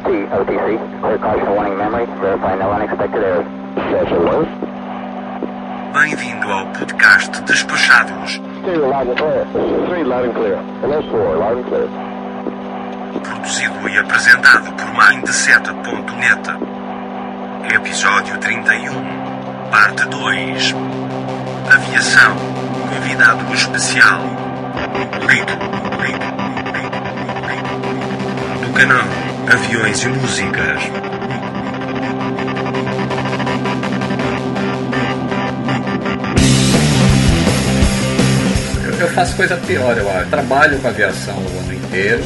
LT, 0.00 0.32
OTC. 0.32 1.00
Clear 1.00 1.18
caution 1.18 1.50
warning 1.54 1.76
memory. 1.76 2.06
Verify 2.20 2.54
no 2.56 2.70
unexpected 2.72 3.22
errors. 3.22 3.46
Alert. 4.12 4.48
Bem-vindo 5.92 6.48
ao 6.50 6.66
podcast 6.68 7.42
Despachados, 7.42 8.40
Stereo 8.62 8.88
loud 8.88 9.08
and 9.08 9.16
clear. 9.18 9.44
Three 9.88 10.04
loud 10.04 10.24
and 10.24 10.34
clear. 10.34 10.56
Hello, 10.80 11.02
four 11.10 11.36
loud 11.36 11.58
and 11.58 11.66
clear. 11.66 11.88
produzido 13.20 13.88
e 13.88 13.98
apresentado 13.98 14.72
por 14.72 14.86
Mindset.net. 14.94 16.50
Episódio 17.74 18.38
31, 18.38 18.92
Parte 19.70 20.06
2. 20.06 20.74
Aviação. 21.74 22.36
Convidado 22.88 23.52
especial. 23.52 24.20
Lito, 24.94 25.18
Lito, 25.26 25.52
Lito, 26.02 26.28
Lito. 27.48 28.66
Do 28.66 28.72
canal 28.72 29.19
Aviões 29.52 30.00
e 30.04 30.08
Músicas. 30.08 30.82
Eu, 39.00 39.08
faço 39.08 39.34
coisa 39.34 39.56
pior, 39.56 39.98
eu 39.98 40.08
acho. 40.08 40.30
Trabalho 40.30 40.78
com 40.78 40.86
aviação 40.86 41.34
o 41.34 41.58
ano 41.58 41.74
inteiro. 41.74 42.22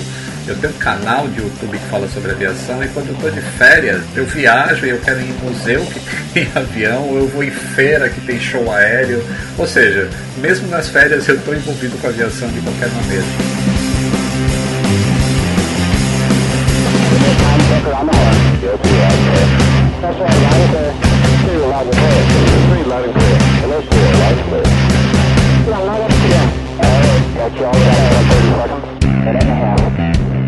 Eu 0.46 0.54
tenho 0.56 0.74
um 0.74 0.76
canal 0.76 1.26
de 1.28 1.40
YouTube 1.40 1.78
que 1.78 1.86
fala 1.86 2.06
sobre 2.08 2.32
aviação 2.32 2.84
e 2.84 2.88
quando 2.88 3.08
eu 3.08 3.14
estou 3.14 3.30
de 3.30 3.40
férias, 3.40 4.02
eu 4.14 4.26
viajo 4.26 4.84
e 4.84 4.90
eu 4.90 4.98
quero 4.98 5.20
ir 5.20 5.30
em 5.30 5.44
museu 5.44 5.80
que 5.86 6.00
tem 6.34 6.48
avião, 6.54 7.08
ou 7.08 7.16
eu 7.20 7.28
vou 7.28 7.42
em 7.42 7.50
feira 7.50 8.10
que 8.10 8.20
tem 8.20 8.38
show 8.38 8.70
aéreo. 8.70 9.24
Ou 9.56 9.66
seja, 9.66 10.10
mesmo 10.36 10.68
nas 10.68 10.90
férias 10.90 11.26
eu 11.26 11.36
estou 11.36 11.54
envolvido 11.54 11.96
com 11.96 12.06
aviação 12.06 12.50
de 12.50 12.60
qualquer 12.60 12.90
maneira. 12.90 13.73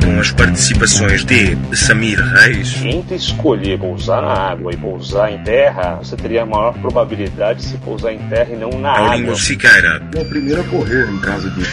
Com 0.03 0.20
as 0.20 0.31
participações 0.31 1.25
de 1.25 1.59
Samir 1.75 2.19
Reis, 2.19 2.83
Entre 2.84 3.17
escolher 3.17 3.78
pousar 3.78 4.22
na 4.22 4.33
água 4.33 4.72
e 4.72 4.77
pousar 4.78 5.31
em 5.31 5.42
terra, 5.42 5.97
você 6.03 6.17
teria 6.17 6.44
a 6.44 6.47
maior 6.47 6.72
probabilidade 6.78 7.61
de 7.61 7.67
se 7.67 7.77
pousar 7.78 8.14
em 8.14 8.19
terra 8.28 8.48
e 8.50 8.56
não 8.56 8.70
na 8.81 8.92
água. 8.92 9.09
Paulinho 9.09 9.37
Siqueira, 9.37 10.03
É 10.14 10.20
o 10.20 10.25
primeiro 10.25 10.62
a 10.62 10.64
correr 10.64 11.06
em 11.11 11.19
caso 11.19 11.50
de 11.50 11.67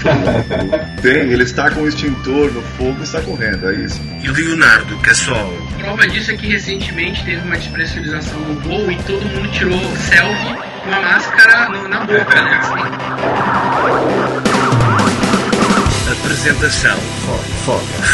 Tem, 1.01 1.31
ele 1.31 1.43
está 1.43 1.71
com 1.71 1.81
o 1.81 1.87
extintor 1.87 2.51
no 2.51 2.61
fogo 2.61 2.97
e 2.99 3.03
está 3.03 3.21
correndo, 3.21 3.69
é 3.69 3.75
isso. 3.75 4.01
e 4.21 4.27
Leonardo 4.27 4.97
Cassol. 4.97 5.62
Prova 5.83 6.07
disso 6.07 6.31
é 6.31 6.37
que 6.37 6.47
recentemente 6.47 7.23
teve 7.25 7.41
uma 7.41 7.57
despressurização 7.57 8.39
no 8.39 8.57
voo 8.61 8.89
e 8.89 8.95
todo 9.03 9.25
mundo 9.25 9.51
tirou 9.51 9.77
selfie 9.97 10.55
com 10.83 10.93
a 10.95 11.01
máscara 11.01 11.67
no- 11.69 11.87
na 11.89 11.99
boca, 12.05 12.41
né? 12.41 12.59
Assim. 12.61 13.83
Apresentação 16.11 16.97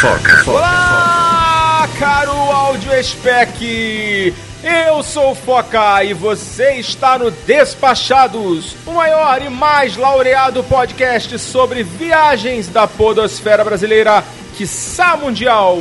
Foca. 0.00 0.50
Olá, 0.50 1.88
caro 1.98 2.32
áudio 2.32 2.90
spec. 3.04 4.34
Eu 4.62 5.02
sou 5.04 5.30
o 5.30 5.34
Foca 5.34 6.02
e 6.04 6.12
você 6.12 6.72
está 6.74 7.18
no 7.18 7.30
Despachados, 7.30 8.74
o 8.84 8.92
maior 8.92 9.40
e 9.42 9.48
mais 9.48 9.96
laureado 9.96 10.62
podcast 10.64 11.38
sobre 11.38 11.82
viagens 11.84 12.66
da 12.68 12.86
podosfera 12.88 13.64
brasileira, 13.64 14.22
quiçá 14.56 15.16
mundial. 15.16 15.78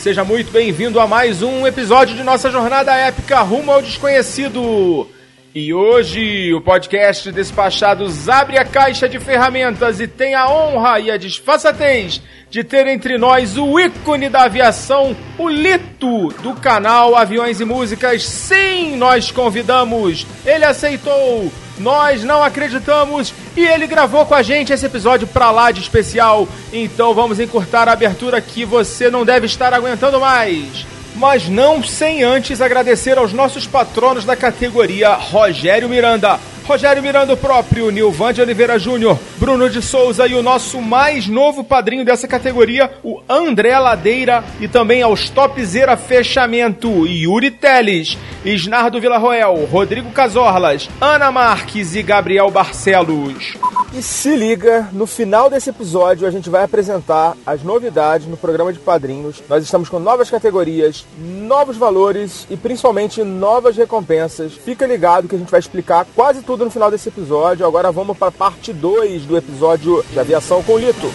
Seja 0.00 0.24
muito 0.24 0.50
bem-vindo 0.50 0.98
a 0.98 1.06
mais 1.06 1.42
um 1.42 1.66
episódio 1.66 2.16
de 2.16 2.22
nossa 2.22 2.50
jornada 2.50 2.90
épica 2.90 3.40
rumo 3.40 3.70
ao 3.70 3.82
desconhecido. 3.82 5.06
E 5.54 5.74
hoje 5.74 6.54
o 6.54 6.60
podcast 6.62 7.30
Despachados 7.30 8.26
abre 8.26 8.56
a 8.56 8.64
caixa 8.64 9.06
de 9.06 9.20
ferramentas 9.20 10.00
e 10.00 10.08
tem 10.08 10.34
a 10.34 10.48
honra 10.48 10.98
e 11.00 11.10
a 11.10 11.18
disfarçatez 11.18 12.22
de 12.48 12.64
ter 12.64 12.86
entre 12.86 13.18
nós 13.18 13.58
o 13.58 13.78
ícone 13.78 14.30
da 14.30 14.44
aviação, 14.44 15.14
o 15.36 15.50
Lito, 15.50 16.28
do 16.42 16.54
canal 16.54 17.14
Aviões 17.14 17.60
e 17.60 17.66
Músicas. 17.66 18.26
Sim, 18.26 18.96
nós 18.96 19.30
convidamos, 19.30 20.26
ele 20.46 20.64
aceitou, 20.64 21.52
nós 21.80 22.22
não 22.22 22.42
acreditamos 22.42 23.34
e 23.56 23.66
ele 23.66 23.86
gravou 23.86 24.24
com 24.26 24.34
a 24.34 24.42
gente 24.42 24.72
esse 24.72 24.86
episódio 24.86 25.26
pra 25.26 25.50
lá 25.50 25.70
de 25.70 25.80
especial. 25.80 26.46
Então 26.72 27.14
vamos 27.14 27.40
encurtar 27.40 27.88
a 27.88 27.92
abertura 27.92 28.40
que 28.40 28.64
você 28.64 29.10
não 29.10 29.24
deve 29.24 29.46
estar 29.46 29.74
aguentando 29.74 30.20
mais 30.20 30.86
mas 31.16 31.48
não 31.48 31.82
sem 31.82 32.22
antes 32.22 32.60
agradecer 32.60 33.18
aos 33.18 33.32
nossos 33.32 33.66
patronos 33.66 34.24
da 34.24 34.36
categoria 34.36 35.12
Rogério 35.14 35.88
Miranda. 35.88 36.40
Rogério 36.70 37.02
Miranda 37.02 37.36
próprio, 37.36 37.90
Nilvan 37.90 38.32
de 38.32 38.40
Oliveira 38.40 38.78
Júnior, 38.78 39.18
Bruno 39.38 39.68
de 39.68 39.82
Souza 39.82 40.28
e 40.28 40.34
o 40.34 40.42
nosso 40.42 40.80
mais 40.80 41.26
novo 41.26 41.64
padrinho 41.64 42.04
dessa 42.04 42.28
categoria, 42.28 42.88
o 43.02 43.20
André 43.28 43.76
Ladeira, 43.76 44.44
e 44.60 44.68
também 44.68 45.02
aos 45.02 45.28
Topzera 45.28 45.96
Fechamento, 45.96 47.08
Yuri 47.08 47.50
Teles, 47.50 48.16
Isnardo 48.44 49.00
Villarroel, 49.00 49.64
Rodrigo 49.64 50.12
Casorlas, 50.12 50.88
Ana 51.00 51.32
Marques 51.32 51.96
e 51.96 52.04
Gabriel 52.04 52.52
Barcelos. 52.52 53.56
E 53.92 54.00
se 54.00 54.36
liga, 54.36 54.88
no 54.92 55.04
final 55.04 55.50
desse 55.50 55.70
episódio 55.70 56.24
a 56.24 56.30
gente 56.30 56.48
vai 56.48 56.62
apresentar 56.62 57.36
as 57.44 57.64
novidades 57.64 58.28
no 58.28 58.36
programa 58.36 58.72
de 58.72 58.78
padrinhos. 58.78 59.42
Nós 59.48 59.64
estamos 59.64 59.88
com 59.88 59.98
novas 59.98 60.30
categorias, 60.30 61.04
novos 61.18 61.76
valores 61.76 62.46
e 62.48 62.56
principalmente 62.56 63.24
novas 63.24 63.76
recompensas. 63.76 64.52
Fica 64.52 64.86
ligado 64.86 65.26
que 65.26 65.34
a 65.34 65.38
gente 65.38 65.50
vai 65.50 65.58
explicar 65.58 66.06
quase 66.14 66.40
tudo 66.42 66.59
no 66.64 66.70
final 66.70 66.90
desse 66.90 67.08
episódio. 67.08 67.66
Agora 67.66 67.90
vamos 67.90 68.16
para 68.16 68.30
parte 68.30 68.72
2 68.72 69.24
do 69.24 69.36
episódio 69.36 70.04
de 70.10 70.18
aviação 70.18 70.62
com 70.62 70.78
Lito. 70.78 71.10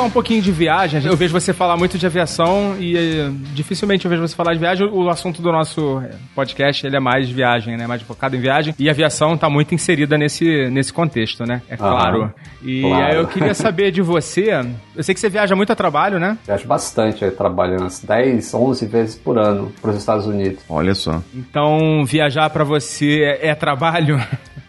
Falar 0.00 0.06
um 0.06 0.10
pouquinho 0.10 0.40
de 0.40 0.50
viagem. 0.50 1.04
Eu 1.04 1.16
vejo 1.16 1.32
você 1.32 1.52
falar 1.52 1.76
muito 1.76 1.98
de 1.98 2.06
aviação 2.06 2.76
e 2.78 2.96
eh, 2.96 3.30
dificilmente 3.52 4.04
eu 4.04 4.10
vejo 4.10 4.22
você 4.22 4.34
falar 4.34 4.54
de 4.54 4.58
viagem. 4.58 4.88
O 4.90 5.10
assunto 5.10 5.42
do 5.42 5.52
nosso 5.52 6.00
eh, 6.00 6.14
podcast 6.34 6.86
ele 6.86 6.96
é 6.96 7.00
mais 7.00 7.28
viagem, 7.28 7.76
né? 7.76 7.86
Mais 7.86 8.00
focado 8.00 8.34
em 8.34 8.40
viagem. 8.40 8.74
E 8.78 8.88
a 8.88 8.92
aviação 8.92 9.34
está 9.34 9.50
muito 9.50 9.74
inserida 9.74 10.16
nesse, 10.16 10.70
nesse 10.70 10.92
contexto, 10.92 11.44
né? 11.44 11.60
É 11.68 11.76
claro. 11.76 12.32
E 12.62 12.80
claro. 12.80 13.04
aí 13.04 13.16
eu 13.16 13.26
queria 13.26 13.52
saber 13.54 13.90
de 13.90 14.00
você. 14.00 14.50
Eu 14.96 15.02
sei 15.02 15.14
que 15.14 15.20
você 15.20 15.28
viaja 15.28 15.54
muito 15.54 15.72
a 15.72 15.76
trabalho, 15.76 16.18
né? 16.18 16.38
Viajo 16.46 16.66
bastante, 16.66 17.22
eu 17.22 17.36
trabalho 17.36 17.78
umas 17.78 18.02
10, 18.02 18.54
11 18.54 18.86
vezes 18.86 19.16
por 19.16 19.38
ano 19.38 19.70
para 19.82 19.90
os 19.90 19.96
Estados 19.98 20.26
Unidos. 20.26 20.62
Olha 20.68 20.94
só. 20.94 21.22
Então 21.34 22.04
viajar 22.06 22.48
para 22.48 22.64
você 22.64 23.22
é, 23.22 23.48
é 23.48 23.54
trabalho? 23.54 24.18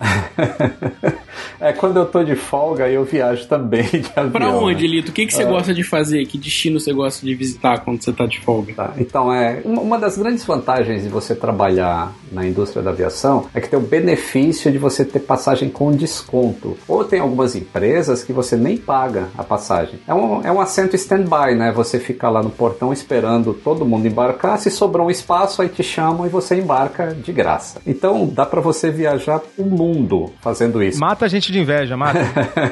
é, 1.60 1.72
quando 1.74 1.98
eu 1.98 2.06
tô 2.06 2.24
de 2.24 2.36
folga, 2.36 2.88
eu 2.90 3.04
viajo 3.06 3.46
também 3.48 3.84
de 3.84 4.10
avião. 4.16 4.32
Pra 4.32 4.50
onde, 4.50 4.84
né? 4.84 4.96
Lito? 4.96 5.12
O 5.22 5.24
que, 5.24 5.28
que 5.28 5.34
você 5.34 5.44
Ah. 5.44 5.48
gosta 5.48 5.74
de 5.74 5.84
fazer? 5.84 6.26
Que 6.26 6.38
destino 6.38 6.80
você 6.80 6.94
gosta 6.94 7.26
de 7.26 7.36
visitar 7.36 7.80
quando 7.82 8.02
você 8.02 8.12
tá 8.12 8.26
de 8.26 8.40
folga? 8.40 8.74
Tá, 8.74 8.94
Então, 8.98 9.32
é 9.34 9.62
uma 9.66 10.00
das 10.00 10.18
grandes 10.18 10.44
vantagens 10.46 11.04
de 11.04 11.10
você 11.10 11.36
trabalhar 11.36 12.12
na 12.32 12.46
indústria 12.48 12.82
da 12.82 12.92
aviação 12.92 13.46
é 13.54 13.60
que 13.60 13.68
tem 13.70 13.78
o 13.78 13.82
benefício 13.82 14.72
de 14.72 14.78
você 14.78 15.04
ter 15.04 15.20
passagem 15.20 15.70
com 15.70 15.92
desconto. 15.92 16.78
Ou 16.88 17.04
tem 17.04 17.20
algumas 17.20 17.56
empresas 17.56 18.24
que 18.24 18.32
você 18.32 18.56
nem 18.56 18.78
paga 18.78 19.28
a 19.38 19.44
passagem. 19.44 20.00
É 20.08 20.14
um, 20.14 20.42
é 20.42 20.52
um 20.52 20.62
assento 20.62 20.96
stand-by, 20.96 21.56
né? 21.56 21.72
Você 21.74 22.00
fica 22.00 22.30
lá 22.30 22.42
no 22.42 22.50
portão 22.50 22.94
esperando 22.94 23.54
todo 23.54 23.86
mundo 23.86 24.08
embarcar. 24.08 24.58
Se 24.58 24.72
sobrou 24.72 25.08
um 25.08 25.12
espaço, 25.12 25.62
aí 25.62 25.68
te 25.70 25.84
chamam 25.84 26.26
e 26.26 26.30
você 26.30 26.56
embarca 26.56 27.14
de 27.14 27.32
graça. 27.34 27.82
Então, 27.86 28.26
dá 28.26 28.46
pra 28.46 28.62
você 28.62 28.90
viajar 28.90 29.42
o 29.58 29.64
mundo 29.66 30.32
fazendo 30.42 30.82
isso. 30.82 31.00
Mata 31.00 31.26
a 31.26 31.28
gente 31.28 31.42
gente 31.42 31.52
de 31.52 31.60
inveja, 31.60 31.98
mata. 31.98 32.20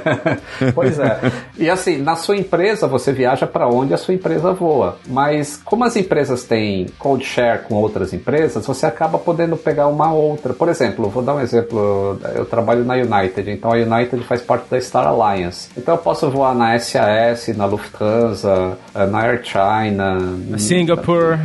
pois 0.75 0.99
é. 0.99 1.19
E 1.57 1.67
assim, 1.69 1.97
na 1.97 2.15
sua 2.15 2.37
empresa 2.39 2.87
você 2.87 3.11
viaja 3.11 3.45
para 3.45 3.67
onde 3.67 3.93
a 3.93 3.97
sua 3.97 4.13
empresa 4.13 4.53
voa. 4.53 4.97
Mas 5.07 5.59
como 5.63 5.83
as 5.83 5.95
empresas 5.95 6.43
têm 6.43 6.87
code 6.97 7.25
share 7.25 7.63
com 7.63 7.75
outras 7.75 8.13
empresas, 8.13 8.65
você 8.65 8.85
acaba 8.85 9.17
podendo 9.17 9.55
pegar 9.57 9.87
uma 9.87 10.11
outra. 10.11 10.53
Por 10.53 10.69
exemplo, 10.69 11.09
vou 11.09 11.23
dar 11.23 11.35
um 11.35 11.41
exemplo. 11.41 12.19
Eu 12.35 12.45
trabalho 12.45 12.83
na 12.83 12.95
United, 12.95 13.49
então 13.51 13.71
a 13.71 13.75
United 13.75 14.23
faz 14.23 14.41
parte 14.41 14.69
da 14.69 14.79
Star 14.79 15.07
Alliance. 15.07 15.69
Então 15.77 15.95
eu 15.95 15.99
posso 15.99 16.29
voar 16.29 16.55
na 16.55 16.77
SAS, 16.79 17.49
na 17.55 17.65
Lufthansa, 17.65 18.77
na 18.93 19.21
Air 19.21 19.41
China, 19.43 20.17
Singapore 20.57 21.39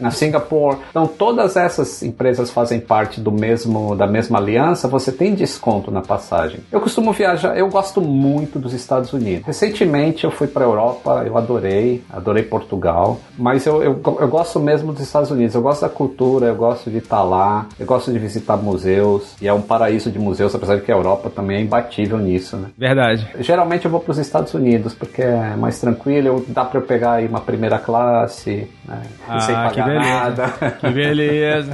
na 0.00 0.10
Singapore. 0.10 0.78
Então 0.90 1.06
todas 1.06 1.56
essas 1.56 2.02
empresas 2.02 2.50
fazem 2.50 2.80
parte 2.80 3.20
do 3.20 3.30
mesmo 3.30 3.94
da 3.94 4.06
mesma 4.06 4.38
aliança, 4.38 4.88
você 4.88 5.12
tem 5.12 5.34
desconto 5.34 5.90
na 5.90 6.00
passagem. 6.00 6.60
Eu 6.70 6.80
costumo 6.80 7.12
viajar, 7.12 7.56
eu 7.56 7.68
gosto 7.68 8.00
muito 8.00 8.58
dos 8.58 8.72
Estados 8.72 9.12
Unidos. 9.12 9.46
Recentemente 9.46 10.24
eu 10.24 10.30
fui 10.30 10.46
para 10.46 10.64
a 10.64 10.68
Europa, 10.68 11.22
eu 11.26 11.36
adorei, 11.36 12.02
adorei 12.10 12.42
Portugal, 12.42 13.20
mas 13.38 13.66
eu, 13.66 13.82
eu, 13.82 14.00
eu, 14.20 14.28
gosto 14.28 14.58
mesmo 14.58 14.92
dos 14.92 15.02
Estados 15.02 15.30
Unidos. 15.30 15.54
Eu 15.54 15.62
gosto 15.62 15.82
da 15.82 15.88
cultura, 15.88 16.46
eu 16.46 16.54
gosto 16.54 16.90
de 16.90 16.98
estar 16.98 17.22
lá, 17.22 17.66
eu 17.78 17.86
gosto 17.86 18.12
de 18.12 18.18
visitar 18.18 18.56
museus 18.56 19.34
e 19.40 19.48
é 19.48 19.52
um 19.52 19.62
paraíso 19.62 20.10
de 20.10 20.18
museus, 20.18 20.54
apesar 20.54 20.76
de 20.76 20.82
que 20.82 20.92
a 20.92 20.94
Europa 20.94 21.30
também 21.30 21.58
é 21.58 21.60
imbatível 21.60 22.18
nisso, 22.18 22.56
né? 22.56 22.68
Verdade. 22.76 23.28
Geralmente 23.40 23.84
eu 23.84 23.90
vou 23.90 24.00
para 24.00 24.12
os 24.12 24.18
Estados 24.18 24.54
Unidos 24.54 24.94
porque 24.94 25.22
é 25.22 25.56
mais 25.56 25.80
tranquilo, 25.80 26.44
dá 26.48 26.64
para 26.64 26.78
eu 26.78 26.84
pegar 26.84 27.14
aí 27.14 27.26
uma 27.26 27.40
primeira 27.40 27.78
classe, 27.78 28.68
né? 28.84 29.02
Ah, 29.28 29.40
sem 29.40 29.54
pagar 29.54 29.89
beleza. 29.98 30.10
nada. 30.10 30.48
Que 30.80 30.90
beleza. 30.90 31.72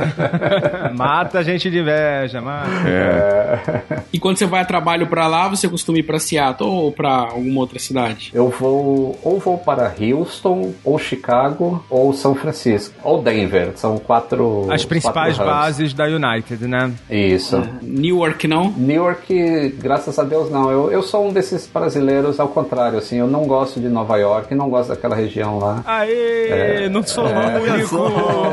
mata 0.96 1.38
a 1.38 1.42
gente 1.42 1.70
de 1.70 1.78
inveja, 1.78 2.40
mata. 2.40 2.70
É. 2.86 3.82
E 4.12 4.18
quando 4.18 4.36
você 4.36 4.46
vai 4.46 4.62
a 4.62 4.64
trabalho 4.64 5.06
para 5.06 5.26
lá, 5.26 5.48
você 5.48 5.68
costuma 5.68 5.98
ir 5.98 6.02
para 6.02 6.18
Seattle 6.18 6.68
ou 6.68 6.92
para 6.92 7.10
alguma 7.10 7.60
outra 7.60 7.78
cidade? 7.78 8.30
Eu 8.34 8.48
vou 8.48 9.18
ou 9.22 9.38
vou 9.38 9.58
para 9.58 9.92
Houston, 10.00 10.72
ou 10.84 10.98
Chicago, 10.98 11.84
ou 11.90 12.12
São 12.12 12.34
Francisco, 12.34 12.94
ou 13.02 13.22
Denver. 13.22 13.72
São 13.76 13.98
quatro. 13.98 14.66
As 14.70 14.84
principais 14.84 15.36
quatro 15.36 15.52
bases 15.52 15.92
da 15.92 16.04
United, 16.04 16.66
né? 16.66 16.92
Isso. 17.10 17.56
É. 17.56 17.68
Newark 17.82 18.46
não? 18.46 18.72
Newark, 18.76 19.74
graças 19.78 20.18
a 20.18 20.24
Deus 20.24 20.50
não. 20.50 20.70
Eu, 20.70 20.90
eu 20.90 21.02
sou 21.02 21.28
um 21.28 21.32
desses 21.32 21.66
brasileiros 21.66 22.40
ao 22.40 22.48
contrário, 22.48 22.98
assim. 22.98 23.16
Eu 23.16 23.26
não 23.26 23.44
gosto 23.46 23.80
de 23.80 23.88
Nova 23.88 24.16
York, 24.16 24.54
não 24.54 24.68
gosto 24.68 24.90
daquela 24.90 25.14
região 25.14 25.58
lá. 25.58 25.82
Aê, 25.84 26.48
é, 26.48 26.88
não 26.88 27.02
sou 27.02 27.26
é, 27.26 27.58
único. 27.60 27.96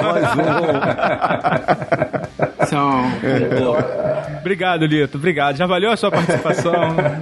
Mais 0.02 0.26
um. 0.38 0.66
São. 2.66 3.04
Obrigado, 4.44 4.86
Lito. 4.86 5.18
Obrigado. 5.18 5.56
Já 5.56 5.66
valeu 5.66 5.90
a 5.90 5.96
sua 5.96 6.12
participação. 6.12 6.74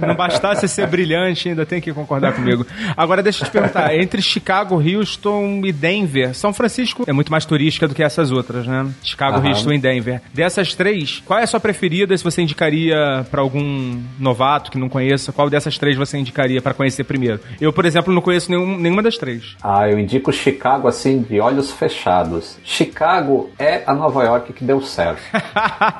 Não 0.04 0.16
bastasse 0.16 0.66
ser 0.66 0.88
brilhante, 0.88 1.48
ainda 1.48 1.64
tem 1.64 1.80
que 1.80 1.92
concordar 1.92 2.32
comigo. 2.34 2.66
Agora, 2.96 3.22
deixa 3.22 3.44
eu 3.44 3.48
te 3.48 3.52
perguntar: 3.52 3.94
entre 3.94 4.20
Chicago, 4.20 4.74
Houston 4.82 5.62
e 5.64 5.72
Denver, 5.72 6.34
São 6.34 6.52
Francisco 6.52 7.04
é 7.06 7.12
muito 7.12 7.30
mais 7.30 7.44
turística 7.44 7.86
do 7.86 7.94
que 7.94 8.02
essas 8.02 8.32
outras, 8.32 8.66
né? 8.66 8.88
Chicago, 9.04 9.38
Aham. 9.38 9.50
Houston 9.50 9.72
e 9.72 9.78
Denver. 9.78 10.20
Dessas 10.34 10.74
três, 10.74 11.22
qual 11.24 11.38
é 11.38 11.44
a 11.44 11.46
sua 11.46 11.60
preferida? 11.60 12.16
Se 12.16 12.24
você 12.24 12.42
indicaria 12.42 13.24
para 13.30 13.40
algum 13.40 14.02
novato 14.18 14.70
que 14.70 14.78
não 14.78 14.88
conheça, 14.88 15.32
qual 15.32 15.48
dessas 15.48 15.78
três 15.78 15.96
você 15.96 16.18
indicaria 16.18 16.60
para 16.60 16.74
conhecer 16.74 17.04
primeiro? 17.04 17.38
Eu, 17.60 17.72
por 17.72 17.84
exemplo, 17.84 18.12
não 18.12 18.20
conheço 18.20 18.50
nenhum, 18.50 18.76
nenhuma 18.76 19.02
das 19.02 19.16
três. 19.16 19.56
Ah, 19.62 19.88
eu 19.88 19.98
indico 19.98 20.32
Chicago 20.32 20.88
assim, 20.88 21.22
de 21.22 21.38
olhos 21.38 21.70
fechados. 21.70 22.58
Chicago 22.64 23.50
é 23.58 23.82
a 23.86 23.94
Nova 23.94 24.24
York 24.24 24.52
que 24.52 24.64
deu 24.64 24.80
certo. 24.80 25.22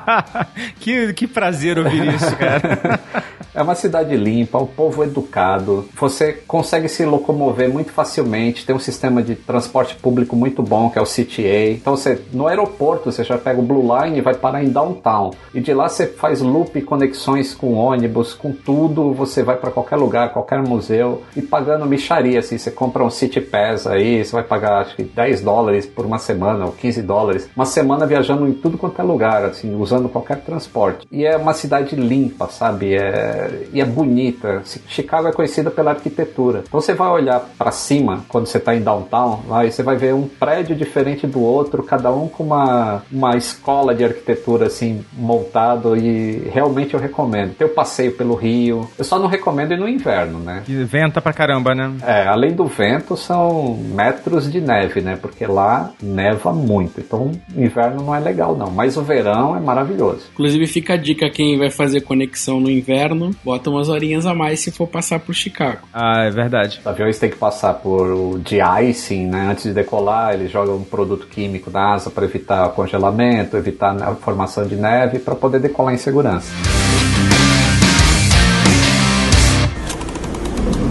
que, 0.79 1.12
que 1.13 1.27
prazer 1.27 1.77
ouvir 1.77 2.13
isso, 2.13 2.35
cara. 2.35 2.99
é 3.53 3.61
uma 3.61 3.75
cidade 3.75 4.15
limpa, 4.15 4.57
um 4.57 4.65
povo 4.65 5.03
educado. 5.03 5.87
Você 5.99 6.33
consegue 6.47 6.89
se 6.89 7.05
locomover 7.05 7.71
muito 7.71 7.91
facilmente. 7.91 8.65
Tem 8.65 8.75
um 8.75 8.79
sistema 8.79 9.21
de 9.21 9.35
transporte 9.35 9.95
público 9.95 10.35
muito 10.35 10.63
bom, 10.63 10.89
que 10.89 10.97
é 10.97 11.01
o 11.01 11.05
CTA. 11.05 11.71
Então, 11.71 11.95
você, 11.95 12.19
no 12.31 12.47
aeroporto, 12.47 13.11
você 13.11 13.23
já 13.23 13.37
pega 13.37 13.59
o 13.59 13.63
Blue 13.63 13.83
Line 13.95 14.17
e 14.17 14.21
vai 14.21 14.33
parar 14.33 14.63
em 14.63 14.69
downtown. 14.69 15.31
E 15.53 15.61
de 15.61 15.73
lá 15.73 15.87
você 15.87 16.07
faz 16.07 16.41
loop, 16.41 16.81
conexões 16.81 17.53
com 17.53 17.73
ônibus, 17.73 18.33
com 18.33 18.51
tudo. 18.51 19.13
Você 19.13 19.43
vai 19.43 19.57
para 19.57 19.71
qualquer 19.71 19.97
lugar, 19.97 20.33
qualquer 20.33 20.61
museu 20.61 21.23
e 21.35 21.41
pagando 21.41 21.85
micharia. 21.85 22.39
Assim, 22.39 22.57
você 22.57 22.71
compra 22.71 23.03
um 23.03 23.09
City 23.09 23.39
Pass 23.39 23.85
aí, 23.85 24.23
você 24.23 24.31
vai 24.31 24.43
pagar 24.43 24.81
acho 24.81 24.95
que 24.95 25.03
10 25.03 25.41
dólares 25.41 25.85
por 25.85 26.05
uma 26.05 26.17
semana 26.17 26.65
ou 26.65 26.71
15 26.71 27.01
dólares. 27.01 27.49
Uma 27.55 27.65
semana 27.65 28.05
viajando 28.05 28.47
em 28.47 28.53
tudo 28.53 28.77
quanto 28.77 28.99
é 28.99 29.03
lugar, 29.03 29.45
assim, 29.45 29.75
usando 29.75 30.09
qualquer 30.09 30.41
transporte. 30.41 31.02
E 31.11 31.25
é 31.25 31.35
uma 31.37 31.53
cidade 31.53 31.95
limpa, 31.95 32.47
sabe? 32.47 32.95
É, 32.95 33.67
e 33.73 33.81
é 33.81 33.85
bonita. 33.85 34.61
Chicago 34.87 35.27
é 35.27 35.31
conhecida 35.31 35.69
pela 35.69 35.91
arquitetura. 35.91 36.63
Então 36.67 36.79
você 36.81 36.93
vai 36.93 37.09
olhar 37.09 37.39
para 37.57 37.71
cima 37.71 38.23
quando 38.27 38.47
você 38.47 38.57
está 38.57 38.75
em 38.75 38.81
downtown, 38.81 39.41
lá, 39.47 39.65
e 39.65 39.71
você 39.71 39.83
vai 39.83 39.95
ver 39.95 40.13
um 40.13 40.27
prédio 40.27 40.75
diferente 40.75 41.27
do 41.27 41.41
outro, 41.41 41.83
cada 41.83 42.11
um 42.11 42.27
com 42.27 42.43
uma, 42.43 43.03
uma 43.11 43.35
escola 43.35 43.93
de 43.93 44.03
arquitetura 44.03 44.67
assim 44.67 45.03
montado 45.13 45.95
e 45.95 46.49
realmente 46.51 46.93
eu 46.93 46.99
recomendo. 46.99 47.55
Tem 47.55 47.67
o 47.67 47.69
passeio 47.69 48.13
pelo 48.13 48.35
rio. 48.35 48.87
Eu 48.97 49.03
só 49.03 49.19
não 49.19 49.27
recomendo 49.27 49.73
ir 49.73 49.79
no 49.79 49.87
inverno, 49.87 50.39
né? 50.39 50.63
Que 50.65 50.83
venta 50.83 51.21
pra 51.21 51.33
caramba, 51.33 51.73
né? 51.73 51.91
É, 52.05 52.27
além 52.27 52.53
do 52.53 52.65
vento 52.65 53.15
são 53.15 53.77
metros 53.77 54.51
de 54.51 54.59
neve, 54.59 55.01
né? 55.01 55.17
Porque 55.21 55.45
lá 55.45 55.91
neva 56.01 56.53
muito. 56.53 56.99
Então 56.99 57.31
inverno 57.55 58.03
não 58.03 58.15
é 58.15 58.19
legal 58.19 58.55
não, 58.55 58.71
mas 58.71 58.97
o 58.97 59.01
verão 59.01 59.55
é 59.55 59.59
maravilhoso. 59.59 60.23
Inclusive 60.33 60.67
fica 60.67 60.92
a 60.93 60.97
dica 60.97 61.29
quem 61.29 61.57
vai 61.57 61.69
fazer 61.69 62.01
conexão 62.01 62.59
no 62.59 62.69
inverno, 62.69 63.31
bota 63.43 63.69
umas 63.69 63.89
horinhas 63.89 64.25
a 64.25 64.33
mais 64.33 64.59
se 64.59 64.71
for 64.71 64.87
passar 64.87 65.19
por 65.19 65.33
Chicago. 65.33 65.87
Ah, 65.93 66.23
é 66.23 66.29
verdade. 66.29 66.79
Os 66.79 66.87
aviões 66.87 67.19
têm 67.19 67.29
que 67.29 67.35
passar 67.35 67.73
por 67.73 68.11
o 68.11 68.39
de-icing, 68.39 69.27
né? 69.27 69.47
Antes 69.51 69.63
de 69.63 69.73
decolar, 69.73 70.33
eles 70.33 70.51
jogam 70.51 70.77
um 70.77 70.83
produto 70.83 71.27
químico 71.27 71.69
na 71.69 71.93
asa 71.93 72.09
para 72.09 72.25
evitar 72.25 72.69
congelamento, 72.69 73.57
evitar 73.57 74.01
a 74.01 74.15
formação 74.15 74.65
de 74.65 74.75
neve, 74.75 75.19
para 75.19 75.35
poder 75.35 75.59
decolar 75.59 75.93
em 75.93 75.97
segurança. 75.97 76.53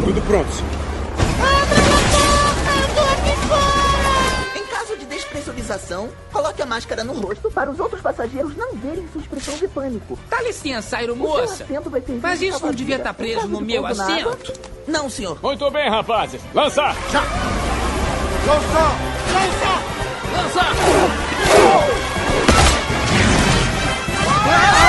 Tudo 0.04 0.20
pronto, 0.22 0.50
senhor. 0.50 0.81
Máscara 6.82 7.04
no 7.04 7.12
rosto 7.12 7.48
para 7.50 7.70
os 7.70 7.78
outros 7.78 8.00
passageiros 8.00 8.56
não 8.56 8.72
verem 8.74 9.06
sua 9.12 9.20
expressão 9.20 9.56
de 9.56 9.68
pânico. 9.68 10.18
Dá 10.28 10.42
licença, 10.42 10.96
aeromoça. 10.96 11.64
Mas 12.20 12.42
isso 12.42 12.64
não 12.64 12.72
devia 12.72 12.96
estar 12.96 13.14
preso 13.14 13.46
no 13.46 13.60
meu 13.60 13.86
assento? 13.86 14.52
Não, 14.86 15.08
senhor. 15.08 15.38
Muito 15.40 15.70
bem, 15.70 15.88
rapazes. 15.88 16.40
Lança! 16.52 16.92
Já! 17.12 17.22
Lança! 18.46 18.82
Lança! 19.32 19.72
Lança! 20.32 20.60
Ah! 24.44 24.81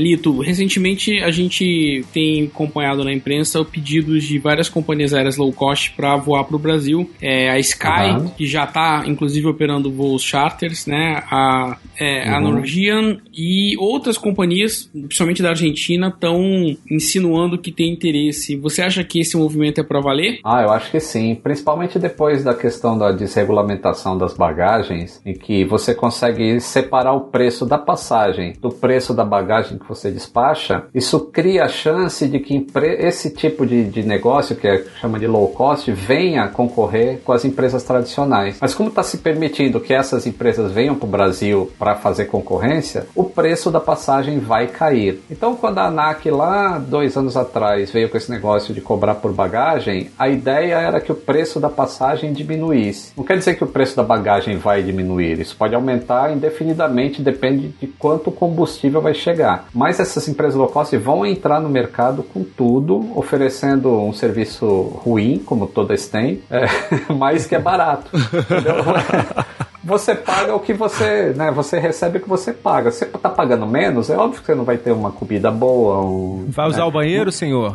Lito, 0.00 0.40
recentemente 0.40 1.18
a 1.20 1.30
gente 1.30 2.04
tem 2.12 2.44
acompanhado 2.44 3.04
na 3.04 3.12
imprensa 3.12 3.64
pedidos 3.64 4.24
de 4.24 4.38
várias 4.38 4.68
companhias 4.68 5.14
aéreas 5.14 5.36
low 5.36 5.52
cost 5.52 5.92
para 5.92 6.16
voar 6.16 6.44
para 6.44 6.56
o 6.56 6.58
Brasil. 6.58 7.08
É, 7.20 7.50
a 7.50 7.58
Sky, 7.58 8.10
uhum. 8.12 8.28
que 8.30 8.46
já 8.46 8.64
está 8.64 9.04
inclusive 9.06 9.46
operando 9.46 9.92
voos 9.92 10.22
charters, 10.22 10.86
né? 10.86 11.22
A, 11.30 11.76
é, 11.98 12.28
uhum. 12.28 12.34
a 12.34 12.40
Norwegian 12.40 13.18
e 13.32 13.76
outras 13.78 14.16
companhias, 14.16 14.90
principalmente 14.92 15.42
da 15.42 15.50
Argentina, 15.50 16.08
estão 16.08 16.40
insinuando 16.90 17.58
que 17.58 17.70
tem 17.70 17.92
interesse. 17.92 18.56
Você 18.56 18.82
acha 18.82 19.04
que 19.04 19.20
esse 19.20 19.36
movimento 19.36 19.80
é 19.80 19.84
para 19.84 20.00
valer? 20.00 20.40
Ah, 20.44 20.62
eu 20.62 20.70
acho 20.70 20.90
que 20.90 21.00
sim. 21.00 21.34
Principalmente 21.34 21.98
depois 21.98 22.42
da 22.42 22.54
questão 22.54 22.96
da 22.96 23.12
desregulamentação 23.12 24.16
das 24.16 24.34
bagagens, 24.34 25.20
em 25.24 25.34
que 25.34 25.64
você 25.64 25.94
consegue 25.94 26.60
separar 26.60 27.12
o 27.12 27.22
preço 27.22 27.66
da 27.66 27.78
passagem 27.78 28.54
do 28.60 28.70
preço 28.70 29.14
da 29.14 29.24
bagagem 29.24 29.78
que 29.78 29.86
você 29.90 30.10
despacha, 30.10 30.84
isso 30.94 31.20
cria 31.20 31.64
a 31.64 31.68
chance 31.68 32.26
de 32.26 32.38
que 32.38 32.66
esse 32.98 33.30
tipo 33.30 33.66
de, 33.66 33.84
de 33.84 34.02
negócio, 34.02 34.56
que 34.56 34.68
é, 34.68 34.84
chama 35.00 35.18
de 35.18 35.26
low 35.26 35.48
cost, 35.48 35.90
venha 35.90 36.48
concorrer 36.48 37.20
com 37.24 37.32
as 37.32 37.44
empresas 37.44 37.82
tradicionais. 37.82 38.58
Mas 38.60 38.74
como 38.74 38.88
está 38.88 39.02
se 39.02 39.18
permitindo 39.18 39.80
que 39.80 39.92
essas 39.92 40.26
empresas 40.26 40.70
venham 40.72 40.94
para 40.94 41.06
o 41.06 41.10
Brasil 41.10 41.70
para 41.78 41.96
fazer 41.96 42.26
concorrência, 42.26 43.06
o 43.14 43.24
preço 43.24 43.70
da 43.70 43.80
passagem 43.80 44.38
vai 44.38 44.68
cair. 44.68 45.22
Então, 45.30 45.56
quando 45.56 45.78
a 45.78 45.86
ANAC 45.86 46.30
lá 46.30 46.78
dois 46.78 47.16
anos 47.16 47.36
atrás 47.36 47.90
veio 47.90 48.08
com 48.08 48.16
esse 48.16 48.30
negócio 48.30 48.72
de 48.72 48.80
cobrar 48.80 49.16
por 49.16 49.32
bagagem, 49.32 50.10
a 50.18 50.28
ideia 50.28 50.76
era 50.76 51.00
que 51.00 51.10
o 51.10 51.16
preço 51.16 51.58
da 51.58 51.68
passagem 51.68 52.32
diminuísse. 52.32 53.12
Não 53.16 53.24
quer 53.24 53.36
dizer 53.36 53.56
que 53.56 53.64
o 53.64 53.66
preço 53.66 53.96
da 53.96 54.02
bagagem 54.02 54.56
vai 54.56 54.82
diminuir, 54.82 55.40
isso 55.40 55.56
pode 55.56 55.74
aumentar 55.74 56.32
indefinidamente, 56.32 57.22
depende 57.22 57.68
de 57.80 57.86
quanto 57.86 58.30
combustível 58.30 59.00
vai 59.00 59.14
chegar 59.14 59.66
Mas 59.80 59.98
essas 59.98 60.28
empresas 60.28 60.56
low 60.56 60.68
cost 60.68 60.94
vão 60.98 61.24
entrar 61.24 61.58
no 61.58 61.70
mercado 61.70 62.22
com 62.22 62.44
tudo, 62.44 63.18
oferecendo 63.18 63.90
um 63.90 64.12
serviço 64.12 64.66
ruim, 64.66 65.38
como 65.38 65.66
todas 65.66 66.06
têm, 66.06 66.42
é, 66.50 66.66
mas 67.16 67.46
que 67.46 67.54
é 67.54 67.58
barato. 67.58 68.10
você 69.82 70.14
paga 70.14 70.54
o 70.54 70.60
que 70.60 70.74
você, 70.74 71.32
né? 71.34 71.50
Você 71.52 71.78
recebe 71.78 72.18
o 72.18 72.20
que 72.20 72.28
você 72.28 72.52
paga. 72.52 72.90
Você 72.90 73.06
tá 73.06 73.30
pagando 73.30 73.66
menos, 73.66 74.10
é 74.10 74.18
óbvio 74.18 74.40
que 74.40 74.46
você 74.48 74.54
não 74.54 74.64
vai 74.64 74.76
ter 74.76 74.92
uma 74.92 75.12
comida 75.12 75.50
boa. 75.50 76.02
Um, 76.02 76.44
vai 76.50 76.68
usar 76.68 76.82
né? 76.82 76.84
o 76.84 76.90
banheiro, 76.90 77.32
senhor? 77.32 77.74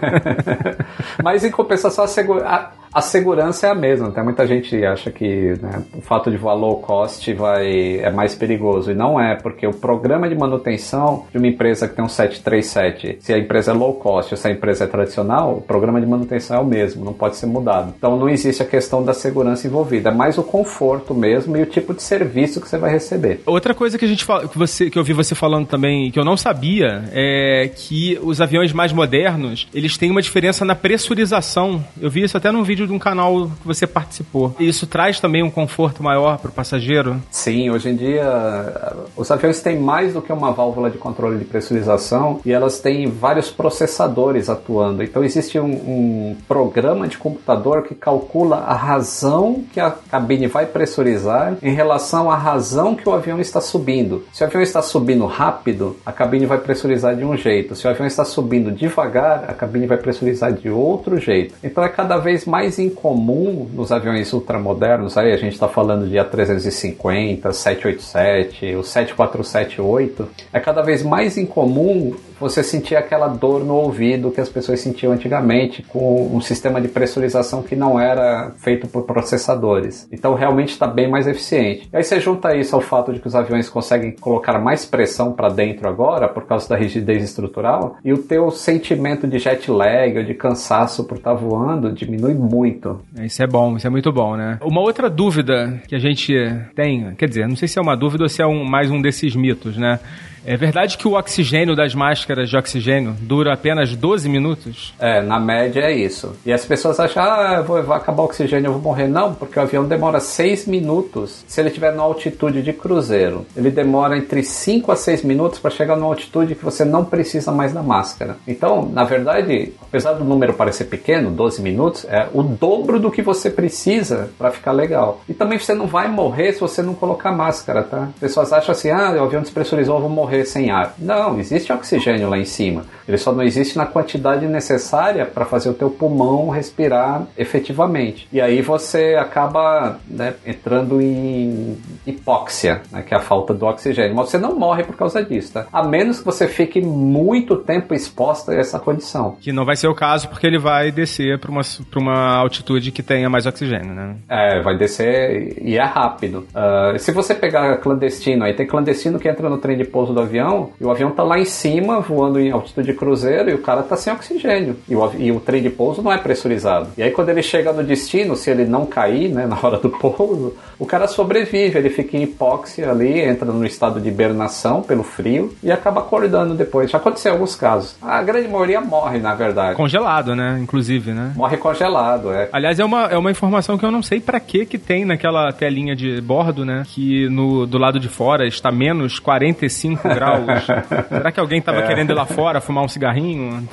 Mas 1.24 1.46
em 1.46 1.50
compensação, 1.50 2.04
a, 2.44 2.72
a, 2.94 3.00
segurança 3.00 3.66
é 3.66 3.70
a 3.70 3.74
mesma. 3.74 4.10
Tem 4.10 4.22
muita 4.22 4.46
gente 4.46 4.84
acha 4.84 5.10
que 5.10 5.54
né, 5.60 5.82
o 5.94 6.00
fato 6.00 6.30
de 6.30 6.36
voar 6.36 6.54
low 6.54 6.78
cost 6.78 7.32
vai, 7.34 7.98
é 7.98 8.10
mais 8.10 8.34
perigoso. 8.34 8.90
E 8.90 8.94
não 8.94 9.20
é, 9.20 9.34
porque 9.34 9.66
o 9.66 9.72
programa 9.72 10.28
de 10.28 10.34
manutenção 10.34 11.26
de 11.30 11.38
uma 11.38 11.46
empresa 11.46 11.88
que 11.88 11.94
tem 11.94 12.04
um 12.04 12.08
737, 12.08 13.18
se 13.20 13.32
a 13.32 13.38
empresa 13.38 13.72
é 13.72 13.74
low 13.74 13.94
cost 13.94 14.32
ou 14.32 14.38
se 14.38 14.46
a 14.46 14.50
empresa 14.50 14.84
é 14.84 14.86
tradicional, 14.86 15.56
o 15.56 15.60
programa 15.60 16.00
de 16.00 16.06
manutenção 16.06 16.56
é 16.56 16.60
o 16.60 16.64
mesmo, 16.64 17.04
não 17.04 17.12
pode 17.12 17.36
ser 17.36 17.46
mudado. 17.46 17.94
Então 17.96 18.16
não 18.16 18.28
existe 18.28 18.62
a 18.62 18.66
questão 18.66 19.04
da 19.04 19.12
segurança 19.12 19.66
envolvida, 19.66 20.10
é 20.10 20.14
mais 20.14 20.38
o 20.38 20.42
conforto 20.42 21.14
mesmo 21.14 21.56
e 21.56 21.62
o 21.62 21.66
tipo 21.66 21.94
de 21.94 22.02
serviço 22.02 22.60
que 22.60 22.68
você 22.68 22.78
vai 22.78 22.90
receber. 22.90 23.40
Outra 23.46 23.74
coisa 23.74 23.98
que 23.98 24.04
a 24.04 24.08
gente 24.08 24.24
fala, 24.24 24.48
que 24.48 24.58
você 24.58 24.88
que 24.88 24.98
eu 24.98 25.04
vi 25.04 25.12
você 25.12 25.34
falando 25.34 25.66
também, 25.66 26.10
que 26.10 26.18
eu 26.18 26.24
não 26.24 26.36
sabia, 26.36 27.04
é 27.12 27.70
que 27.74 28.18
os 28.22 28.40
aviões 28.40 28.72
mais 28.72 28.92
modernos, 28.92 29.68
eles 29.74 29.96
têm 29.96 30.10
uma 30.10 30.22
diferença 30.22 30.64
na 30.64 30.74
pressurização. 30.74 31.84
Eu 32.00 32.10
vi 32.10 32.22
isso 32.22 32.36
até 32.36 32.52
num 32.52 32.62
vídeo 32.62 32.83
de 32.86 32.92
um 32.92 32.98
canal 32.98 33.48
que 33.60 33.66
você 33.66 33.86
participou. 33.86 34.54
Isso 34.58 34.86
traz 34.86 35.20
também 35.20 35.42
um 35.42 35.50
conforto 35.50 36.02
maior 36.02 36.38
para 36.38 36.50
o 36.50 36.52
passageiro? 36.52 37.20
Sim, 37.30 37.70
hoje 37.70 37.90
em 37.90 37.96
dia 37.96 38.94
os 39.16 39.30
aviões 39.30 39.60
têm 39.60 39.78
mais 39.78 40.12
do 40.12 40.22
que 40.22 40.32
uma 40.32 40.52
válvula 40.52 40.90
de 40.90 40.98
controle 40.98 41.38
de 41.38 41.44
pressurização 41.44 42.40
e 42.44 42.52
elas 42.52 42.80
têm 42.80 43.06
vários 43.06 43.50
processadores 43.50 44.48
atuando. 44.48 45.02
Então 45.02 45.24
existe 45.24 45.58
um, 45.58 45.72
um 45.72 46.36
programa 46.46 47.06
de 47.08 47.18
computador 47.18 47.82
que 47.82 47.94
calcula 47.94 48.58
a 48.58 48.74
razão 48.74 49.64
que 49.72 49.80
a 49.80 49.90
cabine 49.90 50.46
vai 50.46 50.66
pressurizar 50.66 51.56
em 51.62 51.74
relação 51.74 52.30
à 52.30 52.36
razão 52.36 52.94
que 52.94 53.08
o 53.08 53.12
avião 53.12 53.40
está 53.40 53.60
subindo. 53.60 54.24
Se 54.32 54.42
o 54.42 54.46
avião 54.46 54.62
está 54.62 54.82
subindo 54.82 55.26
rápido, 55.26 55.96
a 56.04 56.12
cabine 56.12 56.46
vai 56.46 56.58
pressurizar 56.58 57.16
de 57.16 57.24
um 57.24 57.36
jeito. 57.36 57.74
Se 57.74 57.86
o 57.86 57.90
avião 57.90 58.06
está 58.06 58.24
subindo 58.24 58.70
devagar, 58.70 59.44
a 59.48 59.54
cabine 59.54 59.86
vai 59.86 59.98
pressurizar 59.98 60.52
de 60.52 60.68
outro 60.68 61.18
jeito. 61.18 61.54
Então 61.62 61.82
é 61.84 61.88
cada 61.88 62.16
vez 62.16 62.44
mais 62.44 62.73
incomum 62.78 63.68
nos 63.72 63.90
aviões 63.92 64.32
ultramodernos, 64.32 65.16
aí 65.16 65.32
a 65.32 65.36
gente 65.36 65.54
está 65.54 65.68
falando 65.68 66.08
de 66.08 66.16
A350, 66.16 67.52
787, 67.52 68.74
o 68.76 68.82
7478, 68.82 70.28
é 70.52 70.60
cada 70.60 70.82
vez 70.82 71.02
mais 71.02 71.36
incomum 71.36 72.14
você 72.44 72.62
sentir 72.62 72.94
aquela 72.94 73.26
dor 73.26 73.64
no 73.64 73.74
ouvido 73.74 74.30
que 74.30 74.40
as 74.40 74.50
pessoas 74.50 74.80
sentiam 74.80 75.12
antigamente 75.12 75.82
com 75.82 76.30
um 76.34 76.40
sistema 76.42 76.78
de 76.78 76.88
pressurização 76.88 77.62
que 77.62 77.74
não 77.74 77.98
era 77.98 78.52
feito 78.58 78.86
por 78.86 79.04
processadores. 79.04 80.06
Então 80.12 80.34
realmente 80.34 80.70
está 80.70 80.86
bem 80.86 81.08
mais 81.08 81.26
eficiente. 81.26 81.88
E 81.90 81.96
aí 81.96 82.04
você 82.04 82.20
junta 82.20 82.54
isso 82.54 82.76
ao 82.76 82.82
fato 82.82 83.14
de 83.14 83.20
que 83.20 83.26
os 83.26 83.34
aviões 83.34 83.70
conseguem 83.70 84.12
colocar 84.12 84.58
mais 84.58 84.84
pressão 84.84 85.32
para 85.32 85.48
dentro 85.48 85.88
agora 85.88 86.28
por 86.28 86.46
causa 86.46 86.68
da 86.68 86.76
rigidez 86.76 87.24
estrutural 87.24 87.96
e 88.04 88.12
o 88.12 88.18
teu 88.18 88.50
sentimento 88.50 89.26
de 89.26 89.38
jet 89.38 89.70
lag 89.70 90.18
ou 90.18 90.24
de 90.24 90.34
cansaço 90.34 91.04
por 91.04 91.16
estar 91.16 91.30
tá 91.30 91.36
voando 91.36 91.92
diminui 91.92 92.34
muito. 92.34 93.00
Isso 93.22 93.42
é 93.42 93.46
bom, 93.46 93.76
isso 93.76 93.86
é 93.86 93.90
muito 93.90 94.12
bom, 94.12 94.36
né? 94.36 94.58
Uma 94.62 94.82
outra 94.82 95.08
dúvida 95.08 95.80
que 95.88 95.94
a 95.94 95.98
gente 95.98 96.34
tem, 96.74 97.14
quer 97.14 97.28
dizer, 97.28 97.48
não 97.48 97.56
sei 97.56 97.68
se 97.68 97.78
é 97.78 97.82
uma 97.82 97.96
dúvida 97.96 98.24
ou 98.24 98.28
se 98.28 98.42
é 98.42 98.46
um, 98.46 98.64
mais 98.64 98.90
um 98.90 99.00
desses 99.00 99.34
mitos, 99.34 99.78
né? 99.78 99.98
É 100.46 100.58
verdade 100.58 100.98
que 100.98 101.08
o 101.08 101.14
oxigênio 101.14 101.74
das 101.74 101.94
máscaras 101.94 102.33
de 102.42 102.56
oxigênio 102.56 103.14
dura 103.20 103.54
apenas 103.54 103.94
12 103.94 104.28
minutos? 104.28 104.94
É, 104.98 105.22
na 105.22 105.38
média 105.38 105.80
é 105.80 105.92
isso. 105.92 106.34
E 106.44 106.52
as 106.52 106.64
pessoas 106.64 106.98
acham, 106.98 107.22
ah, 107.22 107.62
vou, 107.62 107.82
vai 107.82 107.98
acabar 107.98 108.22
o 108.22 108.26
oxigênio, 108.26 108.68
eu 108.68 108.72
vou 108.72 108.82
morrer. 108.82 109.06
Não, 109.06 109.34
porque 109.34 109.58
o 109.58 109.62
avião 109.62 109.84
demora 109.84 110.18
6 110.20 110.66
minutos 110.66 111.44
se 111.46 111.60
ele 111.60 111.68
estiver 111.68 111.94
na 111.94 112.02
altitude 112.02 112.62
de 112.62 112.72
cruzeiro. 112.72 113.46
Ele 113.56 113.70
demora 113.70 114.16
entre 114.16 114.42
5 114.42 114.90
a 114.90 114.96
6 114.96 115.22
minutos 115.22 115.58
para 115.58 115.70
chegar 115.70 115.96
numa 115.96 116.08
altitude 116.08 116.54
que 116.54 116.64
você 116.64 116.84
não 116.84 117.04
precisa 117.04 117.52
mais 117.52 117.72
da 117.72 117.82
máscara. 117.82 118.36
Então, 118.46 118.88
na 118.90 119.04
verdade, 119.04 119.72
apesar 119.80 120.14
do 120.14 120.24
número 120.24 120.54
parecer 120.54 120.84
pequeno, 120.84 121.30
12 121.30 121.62
minutos, 121.62 122.04
é 122.06 122.28
o 122.32 122.42
dobro 122.42 122.98
do 122.98 123.10
que 123.10 123.22
você 123.22 123.50
precisa 123.50 124.30
para 124.38 124.50
ficar 124.50 124.72
legal. 124.72 125.20
E 125.28 125.34
também 125.34 125.58
você 125.58 125.74
não 125.74 125.86
vai 125.86 126.08
morrer 126.08 126.52
se 126.52 126.60
você 126.60 126.82
não 126.82 126.94
colocar 126.94 127.32
máscara, 127.32 127.82
tá? 127.82 128.08
As 128.14 128.20
pessoas 128.20 128.52
acham 128.52 128.72
assim, 128.72 128.90
ah, 128.90 129.12
o 129.12 129.24
avião 129.24 129.42
despressurizou, 129.42 129.96
eu 129.96 130.02
vou 130.02 130.10
morrer 130.10 130.44
sem 130.44 130.70
ar. 130.70 130.94
Não, 130.98 131.38
existe 131.38 131.72
oxigênio 131.72 132.13
lá 132.22 132.38
em 132.38 132.44
cima. 132.44 132.84
Ele 133.06 133.18
só 133.18 133.32
não 133.32 133.42
existe 133.42 133.76
na 133.76 133.86
quantidade 133.86 134.46
necessária 134.46 135.26
para 135.26 135.44
fazer 135.44 135.68
o 135.68 135.74
teu 135.74 135.90
pulmão 135.90 136.48
respirar 136.48 137.26
efetivamente. 137.36 138.28
E 138.32 138.40
aí 138.40 138.62
você 138.62 139.14
acaba 139.14 139.98
né, 140.08 140.34
entrando 140.46 141.00
em 141.00 141.76
hipóxia, 142.06 142.82
né, 142.90 143.02
que 143.02 143.14
é 143.14 143.16
a 143.16 143.20
falta 143.20 143.52
do 143.52 143.66
oxigênio. 143.66 144.14
Mas 144.14 144.30
você 144.30 144.38
não 144.38 144.58
morre 144.58 144.84
por 144.84 144.96
causa 144.96 145.22
disso, 145.22 145.52
tá? 145.52 145.66
A 145.72 145.86
menos 145.86 146.20
que 146.20 146.24
você 146.24 146.48
fique 146.48 146.80
muito 146.80 147.56
tempo 147.56 147.94
exposta 147.94 148.52
a 148.52 148.56
essa 148.56 148.78
condição. 148.78 149.36
Que 149.40 149.52
não 149.52 149.64
vai 149.64 149.76
ser 149.76 149.88
o 149.88 149.94
caso 149.94 150.28
porque 150.28 150.46
ele 150.46 150.58
vai 150.58 150.90
descer 150.90 151.38
para 151.38 151.50
uma, 151.50 151.62
uma 151.96 152.36
altitude 152.36 152.90
que 152.90 153.02
tenha 153.02 153.28
mais 153.28 153.46
oxigênio, 153.46 153.94
né? 153.94 154.16
É, 154.28 154.62
vai 154.62 154.76
descer 154.76 155.58
e 155.62 155.76
é 155.76 155.84
rápido. 155.84 156.46
Uh, 156.54 156.98
se 156.98 157.12
você 157.12 157.34
pegar 157.34 157.76
clandestino, 157.78 158.44
aí 158.44 158.54
tem 158.54 158.66
clandestino 158.66 159.18
que 159.18 159.28
entra 159.28 159.48
no 159.48 159.58
trem 159.58 159.76
de 159.76 159.84
pouso 159.84 160.12
do 160.12 160.20
avião 160.20 160.70
e 160.80 160.84
o 160.84 160.90
avião 160.90 161.10
tá 161.10 161.22
lá 161.22 161.38
em 161.38 161.44
cima, 161.44 162.03
voando 162.04 162.38
em 162.38 162.50
altitude 162.50 162.92
de 162.92 162.94
cruzeiro 162.94 163.50
e 163.50 163.54
o 163.54 163.58
cara 163.58 163.82
tá 163.82 163.96
sem 163.96 164.12
oxigênio. 164.12 164.76
E 164.88 164.94
o, 164.94 165.12
e 165.18 165.32
o 165.32 165.40
trem 165.40 165.62
de 165.62 165.70
pouso 165.70 166.02
não 166.02 166.12
é 166.12 166.18
pressurizado. 166.18 166.88
E 166.96 167.02
aí 167.02 167.10
quando 167.10 167.30
ele 167.30 167.42
chega 167.42 167.72
no 167.72 167.82
destino, 167.82 168.36
se 168.36 168.50
ele 168.50 168.64
não 168.64 168.86
cair, 168.86 169.28
né, 169.28 169.46
na 169.48 169.58
hora 169.60 169.78
do 169.78 169.90
pouso, 169.90 170.54
o 170.78 170.86
cara 170.86 171.06
sobrevive, 171.06 171.78
ele 171.78 171.90
fica 171.90 172.16
em 172.16 172.22
hipóxia 172.22 172.90
ali, 172.90 173.20
entra 173.20 173.46
no 173.50 173.64
estado 173.64 174.00
de 174.00 174.08
hibernação 174.08 174.82
pelo 174.82 175.02
frio 175.02 175.54
e 175.62 175.70
acaba 175.72 176.00
acordando 176.00 176.54
depois. 176.54 176.90
Já 176.90 176.98
aconteceu 176.98 177.30
em 177.30 177.34
alguns 177.34 177.56
casos. 177.56 177.96
A 178.02 178.22
grande 178.22 178.48
maioria 178.48 178.80
morre, 178.80 179.18
na 179.18 179.34
verdade. 179.34 179.76
Congelado, 179.76 180.34
né? 180.34 180.58
Inclusive, 180.60 181.12
né? 181.12 181.32
Morre 181.36 181.56
congelado, 181.56 182.32
é. 182.32 182.48
Aliás, 182.52 182.78
é 182.78 182.84
uma, 182.84 183.04
é 183.06 183.16
uma 183.16 183.30
informação 183.30 183.78
que 183.78 183.84
eu 183.84 183.90
não 183.90 184.02
sei 184.02 184.20
para 184.20 184.38
que 184.40 184.66
que 184.66 184.78
tem 184.78 185.04
naquela 185.04 185.52
telinha 185.52 185.94
de 185.94 186.20
bordo, 186.20 186.64
né? 186.64 186.82
Que 186.86 187.28
no, 187.28 187.66
do 187.66 187.78
lado 187.78 187.98
de 187.98 188.08
fora 188.08 188.46
está 188.46 188.70
menos 188.70 189.18
45 189.18 190.08
graus. 190.08 190.64
Será 191.08 191.32
que 191.32 191.40
alguém 191.40 191.60
tava 191.60 191.78
é. 191.78 191.86
querendo 191.86 191.93
ir 192.02 192.14
lá 192.14 192.26
fora 192.26 192.60
fumar 192.60 192.84
um 192.84 192.88
cigarrinho? 192.88 193.68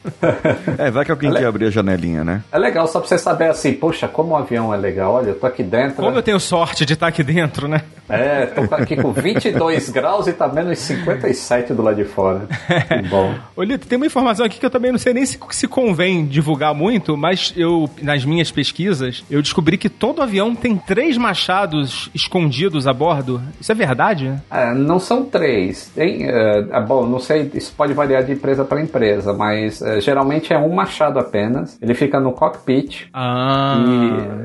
é, 0.78 0.90
vai 0.90 1.04
que 1.04 1.10
alguém 1.10 1.30
é 1.30 1.38
quer 1.38 1.46
abrir 1.46 1.66
a 1.66 1.70
janelinha, 1.70 2.24
né? 2.24 2.42
É 2.52 2.58
legal 2.58 2.86
só 2.86 3.00
pra 3.00 3.08
você 3.08 3.18
saber 3.18 3.50
assim, 3.50 3.74
poxa, 3.74 4.08
como 4.08 4.32
o 4.32 4.36
avião 4.36 4.72
é 4.72 4.76
legal. 4.76 5.14
Olha, 5.14 5.30
eu 5.30 5.38
tô 5.38 5.46
aqui 5.46 5.62
dentro. 5.62 5.96
Como 5.96 6.16
eu 6.16 6.22
tenho 6.22 6.40
sorte 6.40 6.84
de 6.84 6.94
estar 6.94 7.08
aqui 7.08 7.22
dentro, 7.22 7.68
né? 7.68 7.82
É, 8.08 8.46
tô 8.46 8.62
aqui 8.74 8.96
com 8.96 9.12
22 9.12 9.90
graus 9.90 10.26
e 10.26 10.32
tá 10.32 10.46
menos 10.46 10.78
57 10.78 11.74
do 11.74 11.82
lado 11.82 11.96
de 11.96 12.04
fora. 12.04 12.46
Que 12.88 13.08
bom. 13.08 13.34
Olito, 13.56 13.86
tem 13.86 13.96
uma 13.96 14.06
informação 14.06 14.46
aqui 14.46 14.58
que 14.58 14.66
eu 14.66 14.70
também 14.70 14.92
não 14.92 14.98
sei 14.98 15.12
nem 15.12 15.26
se, 15.26 15.38
se 15.50 15.66
convém 15.66 16.24
divulgar 16.24 16.74
muito, 16.74 17.16
mas 17.16 17.52
eu, 17.56 17.90
nas 18.00 18.24
minhas 18.24 18.50
pesquisas, 18.50 19.24
eu 19.30 19.42
descobri 19.42 19.76
que 19.76 19.88
todo 19.88 20.22
avião 20.22 20.54
tem 20.54 20.76
três 20.76 21.16
machados 21.16 22.10
escondidos 22.14 22.86
a 22.86 22.92
bordo. 22.92 23.42
Isso 23.60 23.72
é 23.72 23.74
verdade? 23.74 24.32
É, 24.50 24.72
não 24.72 25.00
são 25.00 25.24
três. 25.24 25.90
Tem, 25.94 26.28
é, 26.28 26.66
é 26.70 26.80
bom, 26.80 27.06
não 27.06 27.18
sei, 27.18 27.50
isso 27.56 27.74
pode 27.76 27.92
variar 27.92 28.24
de 28.24 28.32
empresa 28.32 28.64
para 28.64 28.80
empresa, 28.80 29.32
mas 29.32 29.80
é, 29.82 30.00
geralmente 30.00 30.52
é 30.52 30.58
um 30.58 30.74
machado 30.74 31.18
apenas. 31.18 31.78
Ele 31.80 31.94
fica 31.94 32.20
no 32.20 32.32
cockpit, 32.32 33.08
ah. 33.12 33.82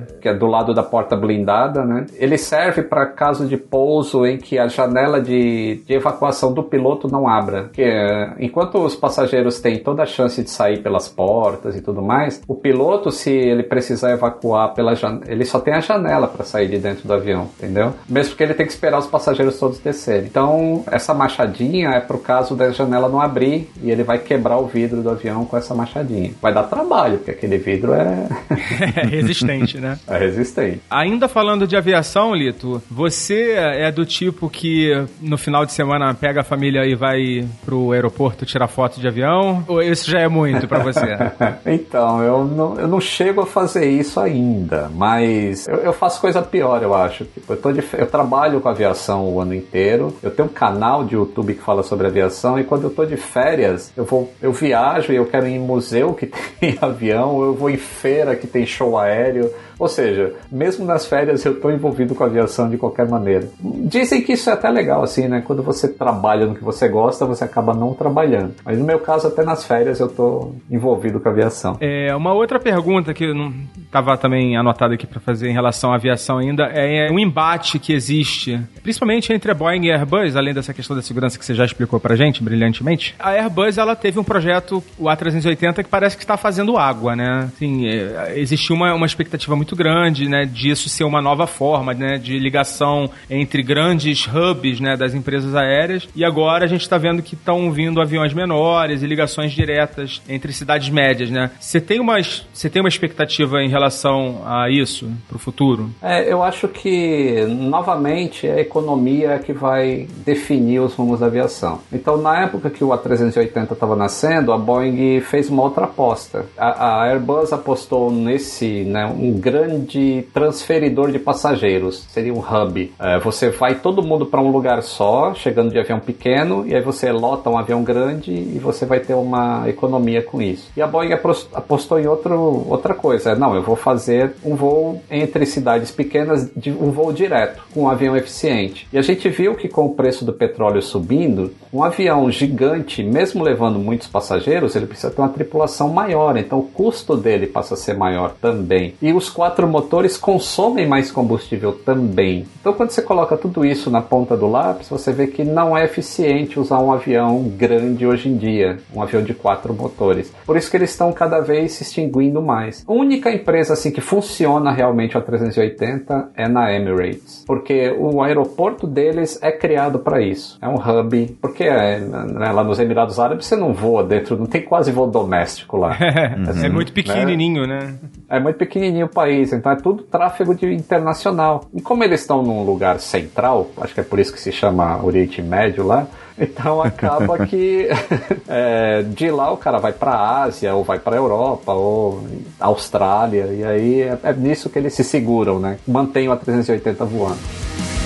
que, 0.10 0.22
que 0.22 0.30
é 0.30 0.34
do 0.34 0.48
lado 0.48 0.74
da 0.74 0.84
porta 0.84 1.16
blindada, 1.16 1.84
né? 1.84 2.06
Ele 2.16 2.38
serve 2.38 2.84
para 2.84 3.06
caso 3.06 3.46
de 3.46 3.58
pouso 3.58 4.26
em 4.26 4.38
que 4.38 4.58
a 4.58 4.68
janela 4.68 5.22
de, 5.22 5.82
de 5.86 5.94
evacuação 5.94 6.54
do 6.54 6.64
piloto 6.64 7.08
não 7.08 7.28
abra. 7.28 7.70
Que, 7.72 7.84
é, 7.84 8.34
enquanto 8.40 8.80
os 8.80 8.96
passageiros 8.96 9.60
têm 9.60 9.80
toda 9.80 10.04
a 10.04 10.06
chance 10.06 10.42
de 10.42 10.50
sair 10.50 10.82
pelas 10.82 11.08
portas 11.08 11.76
e 11.76 11.82
tudo 11.82 12.02
mais, 12.02 12.42
o 12.48 12.56
piloto, 12.56 13.12
se 13.12 13.32
ele 13.32 13.64
precisar 13.64 14.12
evacuar 14.12 14.74
pela 14.74 14.96
janela, 14.96 15.24
ele 15.28 15.46
só 15.46 15.60
tem 15.60 15.74
a 15.74 15.80
janela 15.80 16.28
para 16.28 16.44
sair 16.44 16.68
de 16.68 16.78
dentro 16.78 17.08
do 17.08 17.14
avião, 17.14 17.50
entendeu? 17.58 17.94
Mesmo 18.08 18.36
que 18.36 18.44
ele 18.44 18.54
tem 18.54 18.66
que 18.66 18.72
esperar 18.72 19.00
os 19.00 19.08
passageiros 19.08 19.60
todos 19.60 19.80
descerem. 19.80 20.28
Então, 20.28 20.84
essa 20.88 21.14
machadinha 21.14 21.90
é 21.90 22.00
pro 22.00 22.18
caso 22.18 22.56
da 22.56 22.72
janela 22.72 23.01
não 23.10 23.22
abrir 23.22 23.70
e 23.82 23.92
ele 23.92 24.04
vai 24.04 24.20
quebrar 24.20 24.58
o 24.58 24.66
vidro 24.66 25.02
do 25.02 25.10
avião 25.10 25.46
com 25.46 25.58
essa 25.58 25.74
machadinha. 25.74 26.32
Vai 26.42 26.54
dar 26.54 26.64
trabalho, 26.64 27.18
porque 27.18 27.32
aquele 27.32 27.58
vidro 27.58 27.94
é. 27.94 28.28
é 28.98 29.06
resistente, 29.06 29.80
né? 29.80 29.98
É 30.08 30.18
resistente. 30.18 30.82
Ainda 30.90 31.28
falando 31.28 31.68
de 31.68 31.76
aviação, 31.76 32.34
Lito, 32.36 32.82
você 32.90 33.22
Você 33.32 33.52
é 33.52 33.92
do 33.92 34.06
tipo 34.06 34.50
que 34.50 34.92
no 35.22 35.38
final 35.38 35.66
de 35.66 35.72
semana 35.72 36.14
pega 36.14 36.42
a 36.42 36.44
família 36.44 36.86
e 36.86 36.96
vai 36.96 37.48
pro 37.64 37.92
aeroporto 37.92 38.46
tirar 38.46 38.68
foto 38.68 39.00
de 39.00 39.08
avião? 39.08 39.64
Ou 39.68 39.82
isso 39.82 40.10
já 40.10 40.20
é 40.20 40.28
muito 40.28 40.68
para 40.68 40.80
você? 40.80 41.18
então, 41.66 42.22
eu 42.24 42.44
não, 42.44 42.80
eu 42.80 42.88
não 42.88 43.00
chego 43.00 43.42
a 43.42 43.46
fazer 43.46 43.90
isso 43.90 44.20
ainda, 44.20 44.90
mas 44.94 45.68
eu, 45.68 45.78
eu 45.78 45.94
faço 45.94 46.20
coisa 46.20 46.42
pior, 46.42 46.82
eu 46.84 46.94
acho. 46.94 47.26
Tipo, 47.26 47.54
eu, 47.54 47.58
tô 47.58 47.72
de, 47.72 47.84
eu 47.94 48.08
trabalho 48.08 48.60
com 48.60 48.70
aviação 48.70 49.28
o 49.30 49.40
ano 49.40 49.54
inteiro, 49.54 50.16
eu 50.22 50.32
tenho 50.32 50.48
um 50.48 50.52
canal 50.52 51.04
de 51.04 51.16
YouTube 51.16 51.54
que 51.54 51.62
fala 51.62 51.84
sobre 51.84 52.08
aviação 52.08 52.60
e 52.60 52.64
quando 52.64 52.84
eu 52.84 52.90
tô 52.92 53.06
de 53.06 53.18
férias, 53.18 53.92
eu 53.96 54.06
vou, 54.06 54.32
eu 54.42 54.52
viajo 54.52 55.12
e 55.12 55.16
eu 55.16 55.26
quero 55.26 55.48
ir 55.48 55.54
em 55.54 55.60
museu 55.60 56.14
que 56.14 56.28
tem 56.60 56.78
avião, 56.82 57.44
eu 57.44 57.54
vou 57.54 57.70
em 57.70 57.78
feira 57.78 58.36
que 58.36 58.48
tem 58.48 58.66
show 58.66 58.98
aéreo. 58.98 59.52
Ou 59.82 59.88
seja, 59.88 60.36
mesmo 60.52 60.86
nas 60.86 61.08
férias 61.08 61.44
eu 61.44 61.54
estou 61.54 61.72
envolvido 61.72 62.14
com 62.14 62.24
aviação 62.24 62.70
de 62.70 62.78
qualquer 62.78 63.10
maneira. 63.10 63.50
Dizem 63.60 64.22
que 64.22 64.34
isso 64.34 64.48
é 64.48 64.54
até 64.54 64.70
legal, 64.70 65.02
assim, 65.02 65.28
né? 65.28 65.42
Quando 65.44 65.64
você 65.64 65.88
trabalha 65.88 66.46
no 66.46 66.54
que 66.54 66.64
você 66.64 66.88
gosta, 66.88 67.26
você 67.26 67.44
acaba 67.44 67.74
não 67.74 67.96
trabalhando. 67.96 68.54
Mas 68.64 68.78
no 68.78 68.86
meu 68.86 69.00
caso, 69.00 69.28
até 69.28 69.44
nas 69.44 69.66
férias 69.66 70.00
eu 70.00 70.06
estou 70.06 70.56
envolvido 70.70 71.20
com 71.20 71.28
aviação. 71.28 71.78
É, 71.82 72.16
uma 72.16 72.32
outra 72.32 72.60
pergunta 72.60 73.12
que 73.12 73.24
eu 73.24 73.34
não 73.34 73.52
estava 73.84 74.16
também 74.18 74.56
anotada 74.56 74.94
aqui 74.94 75.08
para 75.08 75.20
fazer 75.20 75.50
em 75.50 75.54
relação 75.54 75.92
à 75.92 75.96
aviação 75.96 76.38
ainda 76.38 76.66
é 76.66 77.12
um 77.12 77.18
embate 77.18 77.80
que 77.80 77.92
existe, 77.92 78.62
principalmente 78.84 79.34
entre 79.34 79.50
a 79.50 79.56
Boeing 79.56 79.88
e 79.88 79.92
a 79.92 79.96
Airbus, 79.96 80.36
além 80.36 80.54
dessa 80.54 80.76
questão 80.76 80.96
da 80.96 81.02
segurança 81.02 81.40
que 81.40 81.46
você 81.46 81.56
já 81.56 81.66
explicou 81.66 82.00
pra 82.00 82.16
gente 82.16 82.44
brilhantemente. 82.44 83.16
A 83.18 83.32
Airbus, 83.32 83.80
ela 83.80 83.96
teve 83.96 84.20
um 84.20 84.24
projeto, 84.24 84.84
o 85.00 85.06
A380, 85.06 85.84
que 85.84 85.90
parece 85.90 86.16
que 86.16 86.24
está 86.24 86.38
fazendo 86.38 86.78
água, 86.78 87.16
né? 87.16 87.50
Assim, 87.52 87.88
é, 87.88 88.40
existiu 88.40 88.76
uma, 88.76 88.94
uma 88.94 89.08
expectativa 89.08 89.56
muito 89.56 89.71
muito 89.72 89.76
grande, 89.76 90.28
né, 90.28 90.46
disso 90.46 90.90
ser 90.90 91.06
uma 91.06 91.22
nova 91.22 91.48
forma, 91.48 91.94
né, 91.94 92.18
de 92.18 92.38
ligação 92.38 93.10
entre 93.30 93.64
grandes 93.64 94.28
hubs, 94.28 94.80
né, 94.80 94.98
das 94.98 95.14
empresas 95.14 95.56
aéreas. 95.56 96.08
E 96.16 96.26
agora 96.26 96.66
a 96.66 96.68
gente 96.68 96.82
está 96.82 96.98
vendo 96.98 97.22
que 97.22 97.36
estão 97.36 97.72
vindo 97.72 98.02
aviões 98.02 98.34
menores 98.34 99.02
e 99.02 99.08
ligações 99.08 99.54
diretas 99.54 100.22
entre 100.28 100.52
cidades 100.52 100.90
médias, 100.90 101.30
né? 101.30 101.52
Você 101.60 101.80
tem 101.80 102.00
uma 102.00 102.22
você 102.54 102.70
tem 102.70 102.82
uma 102.82 102.90
expectativa 102.90 103.64
em 103.64 103.70
relação 103.70 104.42
a 104.46 104.70
isso 104.70 105.10
para 105.28 105.38
o 105.38 105.40
futuro? 105.40 105.90
É, 106.02 106.32
eu 106.32 106.44
acho 106.44 106.68
que 106.68 107.46
novamente 107.48 108.46
é 108.46 108.56
a 108.56 108.62
economia 108.62 109.40
que 109.40 109.54
vai 109.54 110.08
definir 110.26 110.80
os 110.80 110.94
rumos 110.94 111.20
da 111.20 111.28
aviação. 111.28 111.80
Então, 111.92 112.18
na 112.18 112.44
época 112.44 112.70
que 112.70 112.84
o 112.84 112.90
A380 112.90 113.72
estava 113.72 113.96
nascendo, 113.96 114.52
a 114.52 114.58
Boeing 114.58 115.22
fez 115.22 115.50
uma 115.50 115.64
outra 115.64 115.86
aposta. 115.86 116.46
A, 116.58 117.02
a 117.02 117.06
Airbus 117.08 117.54
apostou 117.54 118.12
nesse, 118.12 118.84
né, 118.84 119.06
um 119.06 119.32
grande 119.34 119.61
grande 119.62 120.26
transferidor 120.34 121.12
de 121.12 121.20
passageiros, 121.20 122.06
seria 122.10 122.34
um 122.34 122.40
hub. 122.40 122.92
É, 123.00 123.20
você 123.20 123.50
vai 123.50 123.76
todo 123.76 124.02
mundo 124.02 124.26
para 124.26 124.42
um 124.42 124.52
lugar 124.52 124.82
só, 124.82 125.34
chegando 125.34 125.72
de 125.72 125.80
avião 125.80 126.00
pequeno, 126.00 126.66
e 126.68 126.76
aí 126.76 126.82
você 126.82 127.12
lota 127.12 127.50
um 127.50 127.58
avião 127.58 127.84
grande 127.84 128.32
e 128.32 128.60
você 128.60 128.86
vai 128.86 129.00
ter 129.00 129.14
uma 129.14 129.70
economia 129.70 130.22
com 130.22 130.42
isso. 130.42 130.72
E 130.76 130.82
a 130.82 130.88
Boeing 130.88 131.14
apostou 131.54 132.00
em 132.00 132.08
outro, 132.08 132.66
outra 132.70 132.94
coisa. 132.94 133.36
Não, 133.36 133.56
eu 133.56 133.62
vou 133.62 133.76
fazer 133.76 134.34
um 134.44 134.56
voo 134.56 135.02
entre 135.10 135.46
cidades 135.46 135.92
pequenas, 135.92 136.50
de, 136.56 136.72
um 136.72 136.92
voo 136.92 137.14
direto, 137.14 137.64
com 137.74 137.84
um 137.84 137.90
avião 137.90 138.16
eficiente. 138.16 138.88
E 138.92 138.98
a 138.98 139.02
gente 139.02 139.30
viu 139.30 139.56
que 139.56 139.68
com 139.68 139.86
o 139.86 139.94
preço 139.94 140.26
do 140.26 140.34
petróleo 140.34 140.82
subindo, 140.82 141.54
um 141.72 141.84
avião 141.84 142.30
gigante, 142.32 143.04
mesmo 143.04 143.44
levando 143.44 143.80
muitos 143.80 144.08
passageiros, 144.08 144.76
ele 144.76 144.88
precisa 144.88 145.12
ter 145.12 145.22
uma 145.22 145.30
tripulação 145.30 145.90
maior, 145.90 146.38
então 146.38 146.60
o 146.60 146.64
custo 146.64 147.16
dele 147.16 147.48
passa 147.48 147.76
a 147.76 147.78
ser 147.78 147.96
maior 147.96 148.34
também. 148.42 148.96
E 149.02 149.14
os 149.14 149.30
quatro 149.30 149.51
quatro 149.52 149.68
motores 149.68 150.18
consomem 150.18 150.88
mais 150.88 151.12
combustível 151.12 151.74
também. 151.74 152.46
Então, 152.62 152.72
quando 152.72 152.92
você 152.92 153.02
coloca 153.02 153.36
tudo 153.36 153.66
isso 153.66 153.92
na 153.92 154.02
ponta 154.02 154.38
do 154.38 154.48
lápis, 154.48 154.88
você 154.88 155.12
vê 155.12 155.28
que 155.28 155.44
não 155.44 155.78
é 155.78 155.84
eficiente 155.84 156.58
usar 156.58 156.80
um 156.80 156.92
avião 156.94 157.44
grande 157.44 158.08
hoje 158.08 158.30
em 158.30 158.38
dia, 158.38 158.78
um 158.96 159.02
avião 159.02 159.22
de 159.22 159.34
quatro 159.34 159.74
motores. 159.74 160.34
Por 160.46 160.56
isso 160.56 160.72
que 160.72 160.78
eles 160.78 160.92
estão 160.92 161.12
cada 161.12 161.42
vez 161.42 161.74
se 161.74 161.84
extinguindo 161.84 162.42
mais. 162.42 162.86
A 162.88 162.94
única 162.94 163.30
empresa 163.30 163.74
assim 163.74 163.92
que 163.92 164.00
funciona 164.00 164.72
realmente 164.72 165.18
a 165.18 165.22
380 165.22 166.32
é 166.38 166.48
na 166.48 166.74
Emirates, 166.74 167.44
porque 167.46 167.94
o 168.00 168.22
aeroporto 168.22 168.88
deles 168.88 169.38
é 169.42 169.52
criado 169.52 170.00
para 170.00 170.22
isso. 170.22 170.58
É 170.62 170.68
um 170.68 170.76
hub, 170.76 171.38
porque 171.42 171.66
é, 171.66 172.00
né, 172.00 172.52
lá 172.54 172.64
nos 172.64 172.80
Emirados 172.80 173.20
Árabes 173.20 173.48
você 173.48 173.58
não 173.58 173.74
voa 173.74 174.02
dentro, 174.02 174.38
não 174.38 174.46
tem 174.46 174.62
quase 174.62 174.94
voo 174.94 175.08
doméstico 175.08 175.76
lá. 175.76 175.98
é 176.64 176.70
muito 176.70 176.94
pequenininho, 176.94 177.68
né? 177.68 177.80
né? 177.80 177.96
É 178.30 178.40
muito 178.40 178.56
pequenininho 178.56 179.08
o 179.08 179.10
país 179.10 179.31
país, 179.32 179.54
então 179.54 179.72
é 179.72 179.76
tudo 179.76 180.04
tráfego 180.04 180.54
de 180.54 180.74
internacional. 180.74 181.66
E 181.74 181.82
como 181.82 182.04
eles 182.04 182.22
estão 182.22 182.44
num 182.44 182.64
lugar 182.64 183.00
central, 183.00 183.70
acho 183.78 183.94
que 183.94 184.02
é 184.02 184.04
por 184.04 184.20
isso 184.20 184.34
que 184.34 184.42
se 184.42 184.52
chama 184.52 185.04
Oriente 185.04 185.42
Médio 185.42 185.86
lá, 185.86 186.08
então 186.38 186.82
acaba 186.82 187.40
que 187.48 187.88
é, 188.48 189.04
de 189.04 189.32
lá 189.32 189.52
o 189.52 189.58
cara 189.58 189.78
vai 189.78 189.94
para 189.94 190.12
a 190.12 190.44
Ásia, 190.44 190.76
ou 190.76 190.84
vai 190.84 191.00
para 191.00 191.16
a 191.16 191.20
Europa, 191.20 191.74
ou 191.74 192.24
Austrália, 192.60 193.46
e 193.46 193.64
aí 193.64 194.02
é, 194.02 194.18
é 194.24 194.34
nisso 194.34 194.70
que 194.70 194.78
eles 194.78 194.94
se 194.94 195.04
seguram, 195.04 195.60
né? 195.60 195.78
Mantém 195.88 196.28
o 196.28 196.32
A380 196.36 197.06
voando. 197.06 198.01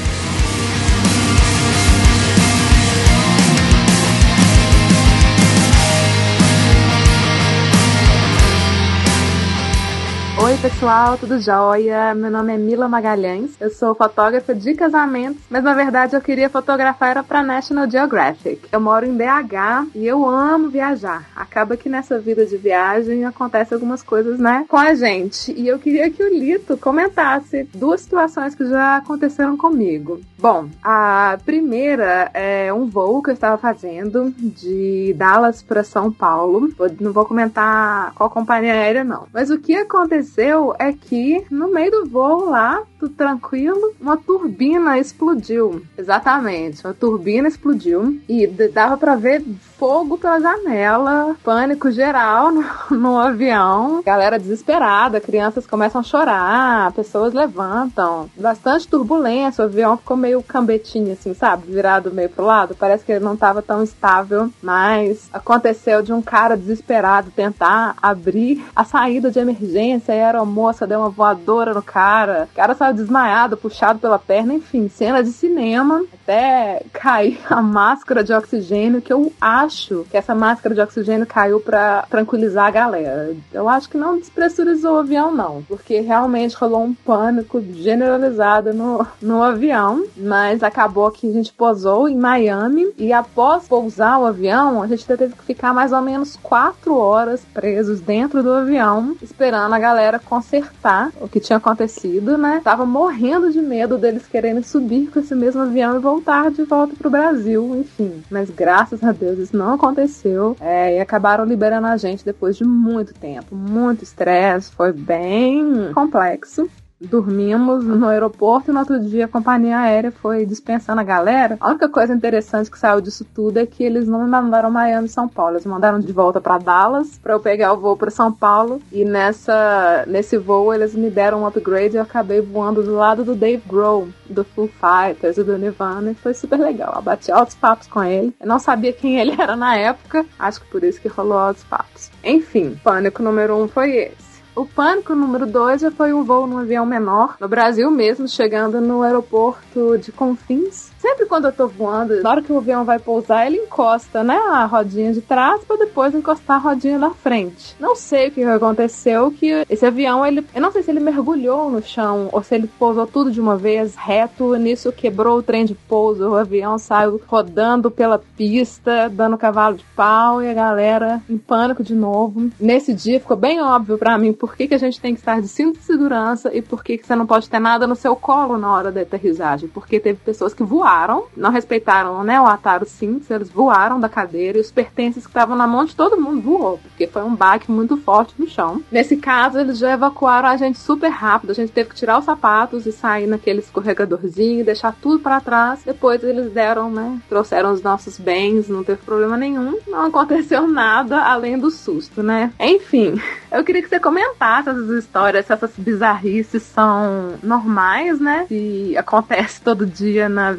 Oi, 10.55 10.61
pessoal, 10.61 11.17
tudo 11.17 11.37
jóia? 11.37 12.15
Meu 12.15 12.31
nome 12.31 12.53
é 12.53 12.57
Mila 12.57 12.87
Magalhães, 12.87 13.51
eu 13.59 13.69
sou 13.69 13.93
fotógrafa 13.93 14.55
de 14.55 14.73
casamentos, 14.73 15.43
mas 15.49 15.61
na 15.61 15.73
verdade 15.73 16.15
eu 16.15 16.21
queria 16.21 16.49
fotografar 16.49 17.09
era 17.09 17.21
para 17.21 17.43
National 17.43 17.91
Geographic. 17.91 18.61
Eu 18.71 18.79
moro 18.79 19.05
em 19.05 19.13
BH 19.13 19.89
e 19.93 20.07
eu 20.07 20.25
amo 20.25 20.69
viajar. 20.69 21.25
Acaba 21.35 21.75
que 21.75 21.89
nessa 21.89 22.17
vida 22.19 22.45
de 22.45 22.55
viagem 22.55 23.25
acontece 23.25 23.73
algumas 23.73 24.01
coisas, 24.01 24.39
né, 24.39 24.63
com 24.69 24.77
a 24.77 24.93
gente. 24.93 25.51
E 25.51 25.67
eu 25.67 25.77
queria 25.77 26.09
que 26.09 26.23
o 26.23 26.33
Lito 26.33 26.77
comentasse 26.77 27.67
duas 27.73 27.99
situações 27.99 28.55
que 28.55 28.65
já 28.65 28.95
aconteceram 28.95 29.57
comigo. 29.57 30.21
Bom, 30.37 30.69
a 30.81 31.37
primeira 31.43 32.31
é 32.33 32.71
um 32.71 32.85
voo 32.85 33.21
que 33.21 33.29
eu 33.29 33.33
estava 33.33 33.57
fazendo 33.57 34.33
de 34.37 35.13
Dallas 35.17 35.61
para 35.61 35.83
São 35.83 36.09
Paulo. 36.09 36.69
Não 37.01 37.11
vou 37.11 37.25
comentar 37.25 38.13
qual 38.15 38.29
companhia 38.29 38.71
aérea 38.71 39.03
não, 39.03 39.27
mas 39.33 39.49
o 39.49 39.59
que 39.59 39.75
aconteceu 39.75 40.44
aconteceu 40.45 40.75
é 40.77 40.93
que 40.93 41.43
no 41.49 41.71
meio 41.71 41.91
do 41.91 42.05
voo 42.05 42.49
lá, 42.49 42.84
tudo 42.99 43.13
tranquilo, 43.15 43.93
uma 43.99 44.15
turbina 44.15 44.97
explodiu. 44.99 45.81
Exatamente, 45.97 46.86
uma 46.86 46.93
turbina 46.93 47.47
explodiu 47.47 48.19
e 48.29 48.45
dava 48.47 48.97
para 48.97 49.15
ver 49.15 49.43
fogo 49.77 50.17
pela 50.17 50.39
janela, 50.39 51.35
pânico 51.43 51.91
geral 51.91 52.51
no, 52.51 52.63
no 52.91 53.17
avião, 53.17 54.01
galera 54.03 54.39
desesperada, 54.39 55.21
crianças 55.21 55.67
começam 55.67 56.01
a 56.01 56.03
chorar, 56.03 56.91
pessoas 56.93 57.33
levantam, 57.33 58.29
bastante 58.38 58.88
turbulência, 58.88 59.63
o 59.63 59.67
avião 59.67 59.97
ficou 59.97 60.17
meio 60.17 60.41
cambetinho 60.41 61.13
assim, 61.13 61.33
sabe, 61.33 61.71
virado 61.71 62.11
meio 62.11 62.29
pro 62.29 62.45
lado, 62.45 62.75
parece 62.77 63.03
que 63.03 63.11
ele 63.11 63.23
não 63.23 63.33
estava 63.33 63.61
tão 63.61 63.83
estável, 63.83 64.49
mas 64.61 65.29
aconteceu 65.31 66.01
de 66.01 66.13
um 66.13 66.21
cara 66.21 66.55
desesperado 66.55 67.31
tentar 67.31 67.95
abrir 68.01 68.65
a 68.75 68.83
saída 68.83 69.29
de 69.29 69.39
emergência. 69.39 70.13
E 70.13 70.21
a 70.21 70.27
aeromoça 70.27 70.88
deu 70.88 70.99
uma 70.99 71.09
voadora 71.09 71.73
no 71.73 71.81
cara, 71.81 72.47
o 72.51 72.55
cara 72.55 72.73
saiu 72.73 72.93
desmaiado, 72.93 73.57
puxado 73.57 73.99
pela 73.99 74.19
perna, 74.19 74.53
enfim, 74.53 74.88
cena 74.89 75.23
de 75.23 75.31
cinema, 75.31 76.03
até 76.25 76.81
cair 76.91 77.39
a 77.49 77.61
máscara 77.61 78.23
de 78.23 78.33
oxigênio 78.33 79.01
que 79.01 79.13
eu 79.13 79.31
acho 79.39 80.05
que 80.09 80.17
essa 80.17 80.33
máscara 80.33 80.73
de 80.73 80.81
oxigênio 80.81 81.25
caiu 81.25 81.59
para 81.59 82.01
tranquilizar 82.09 82.65
a 82.65 82.71
galera. 82.71 83.35
Eu 83.53 83.69
acho 83.69 83.88
que 83.88 83.97
não 83.97 84.17
despressurizou 84.17 84.95
o 84.95 84.99
avião, 84.99 85.31
não, 85.31 85.63
porque 85.67 85.99
realmente 85.99 86.55
rolou 86.55 86.83
um 86.83 86.93
pânico 86.93 87.61
generalizado 87.61 88.73
no, 88.73 89.05
no 89.21 89.43
avião, 89.43 90.05
mas 90.17 90.63
acabou 90.63 91.11
que 91.11 91.29
a 91.29 91.33
gente 91.33 91.53
pousou 91.53 92.09
em 92.09 92.17
Miami 92.17 92.91
e 92.97 93.13
após 93.13 93.67
pousar 93.67 94.19
o 94.19 94.25
avião, 94.25 94.81
a 94.81 94.88
gente 94.88 95.05
teve 95.05 95.33
que 95.35 95.43
ficar 95.43 95.73
mais 95.73 95.93
ou 95.93 96.01
menos 96.01 96.35
quatro 96.41 96.97
horas 96.97 97.41
presos 97.53 97.99
dentro 97.99 98.41
do 98.41 98.51
avião, 98.51 99.15
esperando 99.21 99.73
a 99.73 99.79
galera 99.79 100.19
consertar 100.19 101.11
o 101.21 101.27
que 101.27 101.39
tinha 101.39 101.57
acontecido, 101.57 102.38
né? 102.38 102.61
Tava 102.63 102.85
morrendo 102.85 103.51
de 103.51 103.59
medo 103.59 103.97
deles 103.97 104.25
querendo 104.27 104.63
subir 104.63 105.09
com 105.11 105.19
esse 105.19 105.35
mesmo 105.35 105.61
avião 105.61 105.95
e 105.95 105.99
voltar 105.99 106.14
de 106.51 106.63
volta 106.63 106.95
pro 106.95 107.10
Brasil, 107.10 107.75
enfim. 107.75 108.23
Mas 108.30 108.49
graças 108.49 109.04
a 109.04 109.12
Deus 109.12 109.39
isso 109.39 109.58
não 109.58 109.73
aconteceu. 109.73 110.56
É, 110.60 110.97
e 110.97 110.99
acabaram 110.99 111.45
liberando 111.45 111.88
a 111.88 111.97
gente 111.97 112.25
depois 112.25 112.56
de 112.56 112.63
muito 112.63 113.13
tempo, 113.13 113.56
muito 113.56 114.04
estresse, 114.04 114.71
foi 114.71 114.91
bem 114.91 115.91
complexo. 115.93 116.69
Dormimos 116.99 117.84
no 117.84 118.08
aeroporto 118.08 118.71
e 118.71 118.73
no 118.73 118.79
outro 118.79 118.99
dia 118.99 119.25
a 119.25 119.27
companhia 119.27 119.79
aérea 119.79 120.12
foi 120.12 120.45
dispensando 120.45 121.01
a 121.01 121.03
galera. 121.03 121.58
A 121.60 121.69
única 121.69 121.89
coisa 121.89 122.13
interessante 122.13 122.71
que 122.71 122.79
saiu 122.79 123.01
disso 123.01 123.25
tudo 123.34 123.58
é 123.58 123.65
que 123.65 123.84
eles 123.84 124.08
não 124.08 124.23
me 124.23 124.29
mandaram 124.29 124.71
Miami 124.71 125.08
e 125.08 125.10
São 125.10 125.27
Paulo, 125.27 125.53
eles 125.53 125.65
mandaram 125.65 125.99
de 125.99 126.12
volta 126.12 126.39
para 126.39 126.58
Dallas 126.58 127.17
para 127.17 127.34
eu 127.34 127.39
pegar 127.39 127.73
o 127.73 127.79
voo 127.79 127.97
para 127.97 128.10
São 128.10 128.31
Paulo 128.31 128.81
e 128.91 129.03
nessa 129.03 130.05
nesse 130.08 130.38
voo 130.38 130.73
eles 130.73 130.95
me 130.95 131.10
deram 131.10 131.41
um 131.41 131.47
upgrade 131.47 131.95
e 131.95 131.97
eu 131.97 132.03
acabei 132.03 132.41
voando 132.41 132.81
do 132.81 132.95
lado 132.95 133.23
do 133.23 133.36
Dave 133.36 133.63
Grohl, 133.67 134.08
do 134.29 134.43
Foo 134.43 134.67
Fighters 134.67 135.38
e 135.38 135.43
do 135.43 135.58
Nirvana. 135.58 136.12
E 136.12 136.15
foi 136.15 136.34
super 136.34 136.60
legal. 136.60 136.93
Eu 136.95 137.01
bati 137.01 137.31
altos 137.31 137.55
papos 137.55 137.88
com 137.88 138.03
ele. 138.03 138.34
Eu 138.39 138.47
não 138.47 138.60
sabia 138.60 138.93
quem 138.93 139.19
ele 139.19 139.36
era 139.39 139.55
na 139.55 139.75
época, 139.75 140.25
acho 140.39 140.62
que 140.62 140.67
por 140.67 140.84
isso 140.84 141.01
que 141.01 141.08
rolou 141.08 141.38
altos 141.38 141.63
papos. 141.63 142.10
Enfim, 142.23 142.79
pânico 142.84 143.21
número 143.21 143.55
um 143.55 143.67
foi 143.67 143.95
esse. 143.95 144.24
O 144.55 144.65
pânico 144.65 145.13
número 145.13 145.45
2 145.45 145.81
já 145.81 145.91
foi 145.91 146.13
um 146.13 146.23
voo 146.23 146.47
num 146.47 146.59
avião 146.59 146.85
menor, 146.85 147.35
no 147.41 147.47
Brasil 147.47 147.91
mesmo, 147.91 148.25
chegando 148.25 148.79
no 148.79 149.01
aeroporto 149.01 149.97
de 149.97 150.13
Confins, 150.13 150.91
Sempre 151.05 151.27
quando 151.27 151.45
eu 151.45 151.51
tô 151.51 151.67
voando, 151.67 152.19
na 152.23 152.31
hora 152.31 152.41
que 152.41 152.51
o 152.51 152.57
avião 152.57 152.83
vai 152.83 152.97
pousar, 152.97 153.45
ele 153.45 153.57
encosta, 153.57 154.23
né, 154.23 154.37
a 154.37 154.65
rodinha 154.65 155.13
de 155.13 155.21
trás 155.21 155.63
para 155.63 155.77
depois 155.77 156.15
encostar 156.15 156.55
a 156.55 156.59
rodinha 156.59 156.97
da 156.97 157.11
frente. 157.11 157.75
Não 157.79 157.95
sei 157.95 158.29
o 158.29 158.31
que 158.31 158.41
aconteceu, 158.41 159.29
que 159.29 159.63
esse 159.69 159.85
avião, 159.85 160.25
ele, 160.25 160.43
eu 160.55 160.59
não 160.59 160.71
sei 160.71 160.81
se 160.81 160.89
ele 160.89 160.99
mergulhou 160.99 161.69
no 161.69 161.79
chão 161.79 162.27
ou 162.31 162.41
se 162.41 162.55
ele 162.55 162.67
pousou 162.79 163.05
tudo 163.05 163.31
de 163.31 163.39
uma 163.39 163.55
vez 163.55 163.93
reto, 163.95 164.55
nisso 164.55 164.91
quebrou 164.91 165.37
o 165.37 165.43
trem 165.43 165.63
de 165.63 165.75
pouso, 165.75 166.27
o 166.27 166.35
avião 166.35 166.79
saiu 166.79 167.21
rodando 167.27 167.91
pela 167.91 168.17
pista, 168.17 169.07
dando 169.07 169.37
cavalo 169.37 169.75
de 169.75 169.85
pau 169.95 170.41
e 170.41 170.49
a 170.49 170.55
galera 170.55 171.21
em 171.29 171.37
pânico 171.37 171.83
de 171.83 171.93
novo. 171.93 172.49
Nesse 172.59 172.95
dia 172.95 173.19
ficou 173.19 173.37
bem 173.37 173.61
óbvio 173.61 173.99
para 173.99 174.17
mim 174.17 174.33
por 174.33 174.55
que, 174.55 174.67
que 174.67 174.73
a 174.73 174.79
gente 174.79 174.99
tem 174.99 175.13
que 175.13 175.19
estar 175.19 175.39
de 175.39 175.47
cinto 175.47 175.77
de 175.77 175.85
segurança 175.85 176.49
e 176.51 176.63
por 176.63 176.83
que, 176.83 176.97
que 176.97 177.05
você 177.05 177.15
não 177.15 177.27
pode 177.27 177.47
ter 177.47 177.59
nada 177.59 177.85
no 177.85 177.95
seu 177.95 178.15
colo 178.15 178.57
na 178.57 178.73
hora 178.73 178.91
da 178.91 179.01
aterrissagem, 179.01 179.69
porque 179.69 179.99
teve 179.99 180.17
pessoas 180.25 180.51
que 180.51 180.63
voaram 180.63 180.94
voaram, 180.95 181.25
não 181.36 181.51
respeitaram 181.51 182.23
né, 182.23 182.39
o 182.39 182.45
Ataro 182.45 182.86
Cintos, 182.86 183.29
eles 183.29 183.49
voaram 183.49 183.99
da 183.99 184.08
cadeira 184.08 184.58
e 184.58 184.62
os 184.62 184.71
pertences 184.71 185.23
que 185.23 185.29
estavam 185.29 185.55
na 185.55 185.67
mão 185.67 185.84
de 185.84 185.95
todo 185.95 186.19
mundo 186.19 186.41
voou, 186.41 186.77
porque 186.77 187.08
foi 187.08 187.23
um 187.23 187.36
baque 187.36 187.69
muito 187.69 187.97
forte 187.97 188.34
no 188.38 188.47
chão. 188.47 188.81
Nesse 188.91 189.17
caso, 189.17 189.60
eles 189.60 189.77
já 189.77 189.91
evacuaram 189.91 190.47
a 190.47 190.58
gente 190.58 190.79
super 190.79 191.10
rápido, 191.10 191.51
a 191.51 191.53
gente 191.53 191.71
teve 191.71 191.89
que 191.89 191.95
tirar 191.95 192.17
os 192.17 192.25
sapatos 192.25 192.86
e 192.86 192.91
sair 192.91 193.27
naquele 193.27 193.60
escorregadorzinho, 193.60 194.63
deixar 194.63 194.95
tudo 195.01 195.19
para 195.19 195.41
trás. 195.41 195.81
Depois 195.84 196.23
eles 196.23 196.51
deram, 196.51 196.89
né, 196.89 197.19
trouxeram 197.27 197.73
os 197.73 197.81
nossos 197.81 198.17
bens, 198.17 198.69
não 198.69 198.84
teve 198.84 199.01
problema 199.01 199.36
nenhum, 199.36 199.77
não 199.88 200.05
aconteceu 200.05 200.67
nada 200.67 201.21
além 201.21 201.58
do 201.58 201.69
susto, 201.69 202.23
né? 202.23 202.53
Enfim, 202.60 203.19
eu 203.51 203.63
queria 203.63 203.81
que 203.81 203.89
você 203.89 203.99
comentasse 203.99 204.69
essas 204.69 204.89
histórias, 204.89 205.45
se 205.45 205.53
essas 205.53 205.71
bizarrices 205.77 206.63
são 206.63 207.34
normais, 207.43 208.19
né? 208.19 208.45
Se 208.47 208.95
acontece 208.97 209.62
todo 209.62 209.86
dia 209.86 210.29
na 210.29 210.51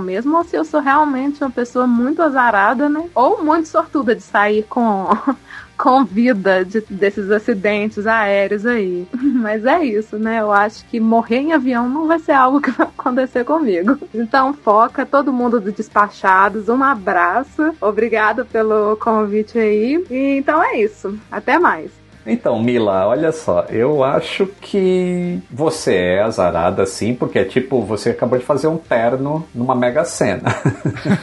mesmo, 0.00 0.36
ou 0.36 0.44
se 0.44 0.56
eu 0.56 0.64
sou 0.64 0.80
realmente 0.80 1.42
uma 1.42 1.50
pessoa 1.50 1.86
muito 1.86 2.22
azarada, 2.22 2.88
né? 2.88 3.08
Ou 3.14 3.42
muito 3.42 3.68
sortuda 3.68 4.14
de 4.14 4.22
sair 4.22 4.62
com. 4.64 5.08
com 5.82 6.04
vida 6.04 6.64
de, 6.64 6.80
desses 6.88 7.28
acidentes 7.28 8.06
aéreos 8.06 8.64
aí. 8.64 9.04
Mas 9.20 9.64
é 9.64 9.84
isso, 9.84 10.16
né? 10.16 10.40
Eu 10.40 10.52
acho 10.52 10.84
que 10.86 11.00
morrer 11.00 11.38
em 11.38 11.52
avião 11.52 11.88
não 11.88 12.06
vai 12.06 12.20
ser 12.20 12.32
algo 12.32 12.60
que 12.62 12.70
vai 12.70 12.86
acontecer 12.86 13.44
comigo. 13.44 13.98
Então, 14.14 14.54
foca 14.54 15.04
todo 15.04 15.32
mundo 15.32 15.60
do 15.60 15.72
Despachados. 15.72 16.68
Um 16.68 16.84
abraço. 16.84 17.74
Obrigada 17.80 18.44
pelo 18.44 18.96
convite 18.96 19.58
aí. 19.58 20.04
E, 20.08 20.36
então 20.38 20.62
é 20.62 20.78
isso. 20.78 21.18
Até 21.30 21.58
mais. 21.58 22.01
Então, 22.26 22.62
Mila, 22.62 23.06
olha 23.06 23.32
só, 23.32 23.66
eu 23.68 24.04
acho 24.04 24.46
que 24.60 25.40
você 25.50 25.94
é 25.94 26.22
azarada 26.22 26.86
sim, 26.86 27.14
porque 27.14 27.38
é 27.40 27.44
tipo, 27.44 27.82
você 27.82 28.10
acabou 28.10 28.38
de 28.38 28.44
fazer 28.44 28.68
um 28.68 28.76
terno 28.76 29.46
numa 29.54 29.74
mega 29.74 30.04
cena. 30.04 30.42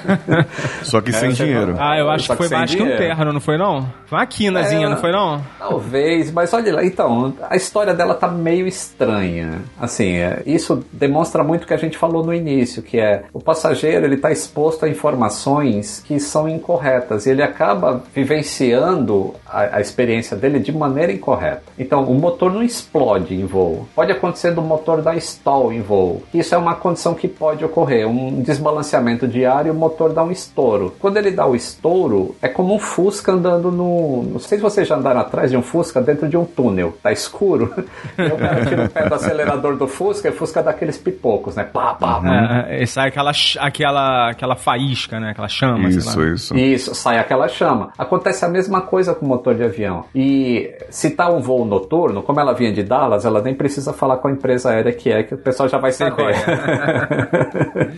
Só 0.84 1.00
que 1.02 1.10
é, 1.10 1.14
sem 1.14 1.32
dinheiro. 1.32 1.76
Ah, 1.80 1.98
eu 1.98 2.10
acho 2.10 2.30
que 2.30 2.36
foi 2.36 2.50
mais 2.50 2.70
dinheiro. 2.70 2.98
que 2.98 3.04
um 3.04 3.08
terno, 3.08 3.34
não 3.34 3.40
foi 3.40 3.58
não? 3.58 3.88
Foi 4.06 4.18
uma 4.18 4.26
quinazinha, 4.26 4.88
é, 4.88 4.90
não 4.90 4.98
foi 4.98 5.12
não? 5.12 5.42
Talvez, 5.58 6.32
mas 6.32 6.54
olha 6.54 6.76
lá, 6.76 6.84
então, 6.84 7.34
a 7.50 7.56
história 7.56 7.94
dela 7.94 8.14
tá 8.14 8.28
meio 8.28 8.68
estranha. 8.68 9.62
Assim, 9.80 10.18
é, 10.18 10.44
isso 10.46 10.84
demonstra 10.92 11.44
muito 11.44 11.64
o 11.64 11.68
que 11.68 11.74
a 11.74 11.78
gente 11.78 11.98
falou 11.98 12.26
no 12.26 12.34
início, 12.34 12.84
que 12.84 13.00
é 13.00 13.24
o 13.32 13.40
passageiro, 13.40 14.06
ele 14.06 14.18
tá 14.18 14.32
exposto 14.32 14.86
a 14.86 14.90
informações 14.90 16.04
que 16.06 16.20
são 16.20 16.50
incorretas 16.50 17.26
e 17.26 17.30
ele 17.30 17.42
acaba 17.42 18.04
vivenciando 18.14 19.34
a, 19.48 19.78
a 19.78 19.82
experiência 19.82 20.36
dele 20.36 20.60
de 20.60 20.72
maneira 20.72 20.89
maneira 20.90 21.14
incorreta. 21.14 21.64
Então, 21.78 22.04
o 22.04 22.16
motor 22.16 22.52
não 22.52 22.64
explode 22.64 23.34
em 23.34 23.46
voo. 23.46 23.88
Pode 23.96 24.12
acontecer 24.12 24.52
do 24.52 24.62
motor 24.62 25.02
dar 25.02 25.16
stall 25.18 25.72
em 25.72 25.82
voo. 25.82 26.24
Isso 26.34 26.54
é 26.54 26.58
uma 26.58 26.76
condição 26.76 27.14
que 27.14 27.28
pode 27.28 27.64
ocorrer, 27.64 28.08
um 28.08 28.42
desbalanceamento 28.42 29.28
de 29.28 29.46
ar 29.46 29.66
e 29.66 29.70
o 29.70 29.74
motor 29.74 30.14
dá 30.14 30.24
um 30.24 30.32
estouro. 30.32 30.96
Quando 31.00 31.18
ele 31.18 31.32
dá 31.32 31.46
o 31.46 31.56
estouro, 31.56 32.36
é 32.42 32.48
como 32.48 32.76
um 32.76 32.80
Fusca 32.80 33.32
andando 33.32 33.72
no. 33.72 34.24
Não 34.24 34.40
sei 34.40 34.58
se 34.58 34.62
vocês 34.62 34.88
já 34.88 34.96
andaram 34.96 35.22
atrás 35.22 35.52
de 35.52 35.58
um 35.58 35.62
Fusca 35.62 36.02
dentro 36.02 36.28
de 36.28 36.38
um 36.38 36.46
túnel. 36.46 36.98
Tá 37.02 37.12
escuro. 37.12 37.74
e 38.18 38.28
o 38.28 38.38
cara 38.38 38.66
tira 38.66 38.86
o 38.86 38.90
pé 38.90 39.08
do 39.08 39.16
acelerador 39.16 39.78
do 39.78 39.88
Fusca 39.88 40.28
e 40.28 40.32
o 40.32 40.36
Fusca 40.36 40.64
dá 40.64 40.72
aqueles 40.72 40.98
pipocos, 40.98 41.56
né? 41.56 41.64
Pá, 41.64 41.94
pá, 41.94 42.22
é, 42.68 42.84
é, 42.84 42.86
sai 42.86 43.10
aquela, 43.10 43.32
aquela, 43.60 44.30
aquela 44.30 44.56
faísca, 44.56 45.20
né? 45.20 45.32
Aquela 45.32 45.48
chama. 45.48 45.90
Isso, 45.90 46.24
isso. 46.24 46.58
Isso, 46.58 46.96
sai 46.96 47.18
aquela 47.18 47.48
chama. 47.48 47.92
Acontece 47.98 48.44
a 48.46 48.50
mesma 48.50 48.82
coisa 48.82 49.14
com 49.14 49.26
o 49.26 49.30
motor 49.30 49.56
de 49.56 49.64
avião. 49.64 50.06
E 50.14 50.72
se 50.90 51.12
tá 51.12 51.30
um 51.30 51.42
voo 51.42 51.66
noturno, 51.66 52.22
como 52.24 52.40
ela 52.40 52.54
vinha 52.54 52.72
de 52.72 52.84
Dallas, 52.84 53.26
ela 53.26 53.42
nem 53.42 53.54
precisa 53.54 53.94
falar 53.94 54.18
com 54.18 54.28
a 54.28 54.32
empresa 54.32 54.70
aérea 54.72 54.94
que 54.94 55.12
é, 55.12 55.24
que 55.24 55.34
o 55.34 55.38
pessoal 55.38 55.68
já 55.68 55.78
vai 55.78 55.92
saber. 55.92 56.30
É. 56.30 57.90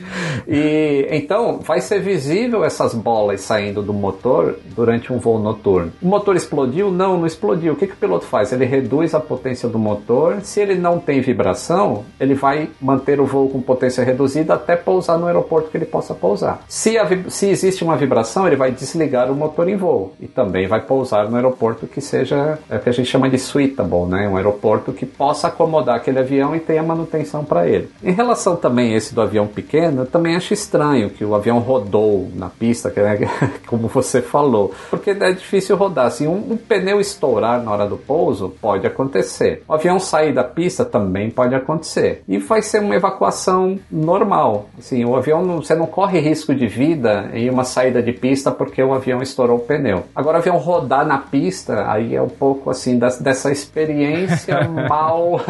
e 0.47 1.07
então 1.11 1.59
vai 1.59 1.81
ser 1.81 1.99
visível 1.99 2.63
essas 2.63 2.93
bolas 2.93 3.41
saindo 3.41 3.81
do 3.81 3.93
motor 3.93 4.55
durante 4.75 5.11
um 5.13 5.19
voo 5.19 5.39
noturno. 5.39 5.91
O 6.01 6.07
motor 6.07 6.35
explodiu? 6.35 6.91
Não, 6.91 7.17
não 7.17 7.25
explodiu. 7.25 7.73
O 7.73 7.75
que, 7.75 7.87
que 7.87 7.93
o 7.93 7.97
piloto 7.97 8.25
faz? 8.25 8.51
Ele 8.51 8.65
reduz 8.65 9.13
a 9.13 9.19
potência 9.19 9.67
do 9.69 9.77
motor. 9.77 10.41
Se 10.41 10.59
ele 10.59 10.75
não 10.75 10.99
tem 10.99 11.21
vibração, 11.21 12.03
ele 12.19 12.33
vai 12.33 12.69
manter 12.81 13.19
o 13.19 13.25
voo 13.25 13.49
com 13.49 13.61
potência 13.61 14.03
reduzida 14.03 14.53
até 14.53 14.75
pousar 14.75 15.17
no 15.17 15.27
aeroporto 15.27 15.69
que 15.69 15.77
ele 15.77 15.85
possa 15.85 16.13
pousar. 16.13 16.63
Se, 16.67 16.95
se 17.29 17.49
existe 17.49 17.83
uma 17.83 17.97
vibração, 17.97 18.47
ele 18.47 18.55
vai 18.55 18.71
desligar 18.71 19.31
o 19.31 19.35
motor 19.35 19.67
em 19.67 19.75
voo 19.75 20.13
e 20.19 20.27
também 20.27 20.67
vai 20.67 20.81
pousar 20.81 21.29
no 21.29 21.35
aeroporto 21.35 21.87
que 21.87 22.01
seja 22.01 22.59
é 22.71 22.79
que 22.79 22.89
a 22.89 22.93
gente 22.93 23.09
chama 23.09 23.29
de 23.29 23.37
suitable, 23.37 24.05
né? 24.07 24.27
Um 24.29 24.37
aeroporto 24.37 24.93
que 24.93 25.05
possa 25.05 25.49
acomodar 25.49 25.97
aquele 25.97 26.19
avião 26.19 26.55
e 26.55 26.59
tenha 26.59 26.81
manutenção 26.81 27.43
para 27.43 27.67
ele. 27.67 27.89
Em 28.01 28.13
relação 28.13 28.55
também 28.55 28.93
a 28.93 28.97
esse 28.97 29.13
do 29.13 29.21
avião 29.21 29.45
pequeno, 29.45 30.03
eu 30.03 30.05
também 30.05 30.35
acho 30.35 30.53
estranho 30.53 31.09
que 31.09 31.25
o 31.25 31.35
avião 31.35 31.59
rodou 31.59 32.29
na 32.33 32.47
pista, 32.49 32.89
que, 32.89 33.01
né, 33.01 33.19
como 33.67 33.89
você 33.89 34.21
falou, 34.21 34.73
porque 34.89 35.11
é 35.11 35.31
difícil 35.33 35.75
rodar. 35.75 36.05
Assim, 36.05 36.27
um, 36.27 36.53
um, 36.53 36.57
pneu 36.57 37.01
estourar 37.01 37.61
na 37.61 37.71
hora 37.71 37.85
do 37.85 37.97
pouso 37.97 38.55
pode 38.61 38.87
acontecer. 38.87 39.63
O 39.67 39.73
avião 39.73 39.99
sair 39.99 40.33
da 40.33 40.43
pista 40.43 40.85
também 40.85 41.29
pode 41.29 41.53
acontecer. 41.53 42.23
E 42.27 42.37
vai 42.37 42.61
ser 42.61 42.79
uma 42.79 42.95
evacuação 42.95 43.77
normal. 43.91 44.69
Assim, 44.79 45.03
o 45.03 45.15
avião 45.15 45.43
não, 45.43 45.61
você 45.61 45.75
não 45.75 45.85
corre 45.85 46.19
risco 46.19 46.55
de 46.55 46.67
vida 46.67 47.29
em 47.33 47.49
uma 47.49 47.65
saída 47.65 48.01
de 48.01 48.13
pista 48.13 48.49
porque 48.51 48.81
o 48.81 48.93
avião 48.93 49.21
estourou 49.21 49.57
o 49.57 49.61
pneu. 49.61 50.03
Agora, 50.15 50.37
o 50.37 50.39
avião 50.39 50.57
rodar 50.57 51.05
na 51.05 51.17
pista, 51.17 51.91
aí 51.91 52.15
é 52.15 52.21
um 52.21 52.29
pouco 52.29 52.60
pouco 52.61 52.69
assim 52.69 52.97
das, 52.97 53.19
dessa 53.19 53.51
experiência 53.51 54.61
mal 54.87 55.41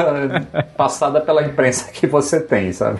passada 0.78 1.19
pela 1.19 1.43
imprensa 1.43 1.91
que 1.91 2.08
você 2.08 2.39
tem, 2.39 2.71
sabe? 2.71 3.00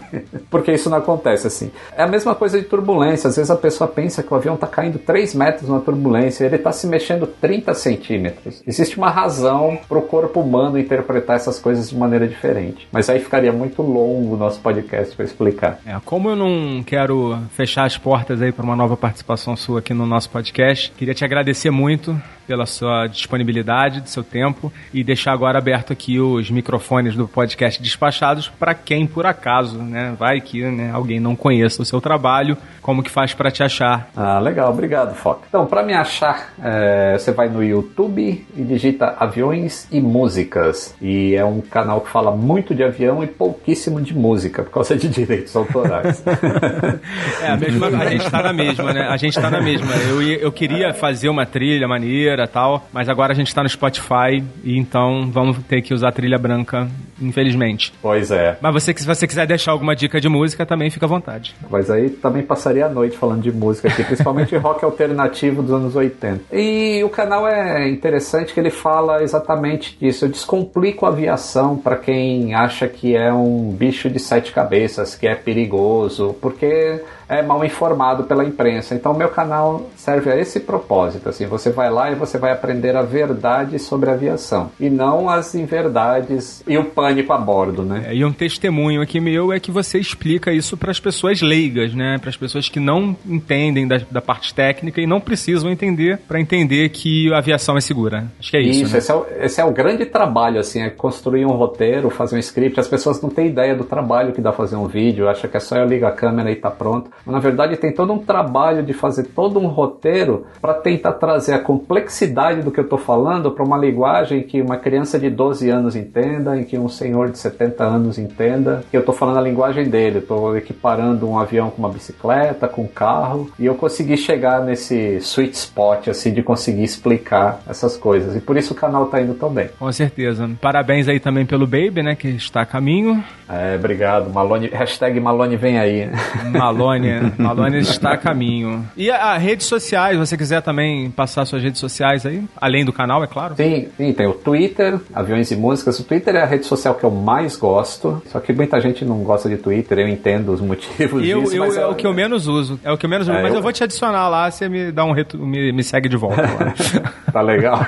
Porque 0.50 0.72
isso 0.72 0.90
não 0.90 0.98
acontece 0.98 1.48
assim. 1.48 1.72
É 1.96 2.04
a 2.04 2.08
mesma 2.08 2.36
coisa 2.36 2.60
de 2.60 2.66
turbulência. 2.66 3.30
Às 3.30 3.38
vezes 3.38 3.50
a 3.50 3.56
pessoa 3.56 3.88
pensa 3.88 4.22
que 4.22 4.32
o 4.34 4.36
avião 4.36 4.56
está 4.56 4.68
caindo 4.68 5.00
3 5.00 5.34
metros 5.36 5.70
na 5.70 5.80
turbulência, 5.80 6.46
ele 6.46 6.58
está 6.58 6.72
se 6.72 6.86
mexendo 6.86 7.26
30 7.26 7.74
centímetros. 7.74 8.62
Existe 8.68 8.98
uma 8.98 9.10
razão 9.10 9.80
para 9.88 9.98
o 9.98 10.02
corpo 10.02 10.42
humano 10.42 10.78
interpretar 10.78 11.38
essas 11.38 11.58
coisas 11.58 11.90
de 11.90 11.98
maneira 11.98 12.28
diferente. 12.28 12.88
Mas 12.92 13.10
aí 13.10 13.20
ficaria 13.20 13.54
muito 13.54 13.82
longo 13.82 14.36
o 14.36 14.38
nosso 14.38 14.60
podcast 14.60 15.16
para 15.16 15.26
explicar. 15.26 15.80
É, 15.86 15.98
como 16.04 16.30
eu 16.30 16.36
não 16.36 16.84
quero 16.84 17.38
fechar 17.52 17.86
as 17.86 17.98
portas 17.98 18.42
aí 18.42 18.52
para 18.52 18.66
uma 18.66 18.76
nova 18.76 18.98
participação 18.98 19.56
sua 19.56 19.80
aqui 19.80 19.94
no 19.94 20.06
nosso 20.06 20.30
podcast, 20.30 20.92
queria 20.98 21.14
te 21.14 21.24
agradecer 21.24 21.72
muito 21.72 22.20
pela 22.52 22.66
sua 22.66 23.08
disponibilidade, 23.08 24.01
do 24.02 24.10
seu 24.10 24.24
tempo 24.24 24.72
e 24.94 25.04
deixar 25.04 25.34
agora 25.34 25.58
aberto 25.58 25.94
aqui 25.94 26.20
os 26.20 26.50
microfones 26.50 27.16
do 27.16 27.28
podcast 27.28 27.82
Despachados 27.82 28.48
para 28.48 28.74
quem 28.74 29.08
por 29.08 29.26
acaso, 29.26 29.78
né, 29.78 30.16
vai 30.18 30.42
que 30.42 30.64
né, 30.64 30.92
alguém 30.92 31.20
não 31.20 31.36
conheça 31.36 31.82
o 31.82 31.86
seu 31.86 32.02
trabalho, 32.02 32.58
como 32.82 33.04
que 33.04 33.12
faz 33.12 33.34
para 33.34 33.52
te 33.52 33.64
achar? 33.64 34.10
Ah, 34.16 34.40
legal, 34.40 34.72
obrigado, 34.72 35.14
Foca. 35.16 35.42
Então, 35.48 35.66
para 35.66 35.84
me 35.84 35.94
achar, 35.94 36.54
é, 36.62 37.16
você 37.18 37.32
vai 37.32 37.48
no 37.48 37.64
YouTube 37.64 38.46
e 38.56 38.64
digita 38.64 39.16
Aviões 39.20 39.88
e 39.92 40.02
Músicas 40.02 40.96
e 41.02 41.36
é 41.36 41.46
um 41.46 41.62
canal 41.62 42.02
que 42.02 42.10
fala 42.10 42.32
muito 42.32 42.74
de 42.74 42.84
avião 42.84 43.24
e 43.24 43.28
pouquíssimo 43.28 44.02
de 44.02 44.16
música 44.16 44.64
por 44.64 44.72
causa 44.72 44.96
de 44.96 45.08
direitos 45.10 45.56
autorais. 45.56 46.24
é, 47.44 47.48
a, 47.48 47.58
mesma, 47.58 47.88
a 47.88 48.10
gente 48.10 48.26
está 48.26 48.42
na 48.42 48.54
mesma, 48.54 48.94
né? 48.94 49.02
A 49.08 49.18
gente 49.18 49.38
está 49.38 49.50
na 49.52 49.62
mesma. 49.62 49.96
Eu, 50.10 50.22
eu 50.22 50.52
queria 50.52 50.94
fazer 50.94 51.30
uma 51.30 51.46
trilha 51.46 51.88
maneira 51.88 52.48
tal, 52.48 52.88
mas 52.92 53.08
agora 53.08 53.34
a 53.34 53.36
gente 53.36 53.48
está 53.48 53.62
no 53.62 53.70
Spotify 53.70 53.91
Spotify, 53.92 54.44
e 54.64 54.78
então 54.78 55.30
vamos 55.32 55.58
ter 55.68 55.82
que 55.82 55.94
usar 55.94 56.12
trilha 56.12 56.38
branca, 56.38 56.88
infelizmente. 57.22 57.94
Pois 58.02 58.32
é. 58.32 58.58
Mas 58.62 58.74
você, 58.74 58.94
se 58.96 59.06
você 59.06 59.28
quiser 59.28 59.46
deixar 59.46 59.72
alguma 59.72 59.96
dica 59.96 60.20
de 60.20 60.30
música, 60.30 60.66
também 60.66 60.90
fica 60.90 61.06
à 61.06 61.10
vontade. 61.10 61.56
Mas 61.70 61.90
aí 61.90 62.10
também 62.10 62.44
passaria 62.44 62.86
a 62.86 62.90
noite 62.90 63.18
falando 63.18 63.42
de 63.42 63.52
música 63.52 63.88
aqui, 63.90 64.04
principalmente 64.04 64.56
rock 64.58 64.84
alternativo 64.84 65.62
dos 65.62 65.72
anos 65.72 65.96
80. 65.96 66.56
E 66.56 67.04
o 67.04 67.10
canal 67.10 67.48
é 67.48 67.90
interessante 67.90 68.54
que 68.54 68.60
ele 68.60 68.72
fala 68.72 69.22
exatamente 69.22 69.98
disso. 70.00 70.26
Eu 70.26 70.30
descomplico 70.30 71.06
a 71.06 71.10
aviação 71.10 71.78
para 71.78 71.98
quem 71.98 72.54
acha 72.54 72.88
que 72.88 73.16
é 73.16 73.32
um 73.34 73.72
bicho 73.72 74.10
de 74.10 74.20
sete 74.20 74.52
cabeças, 74.52 75.16
que 75.16 75.28
é 75.28 75.36
perigoso, 75.36 76.36
porque 76.42 77.02
é 77.32 77.42
mal 77.42 77.64
informado 77.64 78.26
pela 78.26 78.44
imprensa. 78.44 78.94
Então, 78.94 79.14
meu 79.14 79.30
canal 79.30 79.90
serve 79.96 80.30
a 80.30 80.38
esse 80.38 80.60
propósito. 80.60 81.30
Assim, 81.30 81.46
você 81.46 81.70
vai 81.70 81.90
lá 81.90 82.12
e 82.12 82.16
você 82.16 82.38
vai 82.38 82.52
aprender 82.52 82.94
a 82.98 83.02
verdade 83.02 83.80
sobre 83.80 84.10
a 84.10 84.14
aviação 84.14 84.70
e 84.78 84.90
não 84.90 85.30
as 85.30 85.56
inverdades 85.56 86.62
e 86.68 86.78
o 86.78 86.84
pânico 86.84 87.32
a 87.32 87.38
bordo, 87.38 87.84
né? 87.84 88.08
É, 88.08 88.16
e 88.16 88.26
um 88.26 88.34
testemunho 88.34 89.02
aqui 89.02 89.22
meu 89.22 89.54
é 89.54 89.62
que 89.62 89.72
você 89.72 89.98
explica 89.98 90.52
isso 90.52 90.76
para 90.76 90.92
as 90.92 91.00
pessoas 91.00 91.42
leigas, 91.42 91.94
né? 91.94 92.18
Para 92.20 92.30
as 92.30 92.36
pessoas 92.36 92.68
que 92.68 92.82
não 92.82 93.16
entendem 93.26 93.88
da, 93.88 94.02
da, 94.12 94.22
parte 94.22 94.54
técnica 94.54 95.00
e 95.00 95.08
não 95.08 95.22
precisam 95.22 95.72
entender 95.72 96.20
para 96.28 96.40
entender 96.40 96.90
que 96.90 97.34
a 97.34 97.38
aviação 97.38 97.78
é 97.78 97.82
segura. 97.82 98.28
Acho 98.40 98.52
que 98.52 98.58
é 98.58 98.62
isso. 98.62 98.84
Isso, 98.84 98.92
né? 98.92 98.98
esse, 98.98 99.12
é 99.12 99.16
o, 99.16 99.26
esse 99.40 99.62
é 99.62 99.66
o 99.66 99.72
grande 99.72 100.06
trabalho, 100.06 100.60
assim, 100.60 100.82
é 100.82 100.90
construir 100.90 101.46
um 101.46 101.52
roteiro, 101.52 102.10
fazer 102.10 102.36
um 102.36 102.40
script. 102.40 102.78
As 102.78 102.90
pessoas 102.90 103.22
não 103.22 103.30
têm 103.30 103.48
ideia 103.48 103.74
do 103.74 103.86
trabalho 103.86 104.34
que 104.34 104.42
dá 104.42 104.52
fazer 104.52 104.76
um 104.76 104.88
vídeo, 104.88 105.30
acha 105.30 105.48
que 105.48 105.56
é 105.56 105.60
só 105.62 105.78
eu 105.78 105.86
ligar 105.86 106.10
a 106.10 106.12
câmera 106.12 106.52
e 106.52 106.56
tá 106.56 106.70
pronto. 106.70 107.10
Na 107.26 107.40
verdade, 107.40 107.78
tem 107.78 107.92
todo 107.92 108.14
um 108.14 108.20
trabalho 108.20 108.84
de 108.84 108.94
fazer 108.94 109.24
todo 109.28 109.60
um 109.60 109.68
roteiro 109.68 110.46
para 110.62 110.74
tentar 110.74 111.14
trazer 111.14 111.54
a 111.54 111.60
complexidade 111.60 112.62
do 112.62 112.72
que 112.72 112.80
eu 112.80 112.84
estou 112.84 112.98
falando 112.98 113.52
para 113.52 113.64
uma 113.64 113.78
linguagem 113.78 114.44
que 114.44 114.62
uma 114.62 114.78
criança 114.78 115.20
de 115.20 115.30
12 115.30 115.70
anos 115.70 115.96
entenda, 115.96 116.58
em 116.58 116.64
que 116.64 116.78
um 116.78 116.90
senhor 116.90 117.30
de 117.30 117.38
70 117.38 117.84
anos 117.84 118.18
entenda, 118.18 118.84
eu 118.92 119.00
estou 119.00 119.14
falando 119.14 119.38
a 119.38 119.42
linguagem 119.42 119.90
dele, 119.90 120.20
estou 120.20 120.58
equiparando 120.58 121.28
um 121.28 121.38
avião 121.38 121.70
com 121.70 121.80
uma 121.80 121.90
bicicleta, 121.90 122.68
com 122.68 122.84
um 122.84 122.88
carro, 122.88 123.50
e 123.60 123.66
eu 123.66 123.76
consegui 123.76 124.18
chegar 124.18 124.62
nesse 124.62 125.18
sweet 125.18 125.56
spot 125.56 126.08
assim 126.08 126.34
de 126.34 126.42
conseguir 126.42 126.84
explicar 126.84 127.62
essas 127.68 127.98
coisas. 127.98 128.36
E 128.36 128.42
por 128.42 128.58
isso 128.58 128.74
o 128.74 128.76
canal 128.76 129.06
está 129.06 129.22
indo 129.22 129.34
tão 129.34 129.50
bem. 129.50 129.70
Com 129.78 129.92
certeza. 129.92 130.50
Parabéns 130.62 131.08
aí 131.08 131.20
também 131.20 131.46
pelo 131.46 131.66
Baby, 131.66 132.04
né, 132.04 132.16
que 132.16 132.30
está 132.30 132.62
a 132.62 132.66
caminho. 132.66 133.24
É, 133.52 133.76
obrigado. 133.76 134.32
Malone, 134.32 134.68
hashtag 134.68 135.20
Malone 135.20 135.58
vem 135.58 135.78
aí. 135.78 136.10
Malone, 136.52 137.34
Malone 137.38 137.80
está 137.80 138.14
a 138.14 138.18
caminho. 138.18 138.86
E 138.96 139.12
a, 139.12 139.34
a, 139.34 139.38
redes 139.38 139.68
sociais, 139.68 140.18
você 140.18 140.38
quiser 140.38 140.62
também 140.62 141.12
passar 141.12 141.44
suas 141.46 141.62
redes 141.62 141.80
sociais 141.80 142.26
aí? 142.26 142.44
Além 142.56 142.86
do 142.86 142.94
canal, 142.94 143.22
é 143.24 143.28
claro? 143.28 143.56
Sim, 143.58 143.90
sim, 143.98 144.14
tem 144.14 144.26
o 144.26 144.34
Twitter, 144.34 145.00
Aviões 145.14 145.52
e 145.52 145.58
Músicas. 145.58 146.00
O 146.00 146.04
Twitter 146.06 146.36
é 146.36 146.44
a 146.44 146.46
rede 146.46 146.66
social 146.66 146.96
que 146.96 147.04
eu 147.04 147.12
mais 147.12 147.58
gosto. 147.58 148.22
Só 148.28 148.40
que 148.40 148.54
muita 148.54 148.80
gente 148.80 149.04
não 149.04 149.18
gosta 149.24 149.50
de 149.50 149.58
Twitter, 149.58 150.00
eu 150.00 150.08
entendo 150.08 150.54
os 150.54 150.62
motivos 150.62 151.28
eu, 151.28 151.42
disso. 151.42 151.56
Eu, 151.56 151.66
é, 151.66 151.82
é 151.82 151.88
o 151.88 151.96
que 151.96 152.08
eu 152.08 152.14
menos 152.14 152.48
uso. 152.48 152.80
É 152.84 152.92
o 152.92 152.98
que 152.98 153.06
eu 153.06 153.10
menos 153.10 153.28
uso. 153.28 153.38
É, 153.38 153.42
mas 153.42 153.52
eu... 153.52 153.58
eu... 153.58 153.62
vou 153.62 153.74
te 153.74 153.84
adicionar 153.84 154.30
lá, 154.30 154.50
você 154.50 154.70
me 154.70 154.92
dá 154.94 155.04
um 155.04 155.12
reto... 155.12 155.38
me, 155.38 155.74
me 155.74 155.84
segue 155.84 156.08
de 156.08 156.16
volta. 156.16 156.42
tá 157.34 157.42
legal. 157.42 157.80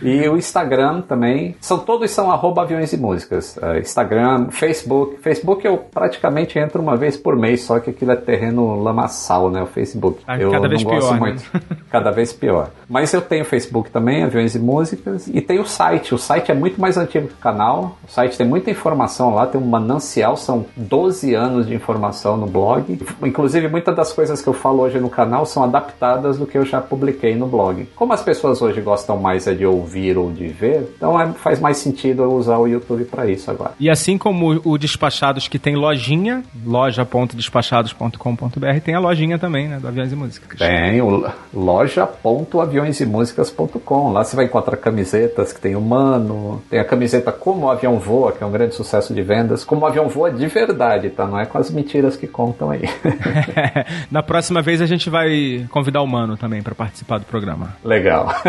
e 0.00 0.28
o 0.28 0.36
Instagram 0.36 1.00
também. 1.02 1.56
São 1.60 1.78
todos 1.78 2.10
são 2.12 2.30
arroba 2.30 2.62
aviões 2.62 2.92
e 2.92 2.96
músicas. 2.96 3.56
Uh, 3.56 3.78
Instagram, 3.80 4.50
Facebook. 4.50 4.99
Facebook 5.20 5.66
eu 5.66 5.78
praticamente 5.78 6.58
entro 6.58 6.80
uma 6.80 6.96
vez 6.96 7.16
por 7.16 7.36
mês, 7.36 7.62
só 7.62 7.78
que 7.80 7.90
aquilo 7.90 8.12
é 8.12 8.16
terreno 8.16 8.82
lamaçal, 8.82 9.50
né? 9.50 9.62
O 9.62 9.66
Facebook. 9.66 10.20
Ah, 10.26 10.38
eu 10.38 10.50
cada 10.50 10.68
vez 10.68 10.82
não 10.82 10.90
pior, 10.90 11.00
gosto 11.00 11.14
né? 11.14 11.20
muito. 11.20 11.42
Cada 11.90 12.10
vez 12.10 12.32
pior. 12.32 12.70
Mas 12.88 13.12
eu 13.12 13.20
tenho 13.20 13.44
Facebook 13.44 13.90
também, 13.90 14.22
Aviões 14.22 14.54
e 14.54 14.58
Músicas, 14.58 15.28
e 15.28 15.40
tem 15.40 15.58
o 15.58 15.66
site. 15.66 16.14
O 16.14 16.18
site 16.18 16.50
é 16.50 16.54
muito 16.54 16.80
mais 16.80 16.96
antigo 16.96 17.28
que 17.28 17.34
o 17.34 17.38
canal. 17.38 17.96
O 18.06 18.10
site 18.10 18.36
tem 18.36 18.46
muita 18.46 18.70
informação 18.70 19.34
lá, 19.34 19.46
tem 19.46 19.60
um 19.60 19.64
manancial, 19.64 20.36
são 20.36 20.66
12 20.76 21.34
anos 21.34 21.66
de 21.66 21.74
informação 21.74 22.36
no 22.36 22.46
blog. 22.46 23.00
Inclusive, 23.22 23.68
muitas 23.68 23.94
das 23.94 24.12
coisas 24.12 24.40
que 24.40 24.48
eu 24.48 24.52
falo 24.52 24.82
hoje 24.82 24.98
no 24.98 25.10
canal 25.10 25.44
são 25.46 25.62
adaptadas 25.62 26.38
do 26.38 26.46
que 26.46 26.56
eu 26.56 26.64
já 26.64 26.80
publiquei 26.80 27.34
no 27.34 27.46
blog. 27.46 27.88
Como 27.96 28.12
as 28.12 28.22
pessoas 28.22 28.62
hoje 28.62 28.80
gostam 28.80 29.16
mais 29.18 29.46
é 29.46 29.54
de 29.54 29.66
ouvir 29.66 30.16
ou 30.16 30.30
de 30.30 30.48
ver, 30.48 30.92
então 30.96 31.20
é, 31.20 31.32
faz 31.32 31.60
mais 31.60 31.76
sentido 31.76 32.22
eu 32.22 32.32
usar 32.32 32.58
o 32.58 32.66
YouTube 32.66 33.04
para 33.04 33.26
isso 33.26 33.50
agora. 33.50 33.72
E 33.78 33.88
assim 33.90 34.18
como 34.18 34.60
o 34.64 34.78
Despachados 34.90 35.46
que 35.46 35.56
tem 35.58 35.76
lojinha, 35.76 36.42
loja.despachados.com.br, 36.66 38.80
tem 38.84 38.94
a 38.94 38.98
lojinha 38.98 39.38
também, 39.38 39.68
né, 39.68 39.78
do 39.78 39.86
Aviões 39.86 40.10
e 40.12 40.16
Músicas. 40.16 40.58
Tem 40.58 41.00
o 41.00 41.30
loja.aviõesemúsicas.com. 41.54 44.12
Lá 44.12 44.24
você 44.24 44.34
vai 44.34 44.46
encontrar 44.46 44.76
camisetas 44.76 45.52
que 45.52 45.60
tem 45.60 45.76
humano, 45.76 46.60
tem 46.68 46.80
a 46.80 46.84
camiseta 46.84 47.30
Como 47.30 47.66
o 47.66 47.70
Avião 47.70 48.00
Voa, 48.00 48.32
que 48.32 48.42
é 48.42 48.46
um 48.46 48.50
grande 48.50 48.74
sucesso 48.74 49.14
de 49.14 49.22
vendas. 49.22 49.62
Como 49.64 49.82
o 49.82 49.86
Avião 49.86 50.08
Voa 50.08 50.32
de 50.32 50.48
verdade, 50.48 51.10
tá? 51.10 51.24
Não 51.24 51.38
é 51.38 51.46
com 51.46 51.58
as 51.58 51.70
mentiras 51.70 52.16
que 52.16 52.26
contam 52.26 52.70
aí. 52.70 52.82
Na 54.10 54.24
próxima 54.24 54.60
vez 54.60 54.82
a 54.82 54.86
gente 54.86 55.08
vai 55.08 55.64
convidar 55.70 56.02
o 56.02 56.06
Mano 56.06 56.36
também 56.36 56.62
para 56.62 56.74
participar 56.74 57.18
do 57.18 57.26
programa. 57.26 57.76
Legal. 57.84 58.34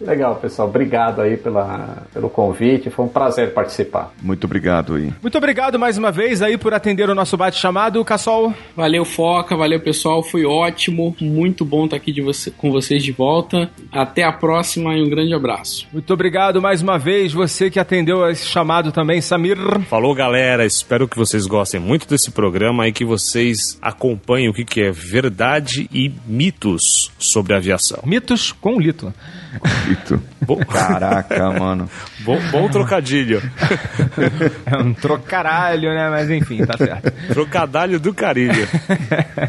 Legal, 0.00 0.36
pessoal. 0.36 0.68
Obrigado 0.68 1.20
aí 1.20 1.36
pela, 1.36 1.98
pelo 2.12 2.28
convite. 2.28 2.90
Foi 2.90 3.04
um 3.04 3.08
prazer 3.08 3.52
participar. 3.52 4.10
Muito 4.20 4.44
obrigado 4.44 4.61
aí. 4.70 5.12
Muito 5.20 5.38
obrigado 5.38 5.78
mais 5.78 5.98
uma 5.98 6.12
vez 6.12 6.42
aí 6.42 6.56
por 6.56 6.72
atender 6.72 7.08
o 7.08 7.14
nosso 7.14 7.36
bate-chamado, 7.36 8.04
Cassol. 8.04 8.54
Valeu, 8.76 9.04
Foca. 9.04 9.56
Valeu, 9.56 9.80
pessoal. 9.80 10.22
Foi 10.22 10.44
ótimo. 10.44 11.14
Muito 11.20 11.64
bom 11.64 11.84
estar 11.84 11.96
aqui 11.96 12.20
você, 12.20 12.50
com 12.50 12.70
vocês 12.70 13.02
de 13.02 13.12
volta. 13.12 13.70
Até 13.90 14.22
a 14.22 14.32
próxima 14.32 14.94
e 14.96 15.02
um 15.02 15.08
grande 15.08 15.34
abraço. 15.34 15.86
Muito 15.92 16.12
obrigado 16.12 16.60
mais 16.60 16.82
uma 16.82 16.98
vez. 16.98 17.32
Você 17.32 17.70
que 17.70 17.80
atendeu 17.80 18.28
esse 18.28 18.46
chamado 18.46 18.92
também, 18.92 19.20
Samir. 19.20 19.58
Falou, 19.88 20.14
galera. 20.14 20.64
Espero 20.64 21.08
que 21.08 21.16
vocês 21.16 21.46
gostem 21.46 21.80
muito 21.80 22.08
desse 22.08 22.30
programa 22.30 22.86
e 22.86 22.92
que 22.92 23.04
vocês 23.04 23.78
acompanhem 23.80 24.48
o 24.48 24.54
que, 24.54 24.64
que 24.64 24.82
é 24.82 24.90
verdade 24.90 25.88
e 25.92 26.12
mitos 26.26 27.10
sobre 27.18 27.54
a 27.54 27.56
aviação. 27.56 28.00
Mitos 28.04 28.52
com 28.52 28.78
lito. 28.80 29.12
Lito. 29.86 30.22
Caraca, 30.68 31.50
mano. 31.52 31.88
Bom, 32.20 32.38
bom 32.50 32.68
trocadilho. 32.68 33.42
É 34.66 34.76
um 34.76 34.92
trocaralho, 34.94 35.90
né? 35.90 36.08
Mas 36.10 36.30
enfim, 36.30 36.64
tá 36.64 36.76
certo. 36.76 37.10
Trocadalho 37.28 37.98
do 38.00 38.12
carilho. 38.14 38.66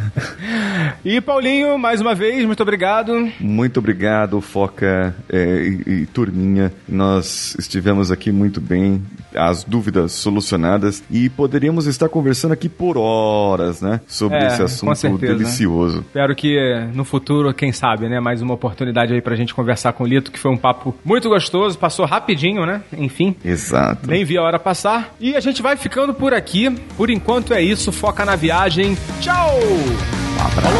e 1.03 1.19
Paulinho, 1.21 1.77
mais 1.77 2.01
uma 2.01 2.13
vez, 2.15 2.45
muito 2.45 2.61
obrigado. 2.63 3.29
Muito 3.39 3.77
obrigado, 3.79 4.39
Foca 4.41 5.15
é, 5.29 5.63
e, 5.87 6.01
e 6.01 6.05
turminha. 6.07 6.71
Nós 6.87 7.55
estivemos 7.59 8.11
aqui 8.11 8.31
muito 8.31 8.59
bem, 8.61 9.01
as 9.35 9.63
dúvidas 9.63 10.11
solucionadas 10.13 11.03
e 11.09 11.29
poderíamos 11.29 11.85
estar 11.87 12.09
conversando 12.09 12.51
aqui 12.53 12.69
por 12.69 12.97
horas, 12.97 13.81
né? 13.81 14.01
Sobre 14.07 14.37
É, 14.37 14.47
esse 14.47 14.61
assunto 14.61 14.95
certeza. 14.95 15.33
delicioso. 15.33 15.99
Espero 15.99 16.35
que 16.35 16.57
eh, 16.57 16.87
no 16.93 17.03
futuro, 17.03 17.53
quem 17.53 17.71
sabe, 17.71 18.07
né? 18.09 18.19
Mais 18.19 18.41
uma 18.41 18.53
oportunidade 18.53 19.13
aí 19.13 19.21
pra 19.21 19.35
gente 19.35 19.53
conversar 19.53 19.93
com 19.93 20.03
o 20.03 20.07
Lito, 20.07 20.31
que 20.31 20.39
foi 20.39 20.51
um 20.51 20.57
papo 20.57 20.95
muito 21.03 21.29
gostoso, 21.29 21.77
passou 21.77 22.05
rapidinho, 22.05 22.65
né? 22.65 22.81
Enfim. 22.97 23.35
Exato. 23.43 24.07
Nem 24.09 24.23
vi 24.23 24.37
a 24.37 24.41
hora 24.43 24.59
passar. 24.59 24.82
E 25.19 25.35
a 25.35 25.39
gente 25.39 25.61
vai 25.61 25.77
ficando 25.77 26.13
por 26.13 26.33
aqui. 26.33 26.69
Por 26.97 27.09
enquanto 27.09 27.53
é 27.53 27.61
isso. 27.61 27.91
Foca 27.91 28.25
na 28.25 28.35
viagem. 28.35 28.97
Tchau! 29.21 29.59
Um 29.59 30.45
abraço. 30.45 30.73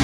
E 0.00 0.03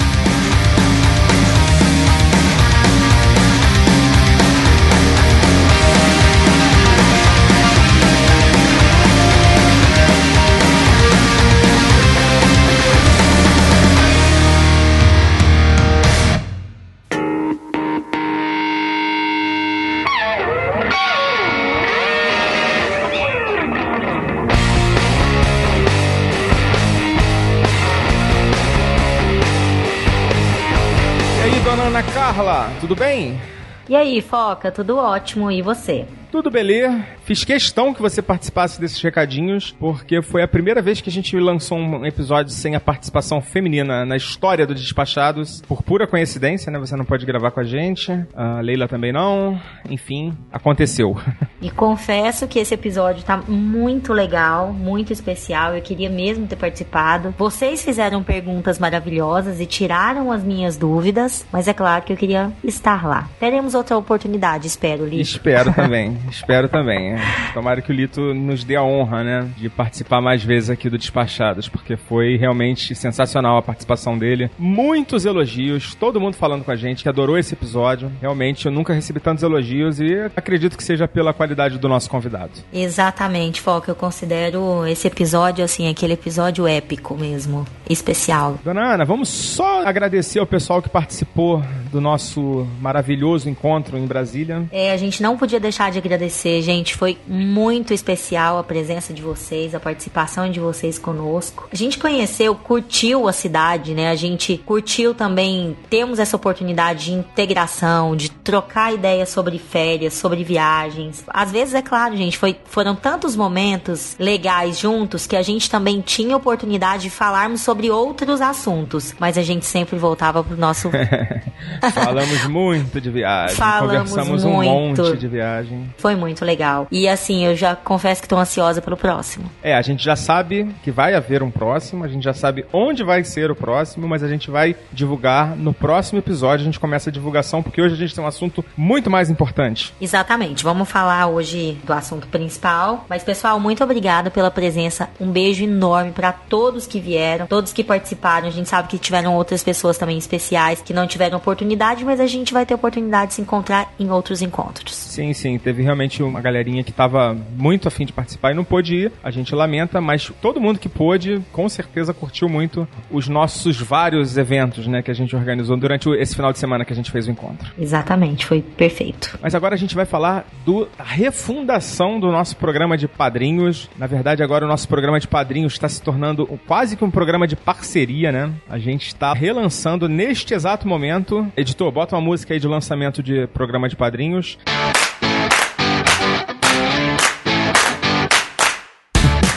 tudo 32.81 32.95
bem? 32.95 33.39
E 33.87 33.95
aí, 33.95 34.21
Foca, 34.21 34.71
tudo 34.71 34.97
ótimo, 34.97 35.51
e 35.51 35.61
você? 35.61 36.07
Tudo 36.31 36.49
beleza. 36.49 37.05
Fiz 37.25 37.43
questão 37.43 37.93
que 37.93 38.01
você 38.01 38.21
participasse 38.21 38.79
desses 38.79 39.01
recadinhos, 39.01 39.75
porque 39.77 40.21
foi 40.21 40.41
a 40.41 40.47
primeira 40.47 40.81
vez 40.81 41.01
que 41.01 41.09
a 41.09 41.11
gente 41.11 41.37
lançou 41.37 41.77
um 41.77 42.05
episódio 42.05 42.53
sem 42.53 42.73
a 42.73 42.79
participação 42.79 43.41
feminina 43.41 44.05
na 44.05 44.15
história 44.15 44.65
do 44.65 44.73
Despachados, 44.73 45.61
por 45.67 45.83
pura 45.83 46.07
coincidência, 46.07 46.71
né? 46.71 46.79
Você 46.79 46.95
não 46.95 47.03
pode 47.03 47.25
gravar 47.25 47.51
com 47.51 47.59
a 47.59 47.63
gente, 47.65 48.11
a 48.33 48.61
Leila 48.61 48.87
também 48.87 49.11
não, 49.11 49.59
enfim, 49.89 50.33
aconteceu. 50.51 51.17
E 51.61 51.69
confesso 51.69 52.47
que 52.47 52.59
esse 52.59 52.73
episódio 52.73 53.23
tá 53.23 53.37
muito 53.37 54.13
legal, 54.13 54.73
muito 54.73 55.11
especial, 55.13 55.75
eu 55.75 55.81
queria 55.81 56.09
mesmo 56.09 56.47
ter 56.47 56.55
participado. 56.55 57.35
Vocês 57.37 57.83
fizeram 57.83 58.23
perguntas 58.23 58.79
maravilhosas 58.79 59.59
e 59.59 59.65
tiraram 59.65 60.31
as 60.31 60.43
minhas 60.43 60.77
dúvidas, 60.77 61.45
mas 61.51 61.67
é 61.67 61.73
claro 61.73 62.03
que 62.03 62.13
eu 62.13 62.17
queria 62.17 62.51
estar 62.63 63.05
lá. 63.05 63.29
Teremos 63.39 63.75
outra 63.75 63.97
oportunidade, 63.97 64.65
espero, 64.65 65.05
Lito. 65.05 65.21
Espero 65.21 65.73
também, 65.73 66.17
espero 66.29 66.67
também. 66.67 67.15
Tomara 67.53 67.81
que 67.81 67.91
o 67.91 67.95
Lito 67.95 68.33
nos 68.33 68.63
dê 68.63 68.75
a 68.75 68.83
honra, 68.83 69.23
né, 69.23 69.49
de 69.57 69.69
participar 69.69 70.21
mais 70.21 70.43
vezes 70.43 70.69
aqui 70.69 70.89
do 70.89 70.97
Despachados, 70.97 71.67
porque 71.67 71.95
foi 71.95 72.37
realmente 72.37 72.93
sensacional 72.95 73.57
a 73.57 73.61
participação 73.61 74.17
dele. 74.17 74.49
Muitos 74.57 75.25
elogios, 75.25 75.95
todo 75.95 76.19
mundo 76.19 76.35
falando 76.35 76.63
com 76.63 76.71
a 76.71 76.75
gente 76.75 77.03
que 77.03 77.09
adorou 77.09 77.37
esse 77.37 77.53
episódio. 77.53 78.11
Realmente, 78.21 78.65
eu 78.65 78.71
nunca 78.71 78.93
recebi 78.93 79.19
tantos 79.19 79.43
elogios 79.43 79.99
e 79.99 80.15
acredito 80.35 80.77
que 80.77 80.83
seja 80.83 81.07
pela 81.07 81.33
qualidade 81.33 81.77
do 81.77 81.87
nosso 81.87 82.09
convidado. 82.09 82.51
Exatamente, 82.73 83.61
Foca. 83.61 83.91
Eu 83.91 83.95
considero 83.95 84.85
esse 84.87 85.07
episódio, 85.07 85.63
assim, 85.63 85.89
aquele 85.89 86.13
episódio 86.13 86.67
épico 86.67 87.15
mesmo, 87.15 87.65
especial. 87.89 88.59
Dona 88.63 88.93
Ana, 88.93 89.05
vamos 89.05 89.29
só 89.29 89.85
agradecer 89.85 90.39
ao 90.39 90.45
pessoal 90.45 90.81
que 90.81 90.89
participou 90.89 91.63
do 91.91 91.99
nosso 91.99 92.67
maravilhoso 92.79 93.49
encontro 93.49 93.97
em 93.97 94.05
Brasília. 94.05 94.63
É, 94.71 94.91
a 94.91 94.97
gente 94.97 95.21
não 95.21 95.37
podia 95.37 95.59
deixar 95.59 95.91
de 95.91 95.97
agradecer, 96.11 96.61
gente. 96.61 96.95
Foi 96.95 97.17
muito 97.25 97.93
especial 97.93 98.57
a 98.57 98.63
presença 98.63 99.13
de 99.13 99.21
vocês, 99.21 99.73
a 99.73 99.79
participação 99.79 100.49
de 100.51 100.59
vocês 100.59 100.99
conosco. 100.99 101.69
A 101.71 101.75
gente 101.75 101.97
conheceu, 101.97 102.53
curtiu 102.53 103.27
a 103.27 103.33
cidade, 103.33 103.93
né? 103.93 104.09
A 104.09 104.15
gente 104.15 104.57
curtiu 104.65 105.13
também, 105.13 105.75
temos 105.89 106.19
essa 106.19 106.35
oportunidade 106.35 107.05
de 107.05 107.13
integração, 107.13 108.15
de 108.15 108.29
trocar 108.29 108.93
ideias 108.93 109.29
sobre 109.29 109.57
férias, 109.57 110.13
sobre 110.13 110.43
viagens. 110.43 111.23
Às 111.27 111.51
vezes, 111.51 111.73
é 111.73 111.81
claro, 111.81 112.17
gente, 112.17 112.37
foi, 112.37 112.57
foram 112.65 112.95
tantos 112.95 113.35
momentos 113.35 114.15
legais 114.19 114.79
juntos 114.79 115.25
que 115.25 115.35
a 115.35 115.41
gente 115.41 115.69
também 115.69 116.01
tinha 116.01 116.35
oportunidade 116.35 117.03
de 117.03 117.09
falarmos 117.09 117.61
sobre 117.61 117.89
outros 117.89 118.41
assuntos, 118.41 119.15
mas 119.19 119.37
a 119.37 119.43
gente 119.43 119.65
sempre 119.65 119.97
voltava 119.97 120.43
pro 120.43 120.57
nosso 120.57 120.89
Falamos 121.93 122.47
muito 122.47 122.99
de 122.99 123.09
viagem. 123.09 123.55
Falamos 123.55 124.09
Conversamos 124.09 124.43
muito. 124.43 125.01
um 125.01 125.05
monte 125.05 125.17
de 125.17 125.27
viagem. 125.27 125.89
Foi 126.01 126.15
muito 126.15 126.43
legal. 126.43 126.87
E 126.91 127.07
assim, 127.07 127.45
eu 127.45 127.55
já 127.55 127.75
confesso 127.75 128.21
que 128.21 128.25
estou 128.25 128.39
ansiosa 128.39 128.81
pelo 128.81 128.97
próximo. 128.97 129.45
É, 129.61 129.75
a 129.75 129.81
gente 129.83 130.03
já 130.03 130.15
sabe 130.15 130.73
que 130.83 130.89
vai 130.89 131.13
haver 131.13 131.43
um 131.43 131.51
próximo, 131.51 132.03
a 132.03 132.07
gente 132.07 132.23
já 132.23 132.33
sabe 132.33 132.65
onde 132.73 133.03
vai 133.03 133.23
ser 133.23 133.51
o 133.51 133.55
próximo, 133.55 134.07
mas 134.07 134.23
a 134.23 134.27
gente 134.27 134.49
vai 134.49 134.75
divulgar 134.91 135.55
no 135.55 135.71
próximo 135.73 136.17
episódio. 136.17 136.63
A 136.63 136.65
gente 136.65 136.79
começa 136.79 137.11
a 137.11 137.13
divulgação, 137.13 137.61
porque 137.61 137.79
hoje 137.79 137.93
a 137.93 137.97
gente 137.97 138.15
tem 138.15 138.23
um 138.23 138.27
assunto 138.27 138.65
muito 138.75 139.11
mais 139.11 139.29
importante. 139.29 139.93
Exatamente. 140.01 140.63
Vamos 140.63 140.89
falar 140.89 141.27
hoje 141.27 141.77
do 141.83 141.93
assunto 141.93 142.27
principal. 142.27 143.05
Mas, 143.07 143.23
pessoal, 143.23 143.59
muito 143.59 143.83
obrigada 143.83 144.31
pela 144.31 144.49
presença. 144.49 145.07
Um 145.19 145.29
beijo 145.31 145.63
enorme 145.63 146.11
para 146.11 146.31
todos 146.31 146.87
que 146.87 146.99
vieram, 146.99 147.45
todos 147.45 147.71
que 147.71 147.83
participaram. 147.83 148.47
A 148.47 148.51
gente 148.51 148.67
sabe 148.67 148.87
que 148.87 148.97
tiveram 148.97 149.35
outras 149.35 149.63
pessoas 149.63 149.99
também 149.99 150.17
especiais 150.17 150.81
que 150.81 150.93
não 150.93 151.05
tiveram 151.05 151.37
oportunidade, 151.37 152.03
mas 152.03 152.19
a 152.19 152.25
gente 152.25 152.53
vai 152.53 152.65
ter 152.65 152.73
oportunidade 152.73 153.29
de 153.29 153.33
se 153.35 153.41
encontrar 153.41 153.93
em 153.99 154.09
outros 154.09 154.41
encontros. 154.41 154.95
Sim, 154.95 155.31
sim. 155.33 155.59
Teve 155.59 155.83
realmente 155.91 156.23
uma 156.23 156.41
galerinha 156.41 156.83
que 156.83 156.91
estava 156.91 157.37
muito 157.55 157.87
afim 157.87 158.05
de 158.05 158.13
participar 158.13 158.51
e 158.51 158.55
não 158.55 158.63
pôde 158.63 158.95
ir. 158.95 159.11
A 159.23 159.29
gente 159.29 159.53
lamenta, 159.53 159.99
mas 159.99 160.31
todo 160.41 160.59
mundo 160.59 160.79
que 160.79 160.89
pôde, 160.89 161.41
com 161.51 161.67
certeza 161.67 162.13
curtiu 162.13 162.47
muito 162.47 162.87
os 163.09 163.27
nossos 163.27 163.79
vários 163.79 164.37
eventos, 164.37 164.87
né, 164.87 165.01
que 165.01 165.11
a 165.11 165.13
gente 165.13 165.35
organizou 165.35 165.77
durante 165.77 166.09
esse 166.11 166.35
final 166.35 166.51
de 166.51 166.59
semana 166.59 166.85
que 166.85 166.93
a 166.93 166.95
gente 166.95 167.11
fez 167.11 167.27
o 167.27 167.31
encontro. 167.31 167.71
Exatamente, 167.77 168.45
foi 168.45 168.61
perfeito. 168.61 169.37
Mas 169.41 169.53
agora 169.53 169.75
a 169.75 169.77
gente 169.77 169.95
vai 169.95 170.05
falar 170.05 170.45
do, 170.65 170.87
da 170.97 171.03
refundação 171.03 172.19
do 172.19 172.31
nosso 172.31 172.55
programa 172.55 172.97
de 172.97 173.07
padrinhos. 173.07 173.89
Na 173.97 174.07
verdade, 174.07 174.41
agora 174.41 174.65
o 174.65 174.67
nosso 174.67 174.87
programa 174.87 175.19
de 175.19 175.27
padrinhos 175.27 175.73
está 175.73 175.89
se 175.89 176.01
tornando 176.01 176.47
quase 176.65 176.95
que 176.95 177.03
um 177.03 177.11
programa 177.11 177.47
de 177.47 177.55
parceria, 177.55 178.31
né? 178.31 178.51
A 178.69 178.79
gente 178.79 179.07
está 179.07 179.33
relançando 179.33 180.07
neste 180.07 180.53
exato 180.53 180.87
momento. 180.87 181.51
Editor, 181.57 181.91
bota 181.91 182.15
uma 182.15 182.21
música 182.21 182.53
aí 182.53 182.59
de 182.59 182.67
lançamento 182.67 183.21
de 183.21 183.47
programa 183.47 183.89
de 183.89 183.95
padrinhos. 183.95 184.57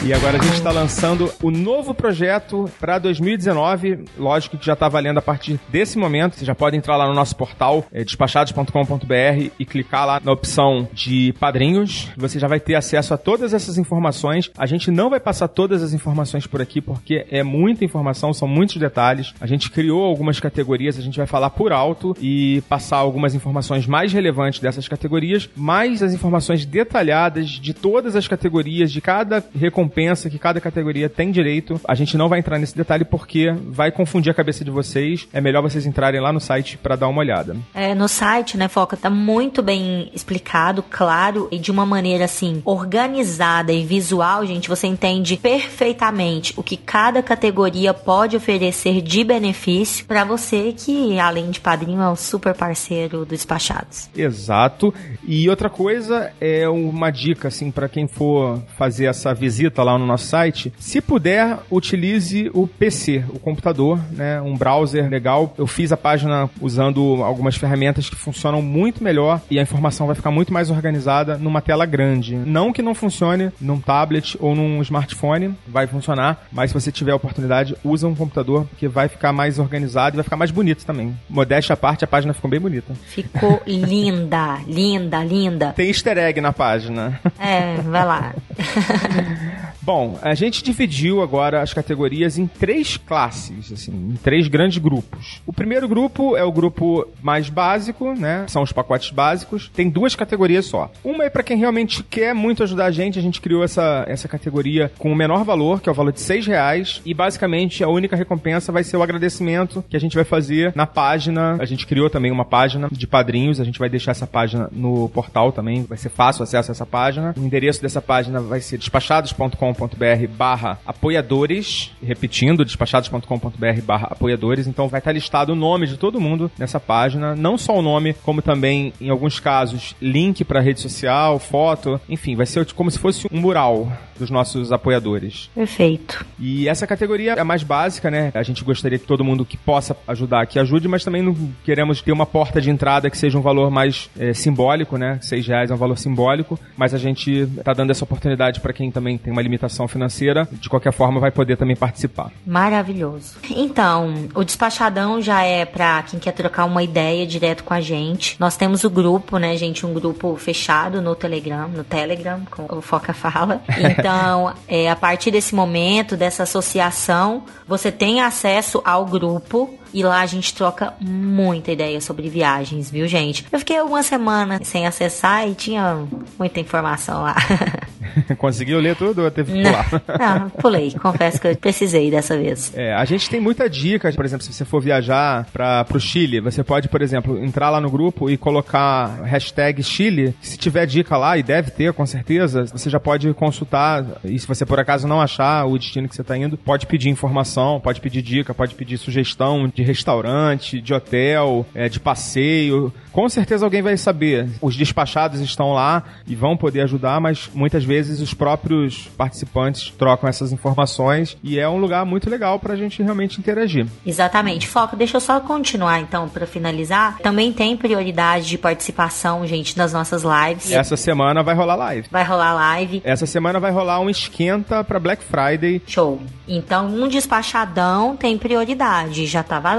E 0.06 0.12
agora 0.12 0.36
a 0.38 0.42
gente 0.42 0.56
está 0.56 0.70
lançando 0.70 1.32
o 1.42 1.50
novo 1.50 1.94
projeto 1.94 2.70
para 2.78 2.98
2019. 2.98 4.04
Lógico 4.18 4.58
que 4.58 4.66
já 4.66 4.74
está 4.74 4.86
valendo 4.86 5.16
a 5.16 5.22
partir 5.22 5.58
desse 5.70 5.96
momento. 5.96 6.36
Você 6.36 6.44
já 6.44 6.54
pode 6.54 6.76
entrar 6.76 6.98
lá 6.98 7.08
no 7.08 7.14
nosso 7.14 7.34
portal, 7.34 7.86
é, 7.90 8.04
despachados.com.br, 8.04 9.50
e 9.58 9.64
clicar 9.64 10.06
lá 10.06 10.20
na 10.22 10.30
opção 10.30 10.86
de 10.92 11.32
padrinhos. 11.40 12.10
Você 12.18 12.38
já 12.38 12.46
vai 12.46 12.60
ter 12.60 12.74
acesso 12.74 13.14
a 13.14 13.16
todas 13.16 13.54
essas 13.54 13.78
informações. 13.78 14.50
A 14.58 14.66
gente 14.66 14.90
não 14.90 15.08
vai 15.08 15.18
passar 15.18 15.48
todas 15.48 15.82
as 15.82 15.94
informações 15.94 16.46
por 16.46 16.60
aqui, 16.60 16.82
porque 16.82 17.24
é 17.30 17.42
muita 17.42 17.82
informação, 17.82 18.34
são 18.34 18.46
muitos 18.46 18.76
detalhes. 18.76 19.32
A 19.40 19.46
gente 19.46 19.70
criou 19.70 20.04
algumas 20.04 20.38
categorias, 20.38 20.98
a 20.98 21.02
gente 21.02 21.16
vai 21.16 21.26
falar 21.26 21.48
por 21.48 21.72
alto 21.72 22.14
e 22.20 22.62
passar 22.68 22.98
algumas 22.98 23.34
informações 23.34 23.86
mais 23.86 24.12
relevantes 24.12 24.60
dessas 24.60 24.86
categorias, 24.86 25.48
mais 25.56 26.02
as 26.02 26.12
informações 26.12 26.66
detalhadas 26.66 27.48
de 27.48 27.72
todas 27.72 28.14
as 28.14 28.28
categorias, 28.28 28.92
de 28.92 29.00
cada 29.00 29.42
recompensa 29.58 29.93
que 30.30 30.38
cada 30.38 30.61
categoria 30.61 31.09
tem 31.09 31.30
direito. 31.30 31.80
A 31.87 31.94
gente 31.94 32.16
não 32.16 32.28
vai 32.28 32.40
entrar 32.40 32.59
nesse 32.59 32.76
detalhe 32.76 33.04
porque 33.04 33.54
vai 33.68 33.90
confundir 33.90 34.30
a 34.30 34.35
cabeça 34.35 34.64
de 34.64 34.70
vocês. 34.70 35.28
É 35.33 35.40
melhor 35.40 35.62
vocês 35.62 35.87
entrarem 35.87 36.20
lá 36.20 36.33
no 36.33 36.40
site 36.40 36.76
para 36.76 36.96
dar 36.96 37.09
uma 37.09 37.20
olhada. 37.20 37.57
É, 37.72 37.94
no 37.94 38.09
site, 38.09 38.57
né, 38.57 38.68
Foca, 38.68 38.96
tá 38.96 39.09
muito 39.09 39.62
bem 39.62 40.11
explicado, 40.12 40.83
claro, 40.83 41.48
e 41.50 41.59
de 41.59 41.70
uma 41.70 41.87
maneira 41.87 42.24
assim, 42.24 42.61
organizada 42.64 43.72
e 43.72 43.85
visual, 43.85 44.44
gente, 44.44 44.68
você 44.68 44.87
entende 44.87 45.37
perfeitamente 45.37 46.52
o 46.57 46.62
que 46.62 46.76
cada 46.76 47.22
categoria 47.22 47.94
pode 47.94 48.37
oferecer 48.37 49.00
de 49.00 49.22
benefício 49.22 50.04
para 50.07 50.24
você 50.24 50.72
que, 50.76 51.18
além 51.18 51.50
de 51.50 51.61
padrinho, 51.61 52.00
é 52.00 52.09
um 52.09 52.16
super 52.16 52.54
parceiro 52.54 53.20
do 53.20 53.26
Despachados. 53.26 54.09
Exato. 54.16 54.92
E 55.26 55.48
outra 55.48 55.68
coisa 55.68 56.33
é 56.40 56.68
uma 56.68 57.11
dica 57.11 57.48
assim 57.48 57.70
para 57.70 57.88
quem 57.88 58.07
for 58.07 58.62
fazer 58.76 59.07
essa 59.07 59.35
visita 59.35 59.83
lá 59.85 59.99
no 59.99 60.07
nosso 60.07 60.27
site, 60.27 60.73
se 60.79 61.01
puder, 61.01 61.59
utilize 61.70 62.51
o 62.53 62.66
PC, 62.66 63.25
o 63.29 63.38
computador, 63.38 64.01
né, 64.11 64.40
um 64.40 64.57
browser 64.57 65.09
legal. 65.09 65.55
Eu 65.57 65.66
fiz 65.66 65.92
a 65.92 65.97
página 65.97 66.51
usando 66.61 67.23
algumas 67.23 67.57
ferramentas 67.57 68.09
que 68.09 68.16
funcionam 68.16 68.62
muito 68.62 69.03
melhor 69.03 69.40
e 69.51 69.59
a 69.59 69.62
informação 69.62 70.07
vai 70.07 70.16
ficar 70.16 70.31
muito 70.31 70.53
mais 70.53 70.70
organizada 70.70 71.37
numa 71.37 71.61
tela 71.61 71.87
grande. 71.87 72.35
Não 72.35 72.73
que 72.73 72.83
não 72.83 72.94
funcione 72.94 73.51
num 73.61 73.79
tablet 73.79 74.37
ou 74.40 74.55
num 74.55 74.81
smartphone, 74.83 75.55
vai 75.66 75.87
funcionar, 75.87 76.47
mas 76.51 76.70
se 76.70 76.75
você 76.75 76.90
tiver 76.90 77.12
a 77.12 77.16
oportunidade, 77.16 77.77
usa 77.85 78.09
um 78.09 78.14
computador 78.14 78.66
que 78.79 78.88
vai 78.88 79.09
ficar 79.09 79.33
mais 79.33 79.59
organizado 79.59 80.14
e 80.14 80.18
vai 80.18 80.25
ficar 80.25 80.37
mais 80.37 80.51
bonito 80.51 80.85
também. 80.85 81.16
Modéstia 81.29 81.75
à 81.75 81.77
parte, 81.77 82.05
a 82.05 82.09
página 82.09 82.33
ficou 82.33 82.51
bem 82.51 82.61
bonita. 82.61 82.94
Ficou 83.07 83.61
linda, 83.66 84.59
linda, 84.66 85.23
linda. 85.23 85.73
Tem 85.73 85.88
easter 85.88 86.18
egg 86.18 86.40
na 86.40 86.53
página. 86.53 87.20
É, 87.38 87.77
vai 87.83 88.05
lá. 88.05 88.35
Bom, 89.85 90.18
a 90.23 90.35
gente 90.35 90.64
dividiu 90.64 91.20
agora 91.20 91.61
as 91.61 91.75
categorias 91.75 92.38
em 92.38 92.47
três 92.47 92.97
classes, 92.97 93.70
assim, 93.70 93.92
em 93.92 94.16
três 94.16 94.49
grandes 94.49 94.79
grupos. 94.79 95.42
O 95.47 95.53
primeiro 95.53 95.87
grupo 95.87 96.38
é 96.38 96.42
o 96.42 96.51
grupo 96.51 97.07
mais 97.23 97.51
básico, 97.51 98.14
né? 98.14 98.47
São 98.49 98.62
os 98.62 98.73
pacotes 98.73 99.11
básicos. 99.11 99.70
Tem 99.75 99.90
duas 99.90 100.14
categorias 100.14 100.64
só. 100.64 100.90
Uma 101.05 101.25
é 101.25 101.31
para 101.31 101.42
quem 101.42 101.59
realmente 101.59 102.03
quer 102.03 102.35
muito 102.35 102.62
ajudar 102.62 102.87
a 102.87 102.90
gente. 102.90 103.18
A 103.18 103.23
gente 103.23 103.42
criou 103.42 103.62
essa, 103.62 104.07
essa 104.09 104.27
categoria 104.27 104.90
com 104.99 105.12
o 105.12 105.14
menor 105.14 105.44
valor, 105.44 105.83
que 105.83 105.88
é 105.90 105.92
o 105.92 105.94
valor 105.94 106.12
de 106.12 106.20
seis 106.20 106.47
reais. 106.47 107.03
E 107.05 107.12
basicamente 107.12 107.85
a 107.85 107.88
única 107.88 108.16
recompensa 108.16 108.73
vai 108.73 108.85
ser 108.85 108.97
o 108.97 109.03
agradecimento 109.03 109.85
que 109.87 109.97
a 109.99 110.01
gente 110.01 110.16
vai 110.16 110.25
fazer 110.25 110.73
na 110.75 110.87
página. 110.87 111.59
A 111.61 111.66
gente 111.66 111.87
criou 111.87 112.09
também 112.09 112.33
uma 112.33 112.47
página 112.47 112.88
de 112.90 113.07
padrinhos. 113.07 113.61
A 113.61 113.64
gente 113.64 113.79
vai 113.79 113.90
deixar 113.90 114.12
essa 114.12 114.27
página 114.27 114.66
no 114.73 115.11
portal 115.11 115.53
também. 115.53 115.83
Vai 115.83 115.99
ser 115.99 116.09
fácil 116.09 116.42
acesso 116.42 116.70
a 116.70 116.73
essa 116.73 116.87
página. 116.87 117.35
O 117.37 117.44
endereço 117.44 117.83
dessa 117.83 118.01
página 118.01 118.40
vai 118.40 118.62
ser 118.62 118.79
despachados.com 118.79 119.73
despachados.com.br 119.74 120.28
barra 120.37 120.78
apoiadores, 120.87 121.92
repetindo, 122.02 122.64
despachados.com.br 122.64 123.82
barra 123.82 124.08
apoiadores, 124.10 124.66
então 124.66 124.88
vai 124.88 125.00
estar 125.00 125.12
listado 125.12 125.52
o 125.52 125.56
nome 125.56 125.87
de 125.87 125.96
todo 125.96 126.20
mundo 126.20 126.50
nessa 126.58 126.78
página, 126.78 127.34
não 127.34 127.58
só 127.58 127.76
o 127.76 127.82
nome, 127.82 128.14
como 128.22 128.40
também, 128.40 128.92
em 129.00 129.10
alguns 129.10 129.40
casos, 129.40 129.94
link 130.00 130.44
para 130.44 130.60
rede 130.60 130.80
social, 130.80 131.38
foto, 131.38 132.00
enfim, 132.08 132.37
vai 132.37 132.46
ser 132.46 132.64
como 132.72 132.90
se 132.90 132.98
fosse 132.98 133.26
um 133.30 133.40
mural 133.40 133.92
dos 134.18 134.30
nossos 134.30 134.72
apoiadores. 134.72 135.50
Perfeito. 135.54 136.24
E 136.38 136.68
essa 136.68 136.87
categoria 136.87 137.32
é 137.32 137.40
a 137.40 137.44
mais 137.44 137.62
básica, 137.62 138.10
né? 138.10 138.30
A 138.34 138.42
gente 138.42 138.62
gostaria 138.64 138.98
que 138.98 139.06
todo 139.06 139.24
mundo 139.24 139.44
que 139.44 139.56
possa 139.56 139.96
ajudar 140.06 140.46
que 140.46 140.58
ajude, 140.58 140.88
mas 140.88 141.04
também 141.04 141.22
não 141.22 141.34
queremos 141.64 142.00
ter 142.00 142.12
uma 142.12 142.26
porta 142.26 142.60
de 142.60 142.70
entrada 142.70 143.10
que 143.10 143.18
seja 143.18 143.38
um 143.38 143.42
valor 143.42 143.70
mais 143.70 144.08
é, 144.18 144.32
simbólico, 144.32 144.96
né? 144.96 145.18
Seis 145.20 145.46
reais 145.46 145.70
é 145.70 145.74
um 145.74 145.78
valor 145.78 145.98
simbólico, 145.98 146.58
mas 146.76 146.94
a 146.94 146.98
gente 146.98 147.30
está 147.32 147.72
dando 147.72 147.90
essa 147.90 148.04
oportunidade 148.04 148.60
para 148.60 148.72
quem 148.72 148.90
também 148.90 149.18
tem 149.18 149.32
uma 149.32 149.42
limitação 149.42 149.63
financeira, 149.88 150.48
de 150.53 150.68
qualquer 150.68 150.92
forma 150.92 151.20
vai 151.20 151.31
poder 151.31 151.57
também 151.57 151.77
participar. 151.77 152.31
Maravilhoso. 152.46 153.37
Então, 153.50 154.29
o 154.35 154.44
despachadão 154.44 155.20
já 155.20 155.42
é 155.42 155.64
para 155.64 156.03
quem 156.03 156.18
quer 156.18 156.33
trocar 156.33 156.64
uma 156.64 156.83
ideia 156.83 157.27
direto 157.27 157.64
com 157.64 157.74
a 157.74 157.81
gente. 157.81 158.37
Nós 158.38 158.57
temos 158.57 158.85
o 158.85 158.90
grupo, 158.90 159.38
né, 159.38 159.57
gente? 159.57 159.84
Um 159.86 159.95
grupo 159.95 160.36
fechado 160.36 161.01
no 161.01 161.14
Telegram, 161.14 161.68
no 161.68 161.84
Telegram, 161.84 162.43
como 162.51 162.78
o 162.78 162.82
Foca 162.82 163.12
fala. 163.12 163.62
Então, 163.97 164.55
é, 164.66 164.91
a 164.91 164.97
partir 164.97 165.30
desse 165.30 165.55
momento, 165.55 166.16
dessa 166.16 166.45
associação, 166.45 167.45
você 167.66 167.93
tem 167.93 168.20
acesso 168.20 168.80
ao 168.84 169.05
grupo 169.05 169.78
e 169.95 170.03
lá 170.03 170.20
a 170.20 170.26
gente 170.26 170.53
troca 170.53 170.92
muita 171.01 171.70
ideia 171.70 172.01
sobre 172.01 172.28
viagens, 172.28 172.90
viu, 172.90 173.07
gente? 173.07 173.47
Eu 173.53 173.61
fiquei 173.61 173.80
uma 173.80 174.03
semana 174.03 174.61
sem 174.64 174.86
acessar 174.86 175.49
e 175.49 175.55
tinha 175.55 176.05
muita 176.36 176.59
informação 176.59 177.22
lá. 177.22 177.36
Conseguiu 178.38 178.78
ler 178.80 178.97
tudo 178.97 179.22
ou 179.22 179.30
teve 179.30 179.53
que 179.53 179.62
pular? 179.62 179.86
Não, 180.18 180.38
não, 180.40 180.51
pulei. 180.51 180.92
Confesso 180.92 181.40
que 181.40 181.49
eu 181.49 181.57
precisei 181.57 182.11
dessa 182.11 182.36
vez. 182.36 182.72
É, 182.74 182.95
a 182.95 183.05
gente 183.05 183.28
tem 183.28 183.40
muita 183.40 183.68
dica, 183.68 184.12
por 184.12 184.24
exemplo, 184.24 184.45
se 184.45 184.53
você 184.53 184.64
for 184.64 184.80
viajar 184.80 185.47
para 185.53 185.86
o 185.95 186.01
Chile, 186.01 186.40
você 186.40 186.62
pode, 186.62 186.88
por 186.88 187.03
exemplo, 187.03 187.42
entrar 187.42 187.70
lá 187.70 187.80
no 187.80 187.90
grupo 187.90 188.30
e 188.30 188.36
colocar 188.36 189.22
hashtag 189.24 189.82
Chile. 189.82 190.34
Se 190.40 190.57
tiver 190.57 190.86
dica 190.86 191.16
lá, 191.16 191.36
e 191.36 191.42
deve 191.42 191.70
ter, 191.70 191.92
com 191.92 192.07
certeza, 192.07 192.64
você 192.64 192.88
já 192.88 193.01
pode 193.01 193.32
consultar. 193.34 194.05
E 194.24 194.38
se 194.38 194.47
você 194.47 194.64
por 194.64 194.78
acaso 194.78 195.07
não 195.07 195.20
achar 195.20 195.64
o 195.66 195.78
destino 195.78 196.09
que 196.09 196.14
você 196.14 196.22
está 196.22 196.36
indo, 196.36 196.57
pode 196.57 196.86
pedir 196.86 197.09
informação, 197.09 197.80
pode 197.80 198.01
pedir 198.01 198.22
dica, 198.22 198.55
pode 198.55 198.74
pedir 198.74 198.99
sugestão 198.99 199.68
de 199.68 199.82
restaurante, 199.85 200.80
de 200.80 200.93
hotel, 200.93 201.66
é, 201.74 201.89
de 201.89 202.01
passeio. 202.01 202.93
Com 203.12 203.28
certeza 203.28 203.64
alguém 203.64 203.80
vai 203.80 203.97
saber. 203.97 204.49
Os 204.61 204.76
despachados 204.76 205.41
estão 205.41 205.72
lá 205.72 206.03
e 206.26 206.35
vão 206.35 206.57
poder 206.57 206.80
ajudar, 206.80 207.20
mas 207.20 207.49
muitas 207.55 207.85
vezes 207.85 208.20
os 208.20 208.35
próprios 208.35 209.09
participantes 209.16 209.91
trocam 209.97 210.28
essas 210.28 210.53
informações 210.53 211.37
e 211.43 211.59
é 211.59 211.68
um 211.68 211.76
lugar 211.76 212.05
muito 212.05 212.28
legal 212.28 212.59
para 212.59 212.74
a 212.74 212.76
gente 212.76 213.03
realmente 213.03 213.39
interagir. 213.39 213.87
Exatamente. 214.05 214.66
Foco, 214.66 214.97
deixa 214.97 215.16
eu 215.16 215.20
só 215.20 215.39
continuar 215.39 216.01
então 216.01 216.28
para 216.28 216.47
finalizar. 216.47 217.18
Também 217.18 217.53
tem 217.53 217.76
prioridade 217.76 218.47
de 218.49 218.59
participação, 218.59 219.47
gente, 219.47 219.76
nas 219.78 219.93
nossas 219.93 220.22
lives. 220.24 220.72
Essa 220.72 220.97
semana 220.97 221.43
vai 221.43 221.55
rolar 221.55 221.76
live. 221.76 222.09
Vai 222.11 222.24
rolar 222.24 222.55
live. 222.55 223.01
Essa 223.05 223.26
semana 223.26 223.61
vai 223.61 223.70
rolar 223.70 224.01
um 224.01 224.11
esquenta 224.11 224.82
para 224.82 224.99
Black 224.99 225.22
Friday. 225.22 225.80
Show. 225.87 226.20
Então, 226.49 226.87
um 226.87 227.09
despachadão 227.09 228.16
tem 228.16 228.37
prioridade, 228.37 229.26
já 229.26 229.43
tá 229.43 229.59
valendo. 229.61 229.74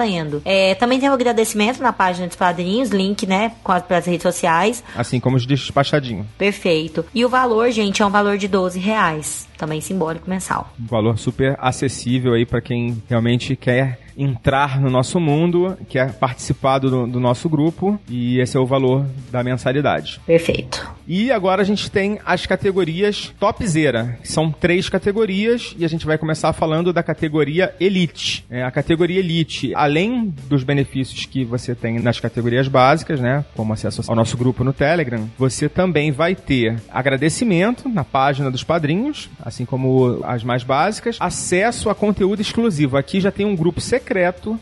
É, 0.45 0.75
também 0.75 0.99
tem 0.99 1.09
o 1.09 1.11
um 1.11 1.15
agradecimento 1.15 1.81
na 1.81 1.93
página 1.93 2.27
dos 2.27 2.35
padrinhos, 2.35 2.89
link, 2.89 3.25
né, 3.25 3.53
com 3.63 3.71
as, 3.71 3.83
as 3.89 4.05
redes 4.05 4.23
sociais. 4.23 4.83
Assim 4.95 5.19
como 5.19 5.37
os 5.37 5.45
despachadinhos. 5.45 6.25
Perfeito. 6.37 7.05
E 7.13 7.23
o 7.25 7.29
valor, 7.29 7.71
gente, 7.71 8.01
é 8.01 8.05
um 8.05 8.09
valor 8.09 8.37
de 8.37 8.47
12 8.47 8.79
reais. 8.79 9.47
Também 9.57 9.81
simbólico 9.81 10.29
mensal. 10.29 10.73
Um 10.79 10.85
valor 10.85 11.17
super 11.17 11.55
acessível 11.59 12.33
aí 12.33 12.45
para 12.45 12.61
quem 12.61 13.01
realmente 13.07 13.55
quer 13.55 14.04
entrar 14.17 14.79
no 14.79 14.89
nosso 14.89 15.19
mundo, 15.19 15.77
quer 15.89 16.13
participar 16.13 16.79
do, 16.79 17.05
do 17.07 17.19
nosso 17.19 17.49
grupo, 17.49 17.99
e 18.09 18.39
esse 18.39 18.57
é 18.57 18.59
o 18.59 18.65
valor 18.65 19.05
da 19.31 19.43
mensalidade. 19.43 20.19
Perfeito. 20.25 20.95
E 21.07 21.31
agora 21.31 21.61
a 21.61 21.65
gente 21.65 21.89
tem 21.91 22.19
as 22.25 22.45
categorias 22.45 23.33
topzera, 23.39 24.17
que 24.21 24.31
são 24.31 24.51
três 24.51 24.89
categorias, 24.89 25.75
e 25.77 25.85
a 25.85 25.87
gente 25.87 26.05
vai 26.05 26.17
começar 26.17 26.51
falando 26.53 26.91
da 26.91 27.03
categoria 27.03 27.73
Elite. 27.79 28.45
É, 28.49 28.63
a 28.63 28.71
categoria 28.71 29.19
Elite, 29.19 29.73
além 29.75 30.33
dos 30.47 30.63
benefícios 30.63 31.25
que 31.25 31.43
você 31.43 31.75
tem 31.75 31.99
nas 31.99 32.19
categorias 32.19 32.67
básicas, 32.67 33.19
né, 33.19 33.45
como 33.55 33.73
acesso 33.73 34.01
ao 34.07 34.15
nosso 34.15 34.37
grupo 34.37 34.63
no 34.63 34.73
Telegram, 34.73 35.29
você 35.37 35.69
também 35.69 36.11
vai 36.11 36.35
ter 36.35 36.81
agradecimento 36.89 37.87
na 37.89 38.03
página 38.03 38.49
dos 38.49 38.63
padrinhos, 38.63 39.29
assim 39.43 39.65
como 39.65 40.21
as 40.23 40.43
mais 40.43 40.63
básicas, 40.63 41.17
acesso 41.19 41.89
a 41.89 41.95
conteúdo 41.95 42.41
exclusivo. 42.41 42.97
Aqui 42.97 43.19
já 43.19 43.31
tem 43.31 43.45
um 43.45 43.55
grupo 43.55 43.79
secreto, 43.81 44.04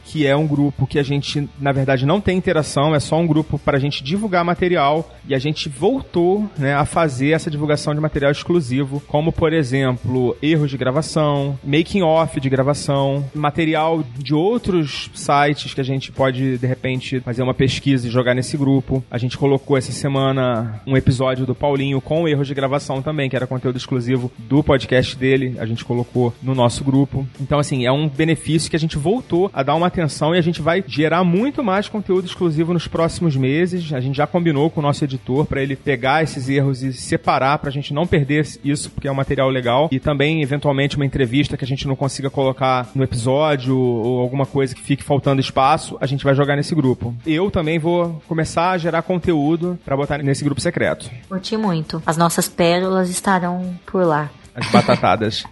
que 0.05 0.25
é 0.25 0.35
um 0.35 0.47
grupo 0.47 0.87
que 0.87 0.97
a 0.97 1.03
gente, 1.03 1.47
na 1.59 1.71
verdade, 1.71 2.05
não 2.05 2.21
tem 2.21 2.37
interação, 2.37 2.95
é 2.95 2.99
só 2.99 3.17
um 3.19 3.27
grupo 3.27 3.59
para 3.59 3.77
a 3.77 3.79
gente 3.79 4.03
divulgar 4.03 4.43
material, 4.43 5.11
e 5.27 5.35
a 5.35 5.39
gente 5.39 5.69
voltou 5.69 6.49
né, 6.57 6.73
a 6.73 6.85
fazer 6.85 7.31
essa 7.31 7.51
divulgação 7.51 7.93
de 7.93 7.99
material 7.99 8.31
exclusivo, 8.31 9.01
como, 9.07 9.31
por 9.31 9.53
exemplo, 9.53 10.35
erros 10.41 10.69
de 10.69 10.77
gravação, 10.77 11.57
making 11.63 12.01
off 12.01 12.39
de 12.39 12.49
gravação, 12.49 13.25
material 13.33 14.03
de 14.17 14.33
outros 14.33 15.09
sites 15.13 15.73
que 15.73 15.81
a 15.81 15.83
gente 15.83 16.11
pode, 16.11 16.57
de 16.57 16.67
repente, 16.67 17.19
fazer 17.19 17.43
uma 17.43 17.53
pesquisa 17.53 18.07
e 18.07 18.11
jogar 18.11 18.33
nesse 18.33 18.57
grupo. 18.57 19.03
A 19.09 19.17
gente 19.17 19.37
colocou 19.37 19.77
essa 19.77 19.91
semana 19.91 20.81
um 20.85 20.97
episódio 20.97 21.45
do 21.45 21.55
Paulinho 21.55 21.99
com 22.01 22.27
erros 22.27 22.47
de 22.47 22.53
gravação 22.53 23.01
também, 23.01 23.29
que 23.29 23.35
era 23.35 23.47
conteúdo 23.47 23.77
exclusivo 23.77 24.31
do 24.37 24.63
podcast 24.63 25.15
dele, 25.17 25.55
a 25.59 25.65
gente 25.65 25.83
colocou 25.83 26.33
no 26.41 26.55
nosso 26.55 26.83
grupo. 26.83 27.27
Então, 27.39 27.59
assim, 27.59 27.85
é 27.85 27.91
um 27.91 28.07
benefício 28.07 28.69
que 28.69 28.75
a 28.75 28.79
gente 28.79 28.97
voltou 28.97 29.32
a 29.53 29.63
dar 29.63 29.75
uma 29.75 29.87
atenção 29.87 30.35
e 30.35 30.37
a 30.37 30.41
gente 30.41 30.61
vai 30.61 30.83
gerar 30.85 31.23
muito 31.23 31.63
mais 31.63 31.87
conteúdo 31.87 32.25
exclusivo 32.25 32.73
nos 32.73 32.87
próximos 32.87 33.35
meses. 33.35 33.91
A 33.93 33.99
gente 33.99 34.15
já 34.15 34.27
combinou 34.27 34.69
com 34.69 34.79
o 34.79 34.83
nosso 34.83 35.03
editor 35.03 35.45
para 35.45 35.61
ele 35.61 35.75
pegar 35.75 36.23
esses 36.23 36.49
erros 36.49 36.83
e 36.83 36.93
separar 36.93 37.57
para 37.57 37.69
a 37.69 37.73
gente 37.73 37.93
não 37.93 38.05
perder 38.05 38.45
isso, 38.63 38.91
porque 38.91 39.07
é 39.07 39.11
um 39.11 39.15
material 39.15 39.49
legal. 39.49 39.89
E 39.91 39.99
também, 39.99 40.41
eventualmente, 40.41 40.95
uma 40.95 41.05
entrevista 41.05 41.57
que 41.57 41.65
a 41.65 41.67
gente 41.67 41.87
não 41.87 41.95
consiga 41.95 42.29
colocar 42.29 42.89
no 42.93 43.03
episódio 43.03 43.77
ou 43.77 44.21
alguma 44.21 44.45
coisa 44.45 44.75
que 44.75 44.81
fique 44.81 45.03
faltando 45.03 45.41
espaço, 45.41 45.97
a 45.99 46.05
gente 46.05 46.23
vai 46.23 46.35
jogar 46.35 46.55
nesse 46.55 46.75
grupo. 46.75 47.15
Eu 47.25 47.49
também 47.49 47.79
vou 47.79 48.21
começar 48.27 48.71
a 48.71 48.77
gerar 48.77 49.01
conteúdo 49.01 49.77
para 49.83 49.95
botar 49.97 50.17
nesse 50.19 50.43
grupo 50.43 50.61
secreto. 50.61 51.09
Curti 51.27 51.57
muito. 51.57 52.01
As 52.05 52.17
nossas 52.17 52.47
pérolas 52.47 53.09
estarão 53.09 53.77
por 53.85 54.05
lá. 54.05 54.29
As 54.55 54.69
batatadas. 54.69 55.43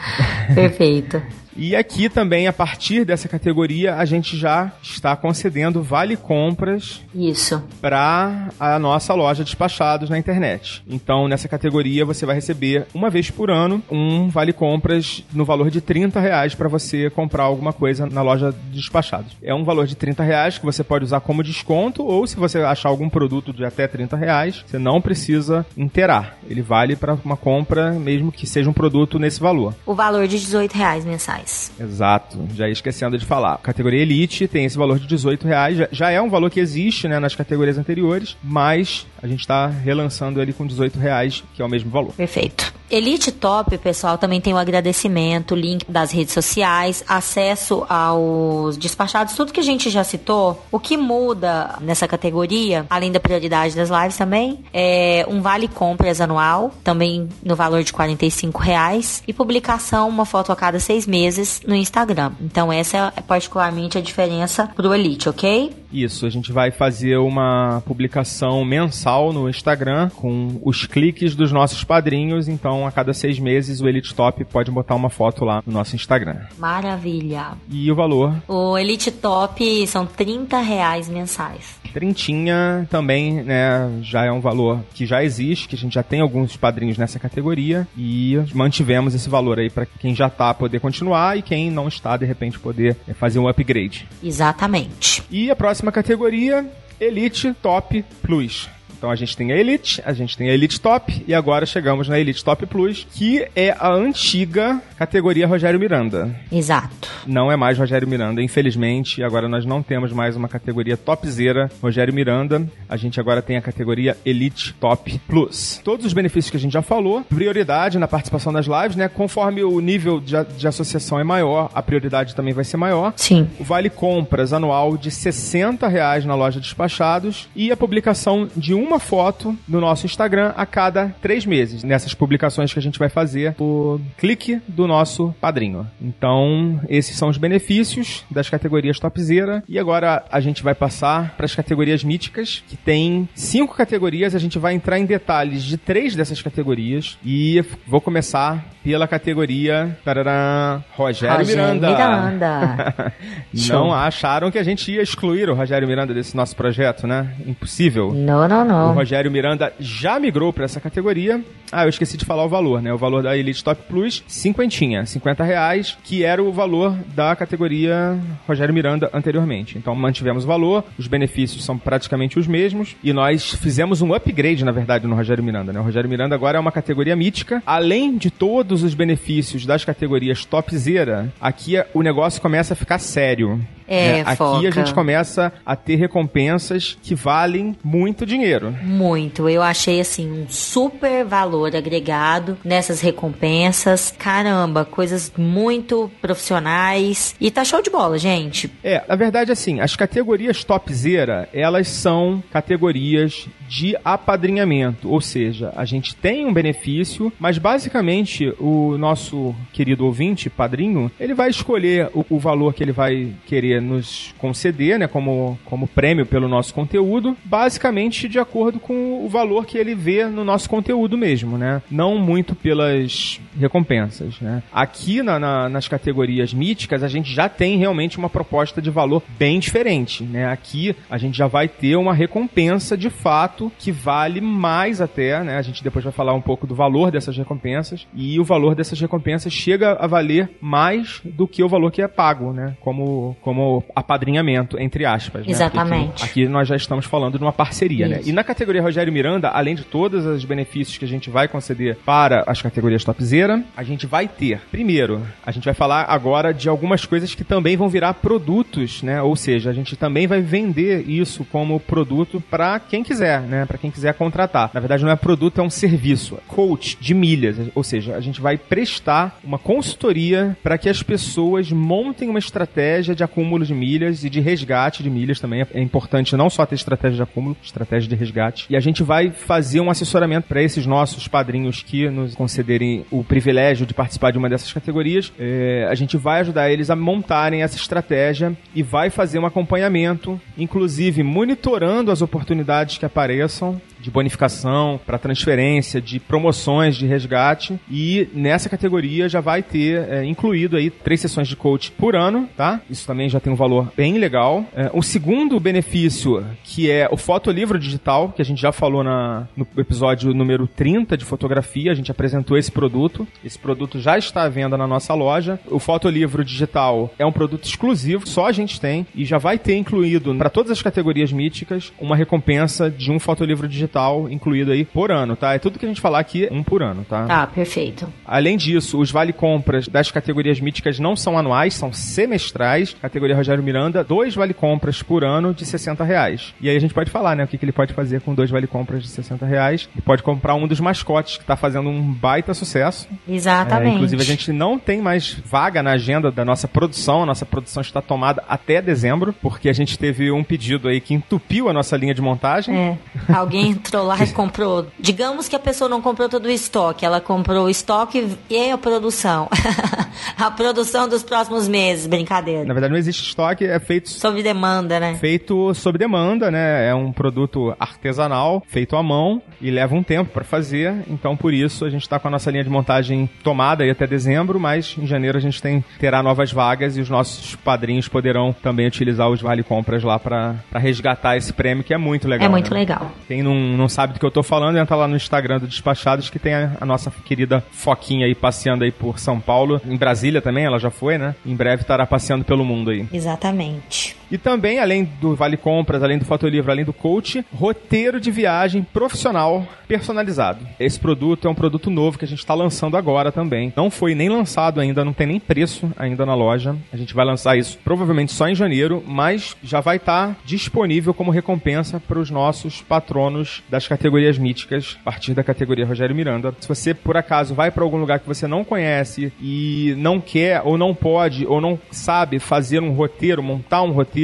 Perfeito. 0.54 1.22
E 1.56 1.74
aqui 1.74 2.08
também, 2.08 2.46
a 2.46 2.52
partir 2.52 3.04
dessa 3.04 3.28
categoria, 3.28 3.96
a 3.96 4.04
gente 4.04 4.36
já 4.36 4.72
está 4.82 5.16
concedendo 5.16 5.82
vale 5.82 6.16
compras. 6.16 7.00
Isso. 7.14 7.62
Para 7.80 8.48
a 8.58 8.78
nossa 8.78 9.14
loja 9.14 9.44
despachados 9.44 10.10
na 10.10 10.18
internet. 10.18 10.82
Então, 10.88 11.28
nessa 11.28 11.48
categoria, 11.48 12.04
você 12.04 12.24
vai 12.24 12.34
receber 12.34 12.86
uma 12.94 13.10
vez 13.10 13.30
por 13.30 13.50
ano 13.50 13.82
um 13.90 14.28
vale 14.28 14.52
compras 14.52 15.24
no 15.32 15.44
valor 15.44 15.70
de 15.70 15.80
30 15.80 16.20
reais 16.20 16.54
para 16.54 16.68
você 16.68 17.10
comprar 17.10 17.44
alguma 17.44 17.72
coisa 17.72 18.06
na 18.06 18.22
loja 18.22 18.54
despachados. 18.72 19.36
É 19.42 19.54
um 19.54 19.64
valor 19.64 19.86
de 19.86 19.96
30 19.96 20.22
reais 20.22 20.58
que 20.58 20.64
você 20.64 20.84
pode 20.84 21.04
usar 21.04 21.20
como 21.20 21.42
desconto 21.42 22.04
ou 22.04 22.26
se 22.26 22.36
você 22.36 22.58
achar 22.58 22.88
algum 22.88 23.08
produto 23.08 23.52
de 23.52 23.64
até 23.64 23.86
30 23.86 24.16
reais, 24.16 24.64
você 24.66 24.78
não 24.78 25.00
precisa 25.00 25.66
inteirar. 25.76 26.36
Ele 26.48 26.62
vale 26.62 26.96
para 26.96 27.14
uma 27.24 27.36
compra 27.36 27.92
mesmo 27.92 28.32
que 28.32 28.46
seja 28.46 28.70
um 28.70 28.72
produto 28.72 29.18
nesse 29.18 29.40
valor. 29.40 29.74
O 29.84 29.94
valor 29.94 30.26
de 30.26 30.38
18 30.38 30.72
reais 30.74 31.04
mensais. 31.04 31.49
Exato, 31.78 32.38
já 32.54 32.66
ia 32.66 32.72
esquecendo 32.72 33.16
de 33.16 33.24
falar. 33.24 33.54
A 33.54 33.58
categoria 33.58 34.00
Elite 34.00 34.46
tem 34.48 34.64
esse 34.64 34.76
valor 34.76 34.98
de 34.98 35.06
18 35.06 35.46
reais, 35.46 35.76
já, 35.76 35.88
já 35.90 36.10
é 36.10 36.20
um 36.20 36.30
valor 36.30 36.50
que 36.50 36.60
existe 36.60 37.08
né, 37.08 37.18
nas 37.18 37.34
categorias 37.34 37.78
anteriores, 37.78 38.36
mas 38.42 39.06
a 39.22 39.26
gente 39.26 39.40
está 39.40 39.66
relançando 39.66 40.40
ele 40.40 40.52
com 40.52 40.66
18 40.66 40.98
reais, 40.98 41.44
que 41.54 41.62
é 41.62 41.64
o 41.64 41.68
mesmo 41.68 41.90
valor. 41.90 42.12
Perfeito. 42.12 42.80
Elite 42.90 43.30
Top, 43.30 43.78
pessoal, 43.78 44.18
também 44.18 44.40
tem 44.40 44.52
o 44.52 44.58
agradecimento, 44.58 45.54
link 45.54 45.88
das 45.88 46.10
redes 46.10 46.34
sociais, 46.34 47.04
acesso 47.06 47.86
aos 47.88 48.76
despachados, 48.76 49.34
tudo 49.34 49.52
que 49.52 49.60
a 49.60 49.62
gente 49.62 49.88
já 49.88 50.02
citou. 50.02 50.60
O 50.72 50.80
que 50.80 50.96
muda 50.96 51.76
nessa 51.80 52.08
categoria, 52.08 52.84
além 52.90 53.12
da 53.12 53.20
prioridade 53.20 53.76
das 53.76 53.90
lives 53.90 54.16
também, 54.16 54.64
é 54.72 55.24
um 55.28 55.40
vale 55.40 55.68
compras 55.68 56.20
anual, 56.20 56.72
também 56.82 57.28
no 57.44 57.54
valor 57.54 57.84
de 57.84 57.92
45 57.92 58.60
reais, 58.60 59.22
e 59.26 59.32
publicação, 59.32 60.08
uma 60.08 60.24
foto 60.24 60.50
a 60.50 60.56
cada 60.56 60.80
seis 60.80 61.06
meses 61.06 61.29
no 61.66 61.74
Instagram. 61.74 62.32
Então 62.40 62.72
essa 62.72 63.12
é 63.16 63.20
particularmente 63.20 63.98
a 63.98 64.00
diferença 64.00 64.66
pro 64.68 64.94
Elite, 64.94 65.28
ok? 65.28 65.74
Isso, 65.92 66.24
a 66.24 66.30
gente 66.30 66.52
vai 66.52 66.70
fazer 66.70 67.16
uma 67.16 67.82
publicação 67.84 68.64
mensal 68.64 69.32
no 69.32 69.48
Instagram 69.48 70.08
com 70.10 70.60
os 70.62 70.86
cliques 70.86 71.34
dos 71.34 71.50
nossos 71.50 71.82
padrinhos, 71.82 72.46
então 72.46 72.86
a 72.86 72.92
cada 72.92 73.12
seis 73.12 73.40
meses 73.40 73.80
o 73.80 73.88
Elite 73.88 74.14
Top 74.14 74.44
pode 74.44 74.70
botar 74.70 74.94
uma 74.94 75.10
foto 75.10 75.44
lá 75.44 75.62
no 75.66 75.72
nosso 75.72 75.96
Instagram. 75.96 76.36
Maravilha. 76.58 77.52
E 77.68 77.90
o 77.90 77.96
valor? 77.96 78.34
O 78.46 78.78
Elite 78.78 79.10
Top 79.10 79.86
são 79.88 80.06
30 80.06 80.60
reais 80.60 81.08
mensais. 81.08 81.79
Trintinha 81.92 82.86
também, 82.90 83.42
né, 83.42 83.90
já 84.02 84.24
é 84.24 84.32
um 84.32 84.40
valor 84.40 84.80
que 84.94 85.06
já 85.06 85.22
existe, 85.22 85.68
que 85.68 85.74
a 85.74 85.78
gente 85.78 85.94
já 85.94 86.02
tem 86.02 86.20
alguns 86.20 86.56
padrinhos 86.56 86.98
nessa 86.98 87.18
categoria 87.18 87.86
e 87.96 88.38
mantivemos 88.54 89.14
esse 89.14 89.28
valor 89.28 89.58
aí 89.58 89.70
para 89.70 89.86
quem 89.86 90.14
já 90.14 90.28
tá 90.28 90.52
poder 90.54 90.80
continuar 90.80 91.38
e 91.38 91.42
quem 91.42 91.70
não 91.70 91.88
está, 91.88 92.16
de 92.16 92.24
repente, 92.24 92.58
poder 92.58 92.96
é, 93.08 93.14
fazer 93.14 93.38
um 93.38 93.48
upgrade. 93.48 94.08
Exatamente. 94.22 95.22
E 95.30 95.50
a 95.50 95.56
próxima 95.56 95.92
categoria, 95.92 96.68
Elite 97.00 97.54
Top 97.62 98.04
Plus. 98.22 98.68
Então 99.00 99.10
a 99.10 99.16
gente 99.16 99.34
tem 99.34 99.50
a 99.50 99.56
Elite, 99.56 100.02
a 100.04 100.12
gente 100.12 100.36
tem 100.36 100.50
a 100.50 100.52
Elite 100.52 100.78
Top 100.78 101.24
e 101.26 101.32
agora 101.32 101.64
chegamos 101.64 102.06
na 102.06 102.20
Elite 102.20 102.44
Top 102.44 102.66
Plus, 102.66 103.06
que 103.10 103.48
é 103.56 103.70
a 103.70 103.90
antiga 103.90 104.78
categoria 104.98 105.46
Rogério 105.46 105.80
Miranda. 105.80 106.38
Exato. 106.52 107.08
Não 107.26 107.50
é 107.50 107.56
mais 107.56 107.78
Rogério 107.78 108.06
Miranda, 108.06 108.42
infelizmente. 108.42 109.22
Agora 109.22 109.48
nós 109.48 109.64
não 109.64 109.82
temos 109.82 110.12
mais 110.12 110.36
uma 110.36 110.48
categoria 110.48 110.98
topzera 110.98 111.70
Rogério 111.80 112.12
Miranda. 112.12 112.68
A 112.86 112.98
gente 112.98 113.18
agora 113.18 113.40
tem 113.40 113.56
a 113.56 113.62
categoria 113.62 114.18
Elite 114.22 114.74
Top 114.74 115.18
Plus. 115.26 115.80
Todos 115.82 116.04
os 116.04 116.12
benefícios 116.12 116.50
que 116.50 116.58
a 116.58 116.60
gente 116.60 116.72
já 116.72 116.82
falou, 116.82 117.22
prioridade 117.22 117.98
na 117.98 118.06
participação 118.06 118.52
das 118.52 118.66
lives, 118.66 118.96
né? 118.96 119.08
Conforme 119.08 119.64
o 119.64 119.80
nível 119.80 120.20
de, 120.20 120.34
de 120.58 120.68
associação 120.68 121.18
é 121.18 121.24
maior, 121.24 121.70
a 121.72 121.82
prioridade 121.82 122.34
também 122.34 122.52
vai 122.52 122.64
ser 122.64 122.76
maior. 122.76 123.14
Sim. 123.16 123.48
O 123.58 123.64
vale 123.64 123.88
compras 123.88 124.52
anual 124.52 124.98
de 124.98 125.10
60 125.10 125.88
reais 125.88 126.26
na 126.26 126.34
loja 126.34 126.60
Despachados 126.60 127.48
e 127.56 127.72
a 127.72 127.76
publicação 127.78 128.46
de 128.54 128.74
uma 128.90 128.98
foto 128.98 129.56
no 129.68 129.80
nosso 129.80 130.04
Instagram 130.04 130.52
a 130.56 130.66
cada 130.66 131.14
três 131.22 131.46
meses, 131.46 131.84
nessas 131.84 132.12
publicações 132.12 132.72
que 132.72 132.78
a 132.78 132.82
gente 132.82 132.98
vai 132.98 133.08
fazer 133.08 133.54
por 133.54 134.00
clique 134.18 134.60
do 134.66 134.86
nosso 134.86 135.34
padrinho. 135.40 135.86
Então, 136.00 136.80
esses 136.88 137.16
são 137.16 137.28
os 137.28 137.38
benefícios 137.38 138.24
das 138.30 138.50
categorias 138.50 138.98
topzera. 138.98 139.62
E 139.68 139.78
agora 139.78 140.24
a 140.30 140.40
gente 140.40 140.62
vai 140.62 140.74
passar 140.74 141.36
para 141.36 141.46
as 141.46 141.54
categorias 141.54 142.02
míticas, 142.02 142.64
que 142.68 142.76
tem 142.76 143.28
cinco 143.34 143.76
categorias. 143.76 144.34
A 144.34 144.38
gente 144.38 144.58
vai 144.58 144.74
entrar 144.74 144.98
em 144.98 145.04
detalhes 145.04 145.62
de 145.62 145.76
três 145.76 146.16
dessas 146.16 146.42
categorias. 146.42 147.16
E 147.24 147.62
vou 147.86 148.00
começar 148.00 148.64
pela 148.82 149.06
categoria 149.06 149.96
tarará, 150.04 150.82
Rogério, 150.92 151.38
Rogério 151.38 151.62
Miranda. 151.62 151.90
Miranda. 151.90 153.14
Não 153.68 153.92
acharam 153.92 154.50
que 154.50 154.58
a 154.58 154.62
gente 154.62 154.90
ia 154.90 155.02
excluir 155.02 155.48
o 155.48 155.54
Rogério 155.54 155.86
Miranda 155.86 156.14
desse 156.14 156.36
nosso 156.36 156.56
projeto, 156.56 157.06
né? 157.06 157.34
Impossível. 157.46 158.12
Não, 158.14 158.48
não, 158.48 158.62
O 158.62 158.64
não. 158.64 158.92
Rogério 158.94 159.30
Miranda 159.30 159.72
já 159.78 160.18
migrou 160.18 160.52
para 160.52 160.64
essa 160.64 160.80
categoria. 160.80 161.40
Ah, 161.72 161.84
eu 161.84 161.88
esqueci 161.88 162.16
de 162.16 162.24
falar 162.24 162.44
o 162.44 162.48
valor, 162.48 162.82
né? 162.82 162.92
O 162.92 162.98
valor 162.98 163.22
da 163.22 163.36
Elite 163.36 163.62
Top 163.62 163.80
Plus, 163.88 164.24
cinquentinha, 164.26 165.06
50 165.06 165.44
reais, 165.44 165.96
que 166.02 166.24
era 166.24 166.42
o 166.42 166.52
valor 166.52 166.96
da 167.14 167.34
categoria 167.36 168.18
Rogério 168.46 168.74
Miranda 168.74 169.08
anteriormente. 169.12 169.78
Então 169.78 169.94
mantivemos 169.94 170.44
o 170.44 170.46
valor, 170.46 170.84
os 170.98 171.06
benefícios 171.06 171.64
são 171.64 171.78
praticamente 171.78 172.38
os 172.38 172.46
mesmos 172.46 172.96
e 173.04 173.12
nós 173.12 173.54
fizemos 173.54 174.02
um 174.02 174.12
upgrade, 174.14 174.64
na 174.64 174.72
verdade, 174.72 175.06
no 175.06 175.14
Rogério 175.14 175.44
Miranda, 175.44 175.72
né? 175.72 175.80
O 175.80 175.84
Rogério 175.84 176.08
Miranda 176.10 176.34
agora 176.34 176.58
é 176.58 176.60
uma 176.60 176.72
categoria 176.72 177.14
mítica. 177.14 177.62
Além 177.66 178.16
de 178.16 178.30
todos 178.70 178.84
os 178.84 178.94
benefícios 178.94 179.66
das 179.66 179.84
categorias 179.84 180.44
topzera, 180.44 181.32
aqui 181.40 181.74
o 181.92 182.02
negócio 182.02 182.40
começa 182.40 182.72
a 182.72 182.76
ficar 182.76 183.00
sério. 183.00 183.60
É, 183.90 184.22
né? 184.22 184.24
Aqui 184.24 184.66
a 184.68 184.70
gente 184.70 184.94
começa 184.94 185.52
a 185.66 185.74
ter 185.74 185.96
recompensas 185.96 186.96
que 187.02 187.12
valem 187.12 187.76
muito 187.82 188.24
dinheiro. 188.24 188.72
Muito. 188.82 189.48
Eu 189.48 189.62
achei 189.62 190.00
assim 190.00 190.30
um 190.30 190.48
super 190.48 191.24
valor 191.24 191.74
agregado 191.74 192.56
nessas 192.64 193.00
recompensas. 193.00 194.14
Caramba, 194.16 194.84
coisas 194.84 195.32
muito 195.36 196.08
profissionais. 196.22 197.34
E 197.40 197.50
tá 197.50 197.64
show 197.64 197.82
de 197.82 197.90
bola, 197.90 198.16
gente. 198.16 198.70
É, 198.84 199.02
na 199.08 199.16
verdade, 199.16 199.50
assim, 199.50 199.80
as 199.80 199.96
categorias 199.96 200.62
topzera, 200.62 201.48
elas 201.52 201.88
são 201.88 202.42
categorias 202.52 203.48
de 203.68 203.96
apadrinhamento, 204.04 205.08
ou 205.08 205.20
seja, 205.20 205.72
a 205.76 205.84
gente 205.84 206.14
tem 206.16 206.44
um 206.44 206.52
benefício, 206.52 207.32
mas 207.38 207.56
basicamente 207.56 208.52
o 208.58 208.98
nosso 208.98 209.54
querido 209.72 210.04
ouvinte, 210.04 210.50
padrinho, 210.50 211.10
ele 211.20 211.34
vai 211.34 211.50
escolher 211.50 212.10
o, 212.12 212.26
o 212.28 212.38
valor 212.38 212.74
que 212.74 212.82
ele 212.82 212.92
vai 212.92 213.32
querer 213.46 213.79
nos 213.80 214.34
conceder, 214.38 214.98
né, 214.98 215.06
como, 215.06 215.58
como 215.64 215.86
prêmio 215.86 216.26
pelo 216.26 216.48
nosso 216.48 216.72
conteúdo, 216.74 217.36
basicamente 217.44 218.28
de 218.28 218.38
acordo 218.38 218.78
com 218.80 219.24
o 219.24 219.28
valor 219.28 219.66
que 219.66 219.78
ele 219.78 219.94
vê 219.94 220.24
no 220.26 220.44
nosso 220.44 220.68
conteúdo 220.68 221.16
mesmo, 221.16 221.56
né, 221.58 221.82
não 221.90 222.18
muito 222.18 222.54
pelas 222.54 223.40
recompensas, 223.58 224.40
né. 224.40 224.62
Aqui 224.72 225.22
na, 225.22 225.38
na- 225.38 225.68
nas 225.68 225.88
categorias 225.88 226.52
míticas, 226.52 227.02
a 227.02 227.08
gente 227.08 227.32
já 227.32 227.48
tem 227.48 227.76
realmente 227.78 228.18
uma 228.18 228.28
proposta 228.28 228.80
de 228.82 228.90
valor 228.90 229.22
bem 229.38 229.58
diferente, 229.58 230.22
né, 230.24 230.46
aqui 230.46 230.94
a 231.08 231.18
gente 231.18 231.36
já 231.36 231.46
vai 231.46 231.68
ter 231.68 231.96
uma 231.96 232.12
recompensa 232.14 232.96
de 232.96 233.10
fato 233.10 233.70
que 233.78 233.90
vale 233.92 234.40
mais 234.40 235.00
até, 235.00 235.42
né? 235.42 235.56
A 235.56 235.62
gente 235.62 235.82
depois 235.82 236.04
vai 236.04 236.12
falar 236.12 236.34
um 236.34 236.40
pouco 236.40 236.66
do 236.66 236.74
valor 236.74 237.10
dessas 237.10 237.36
recompensas 237.36 238.06
e 238.14 238.38
o 238.38 238.44
valor 238.44 238.74
dessas 238.74 239.00
recompensas 239.00 239.52
chega 239.52 239.92
a 239.92 240.06
valer 240.06 240.50
mais 240.60 241.20
do 241.24 241.46
que 241.46 241.62
o 241.62 241.68
valor 241.68 241.90
que 241.90 242.02
é 242.02 242.08
pago, 242.08 242.52
né? 242.52 242.74
Como, 242.80 243.36
como 243.40 243.69
apadrinhamento, 243.94 244.78
entre 244.78 245.04
aspas. 245.04 245.46
né? 245.46 245.52
Exatamente. 245.52 246.24
Aqui, 246.24 246.42
aqui 246.42 246.48
nós 246.48 246.68
já 246.68 246.76
estamos 246.76 247.06
falando 247.06 247.38
de 247.38 247.44
uma 247.44 247.52
parceria, 247.52 248.08
né? 248.08 248.20
Isso. 248.20 248.28
E 248.28 248.32
na 248.32 248.44
categoria 248.44 248.82
Rogério 248.82 249.12
Miranda, 249.12 249.48
além 249.48 249.74
de 249.74 249.84
todos 249.84 250.24
os 250.26 250.44
benefícios 250.44 250.98
que 250.98 251.04
a 251.04 251.08
gente 251.08 251.30
vai 251.30 251.48
conceder 251.48 251.96
para 252.04 252.44
as 252.46 252.60
categorias 252.60 253.04
topzera, 253.04 253.62
a 253.76 253.82
gente 253.82 254.06
vai 254.06 254.26
ter, 254.28 254.60
primeiro, 254.70 255.22
a 255.44 255.50
gente 255.50 255.64
vai 255.64 255.74
falar 255.74 256.06
agora 256.08 256.52
de 256.52 256.68
algumas 256.68 257.04
coisas 257.04 257.34
que 257.34 257.44
também 257.44 257.76
vão 257.76 257.88
virar 257.88 258.14
produtos, 258.14 259.02
né? 259.02 259.22
Ou 259.22 259.36
seja, 259.36 259.70
a 259.70 259.72
gente 259.72 259.96
também 259.96 260.26
vai 260.26 260.40
vender 260.40 261.08
isso 261.08 261.44
como 261.44 261.78
produto 261.80 262.42
para 262.50 262.78
quem 262.80 263.02
quiser, 263.02 263.40
né? 263.42 263.64
Para 263.66 263.78
quem 263.78 263.90
quiser 263.90 264.14
contratar. 264.14 264.70
Na 264.72 264.80
verdade, 264.80 265.04
não 265.04 265.10
é 265.10 265.16
produto, 265.16 265.60
é 265.60 265.64
um 265.64 265.70
serviço. 265.70 266.38
Coach 266.48 266.96
de 267.00 267.14
milhas, 267.14 267.56
ou 267.74 267.82
seja, 267.82 268.16
a 268.16 268.20
gente 268.20 268.40
vai 268.40 268.56
prestar 268.56 269.38
uma 269.44 269.58
consultoria 269.58 270.56
para 270.62 270.78
que 270.78 270.88
as 270.88 271.02
pessoas 271.02 271.70
montem 271.72 272.28
uma 272.28 272.38
estratégia 272.38 273.14
de 273.14 273.22
acúmulo 273.60 273.66
de 273.66 273.74
milhas 273.74 274.24
e 274.24 274.30
de 274.30 274.40
resgate 274.40 275.02
de 275.02 275.10
milhas 275.10 275.38
também. 275.38 275.66
É 275.72 275.80
importante 275.80 276.36
não 276.36 276.48
só 276.48 276.64
ter 276.64 276.74
estratégia 276.74 277.16
de 277.16 277.22
acúmulo, 277.22 277.56
estratégia 277.62 278.08
de 278.08 278.14
resgate. 278.14 278.66
E 278.70 278.76
a 278.76 278.80
gente 278.80 279.02
vai 279.02 279.30
fazer 279.30 279.80
um 279.80 279.90
assessoramento 279.90 280.48
para 280.48 280.62
esses 280.62 280.86
nossos 280.86 281.28
padrinhos 281.28 281.82
que 281.82 282.08
nos 282.08 282.34
concederem 282.34 283.04
o 283.10 283.22
privilégio 283.22 283.86
de 283.86 283.94
participar 283.94 284.30
de 284.30 284.38
uma 284.38 284.48
dessas 284.48 284.72
categorias. 284.72 285.32
É, 285.38 285.86
a 285.90 285.94
gente 285.94 286.16
vai 286.16 286.40
ajudar 286.40 286.70
eles 286.70 286.90
a 286.90 286.96
montarem 286.96 287.62
essa 287.62 287.76
estratégia 287.76 288.56
e 288.74 288.82
vai 288.82 289.10
fazer 289.10 289.38
um 289.38 289.46
acompanhamento, 289.46 290.40
inclusive 290.56 291.22
monitorando 291.22 292.10
as 292.10 292.22
oportunidades 292.22 292.98
que 292.98 293.06
apareçam 293.06 293.80
de 294.00 294.10
bonificação 294.10 295.00
para 295.04 295.18
transferência, 295.18 296.00
de 296.00 296.18
promoções 296.18 296.96
de 296.96 297.06
resgate 297.06 297.78
e 297.90 298.28
nessa 298.32 298.68
categoria 298.68 299.28
já 299.28 299.40
vai 299.40 299.62
ter 299.62 300.08
é, 300.08 300.24
incluído 300.24 300.76
aí 300.76 300.90
três 300.90 301.20
sessões 301.20 301.48
de 301.48 301.56
coach 301.56 301.92
por 301.92 302.16
ano, 302.16 302.48
tá? 302.56 302.80
Isso 302.88 303.06
também 303.06 303.28
já 303.28 303.38
tem 303.38 303.52
um 303.52 303.56
valor 303.56 303.92
bem 303.96 304.18
legal. 304.18 304.64
É, 304.74 304.90
o 304.92 305.02
segundo 305.02 305.58
benefício 305.60 306.44
que 306.64 306.90
é 306.90 307.08
o 307.10 307.16
fotolivro 307.16 307.78
digital 307.78 308.32
que 308.34 308.42
a 308.42 308.44
gente 308.44 308.60
já 308.60 308.72
falou 308.72 309.04
na, 309.04 309.46
no 309.56 309.66
episódio 309.76 310.32
número 310.32 310.66
30 310.66 311.16
de 311.16 311.24
fotografia, 311.24 311.92
a 311.92 311.94
gente 311.94 312.10
apresentou 312.10 312.56
esse 312.56 312.70
produto. 312.70 313.26
Esse 313.44 313.58
produto 313.58 314.00
já 314.00 314.16
está 314.16 314.42
à 314.42 314.48
venda 314.48 314.76
na 314.76 314.86
nossa 314.86 315.14
loja. 315.14 315.58
O 315.66 315.78
fotolivro 315.78 316.44
digital 316.44 317.12
é 317.18 317.26
um 317.26 317.32
produto 317.32 317.64
exclusivo, 317.64 318.26
só 318.26 318.46
a 318.46 318.52
gente 318.52 318.80
tem 318.80 319.06
e 319.14 319.24
já 319.24 319.38
vai 319.38 319.58
ter 319.58 319.76
incluído 319.76 320.34
para 320.36 320.50
todas 320.50 320.70
as 320.70 320.82
categorias 320.82 321.32
míticas 321.32 321.92
uma 321.98 322.16
recompensa 322.16 322.90
de 322.90 323.10
um 323.10 323.18
fotolivro 323.18 323.68
digital 323.68 323.89
incluído 324.28 324.72
aí 324.72 324.84
por 324.84 325.10
ano, 325.10 325.36
tá? 325.36 325.54
É 325.54 325.58
tudo 325.58 325.78
que 325.78 325.84
a 325.84 325.88
gente 325.88 326.00
falar 326.00 326.18
aqui, 326.18 326.48
um 326.50 326.62
por 326.62 326.82
ano, 326.82 327.04
tá? 327.08 327.26
Tá, 327.26 327.46
perfeito. 327.46 328.12
Além 328.26 328.56
disso, 328.56 328.98
os 328.98 329.10
vale-compras 329.10 329.88
das 329.88 330.10
categorias 330.10 330.60
míticas 330.60 330.98
não 330.98 331.16
são 331.16 331.38
anuais, 331.38 331.74
são 331.74 331.92
semestrais. 331.92 332.94
Categoria 333.00 333.36
Rogério 333.36 333.62
Miranda, 333.62 334.04
dois 334.04 334.34
vale-compras 334.34 335.02
por 335.02 335.24
ano 335.24 335.54
de 335.54 335.64
60 335.64 336.04
reais. 336.04 336.54
E 336.60 336.68
aí 336.68 336.76
a 336.76 336.80
gente 336.80 336.94
pode 336.94 337.10
falar, 337.10 337.34
né, 337.36 337.44
o 337.44 337.48
que, 337.48 337.58
que 337.58 337.64
ele 337.64 337.72
pode 337.72 337.92
fazer 337.92 338.20
com 338.20 338.34
dois 338.34 338.50
vale-compras 338.50 339.02
de 339.02 339.08
60 339.08 339.46
reais. 339.46 339.88
Ele 339.94 340.02
pode 340.02 340.22
comprar 340.22 340.54
um 340.54 340.66
dos 340.66 340.80
mascotes, 340.80 341.36
que 341.36 341.44
tá 341.44 341.56
fazendo 341.56 341.88
um 341.88 342.02
baita 342.12 342.54
sucesso. 342.54 343.08
Exatamente. 343.28 343.92
É, 343.92 343.94
inclusive, 343.94 344.22
a 344.22 344.24
gente 344.24 344.52
não 344.52 344.78
tem 344.78 345.00
mais 345.00 345.36
vaga 345.44 345.82
na 345.82 345.92
agenda 345.92 346.30
da 346.30 346.44
nossa 346.44 346.68
produção. 346.68 347.22
A 347.22 347.26
nossa 347.26 347.46
produção 347.46 347.80
está 347.80 348.00
tomada 348.00 348.42
até 348.48 348.80
dezembro, 348.80 349.32
porque 349.32 349.68
a 349.68 349.72
gente 349.72 349.98
teve 349.98 350.30
um 350.30 350.44
pedido 350.44 350.88
aí 350.88 351.00
que 351.00 351.14
entupiu 351.14 351.68
a 351.68 351.72
nossa 351.72 351.96
linha 351.96 352.14
de 352.14 352.22
montagem. 352.22 352.76
É. 352.76 352.98
Alguém 353.32 353.74
entrou 353.80 354.06
lá 354.06 354.22
e 354.22 354.32
comprou. 354.32 354.86
Digamos 354.98 355.48
que 355.48 355.56
a 355.56 355.58
pessoa 355.58 355.88
não 355.88 356.02
comprou 356.02 356.28
todo 356.28 356.44
o 356.44 356.50
estoque, 356.50 357.04
ela 357.04 357.20
comprou 357.20 357.64
o 357.64 357.70
estoque 357.70 358.36
e 358.48 358.70
a 358.70 358.78
produção. 358.78 359.48
a 360.36 360.50
produção 360.50 361.08
dos 361.08 361.22
próximos 361.22 361.66
meses, 361.66 362.06
brincadeira. 362.06 362.64
Na 362.64 362.74
verdade, 362.74 362.92
não 362.92 362.98
existe 362.98 363.22
estoque, 363.22 363.64
é 363.64 363.80
feito. 363.80 364.10
Sob 364.10 364.42
demanda, 364.42 365.00
né? 365.00 365.14
Feito 365.16 365.74
sob 365.74 365.98
demanda, 365.98 366.50
né? 366.50 366.88
É 366.88 366.94
um 366.94 367.10
produto 367.12 367.74
artesanal, 367.78 368.62
feito 368.68 368.96
à 368.96 369.02
mão 369.02 369.42
e 369.60 369.70
leva 369.70 369.94
um 369.94 370.02
tempo 370.02 370.30
para 370.30 370.44
fazer. 370.44 370.94
Então, 371.08 371.36
por 371.36 371.54
isso, 371.54 371.84
a 371.84 371.90
gente 371.90 372.02
está 372.02 372.18
com 372.18 372.28
a 372.28 372.30
nossa 372.30 372.50
linha 372.50 372.64
de 372.64 372.70
montagem 372.70 373.28
tomada 373.42 373.82
aí 373.82 373.90
até 373.90 374.06
dezembro, 374.06 374.60
mas 374.60 374.94
em 374.98 375.06
janeiro 375.06 375.38
a 375.38 375.40
gente 375.40 375.60
tem 375.60 375.82
terá 375.98 376.22
novas 376.22 376.52
vagas 376.52 376.96
e 376.96 377.00
os 377.00 377.08
nossos 377.08 377.56
padrinhos 377.56 378.08
poderão 378.08 378.52
também 378.52 378.86
utilizar 378.86 379.28
os 379.28 379.40
vale 379.40 379.62
compras 379.62 380.02
lá 380.02 380.18
para 380.18 380.56
resgatar 380.74 381.36
esse 381.36 381.52
prêmio 381.52 381.82
que 381.82 381.94
é 381.94 381.98
muito 381.98 382.28
legal. 382.28 382.46
É 382.46 382.48
muito 382.48 382.72
né? 382.72 382.80
legal. 382.80 383.10
Quem 383.26 383.42
não, 383.42 383.54
não 383.76 383.88
sabe 383.88 384.14
do 384.14 384.20
que 384.20 384.26
eu 384.26 384.30
tô 384.30 384.42
falando, 384.42 384.78
entra 384.78 384.96
lá 384.96 385.08
no 385.08 385.16
Instagram 385.16 385.58
do 385.58 385.66
Despachados 385.66 386.30
que 386.30 386.38
tem 386.38 386.54
a, 386.54 386.76
a 386.80 386.86
nossa 386.86 387.10
querida 387.24 387.64
Foquinha 387.70 388.26
aí 388.26 388.34
passeando 388.34 388.84
aí 388.84 388.92
por 388.92 389.18
São 389.18 389.40
Paulo, 389.40 389.80
em 389.84 389.96
Brasília 389.96 390.42
também, 390.42 390.64
ela 390.64 390.78
já 390.78 390.90
foi, 390.90 391.18
né? 391.18 391.34
Em 391.44 391.54
breve 391.54 391.82
estará 391.82 392.06
passeando 392.06 392.44
pelo 392.44 392.64
mundo 392.64 392.90
aí. 392.90 393.06
Exatamente. 393.12 394.19
E 394.30 394.38
também, 394.38 394.78
além 394.78 395.04
do 395.20 395.34
Vale 395.34 395.56
Compras, 395.56 396.02
além 396.02 396.18
do 396.18 396.24
Fotolivro, 396.24 396.70
além 396.70 396.84
do 396.84 396.92
coach, 396.92 397.44
roteiro 397.52 398.20
de 398.20 398.30
viagem 398.30 398.82
profissional 398.82 399.66
personalizado. 399.88 400.64
Esse 400.78 401.00
produto 401.00 401.48
é 401.48 401.50
um 401.50 401.54
produto 401.54 401.90
novo 401.90 402.16
que 402.16 402.24
a 402.24 402.28
gente 402.28 402.38
está 402.38 402.54
lançando 402.54 402.96
agora 402.96 403.32
também. 403.32 403.72
Não 403.76 403.90
foi 403.90 404.14
nem 404.14 404.28
lançado 404.28 404.80
ainda, 404.80 405.04
não 405.04 405.12
tem 405.12 405.26
nem 405.26 405.40
preço 405.40 405.90
ainda 405.98 406.24
na 406.24 406.34
loja. 406.34 406.76
A 406.92 406.96
gente 406.96 407.12
vai 407.12 407.24
lançar 407.24 407.58
isso 407.58 407.76
provavelmente 407.82 408.32
só 408.32 408.48
em 408.48 408.54
janeiro, 408.54 409.02
mas 409.04 409.56
já 409.64 409.80
vai 409.80 409.96
estar 409.96 410.28
tá 410.28 410.36
disponível 410.44 411.12
como 411.12 411.32
recompensa 411.32 411.98
para 411.98 412.20
os 412.20 412.30
nossos 412.30 412.80
patronos 412.82 413.64
das 413.68 413.88
categorias 413.88 414.38
míticas, 414.38 414.96
a 415.00 415.10
partir 415.10 415.34
da 415.34 415.42
categoria 415.42 415.86
Rogério 415.86 416.14
Miranda. 416.14 416.54
Se 416.60 416.68
você 416.68 416.94
por 416.94 417.16
acaso 417.16 417.52
vai 417.52 417.72
para 417.72 417.82
algum 417.82 417.98
lugar 417.98 418.20
que 418.20 418.28
você 418.28 418.46
não 418.46 418.62
conhece 418.62 419.32
e 419.40 419.92
não 419.98 420.20
quer 420.20 420.62
ou 420.64 420.78
não 420.78 420.94
pode 420.94 421.44
ou 421.46 421.60
não 421.60 421.76
sabe 421.90 422.38
fazer 422.38 422.80
um 422.80 422.92
roteiro, 422.92 423.42
montar 423.42 423.82
um 423.82 423.90
roteiro 423.90 424.19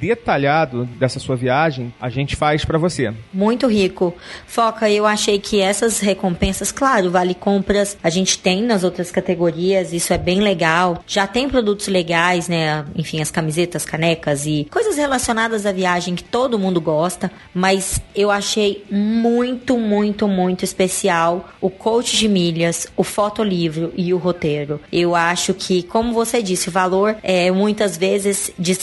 detalhado 0.00 0.84
dessa 0.84 1.18
sua 1.18 1.36
viagem, 1.36 1.92
a 2.00 2.08
gente 2.08 2.36
faz 2.36 2.64
para 2.64 2.78
você. 2.78 3.12
Muito 3.32 3.66
rico. 3.66 4.14
Foca, 4.46 4.88
eu 4.90 5.06
achei 5.06 5.38
que 5.38 5.60
essas 5.60 5.98
recompensas, 6.00 6.70
claro, 6.70 7.10
vale 7.10 7.34
compras, 7.34 7.96
a 8.02 8.10
gente 8.10 8.38
tem 8.38 8.62
nas 8.62 8.84
outras 8.84 9.10
categorias, 9.10 9.92
isso 9.92 10.12
é 10.12 10.18
bem 10.18 10.40
legal. 10.40 11.02
Já 11.06 11.26
tem 11.26 11.48
produtos 11.48 11.88
legais, 11.88 12.48
né? 12.48 12.84
Enfim, 12.94 13.20
as 13.20 13.30
camisetas, 13.30 13.84
canecas 13.84 14.46
e 14.46 14.66
coisas 14.70 14.96
relacionadas 14.96 15.66
à 15.66 15.72
viagem 15.72 16.14
que 16.14 16.24
todo 16.24 16.58
mundo 16.58 16.80
gosta, 16.80 17.30
mas 17.52 18.00
eu 18.14 18.30
achei 18.30 18.84
muito, 18.90 19.76
muito, 19.78 20.28
muito 20.28 20.64
especial 20.64 21.48
o 21.60 21.70
coach 21.70 22.16
de 22.16 22.28
milhas, 22.28 22.86
o 22.96 23.02
fotolivro 23.04 23.92
e 23.96 24.12
o 24.12 24.18
roteiro. 24.18 24.80
Eu 24.92 25.14
acho 25.14 25.54
que, 25.54 25.82
como 25.82 26.12
você 26.12 26.42
disse, 26.42 26.68
o 26.68 26.72
valor 26.72 27.16
é 27.22 27.50
muitas 27.50 27.96
vezes 27.96 28.52
de 28.58 28.74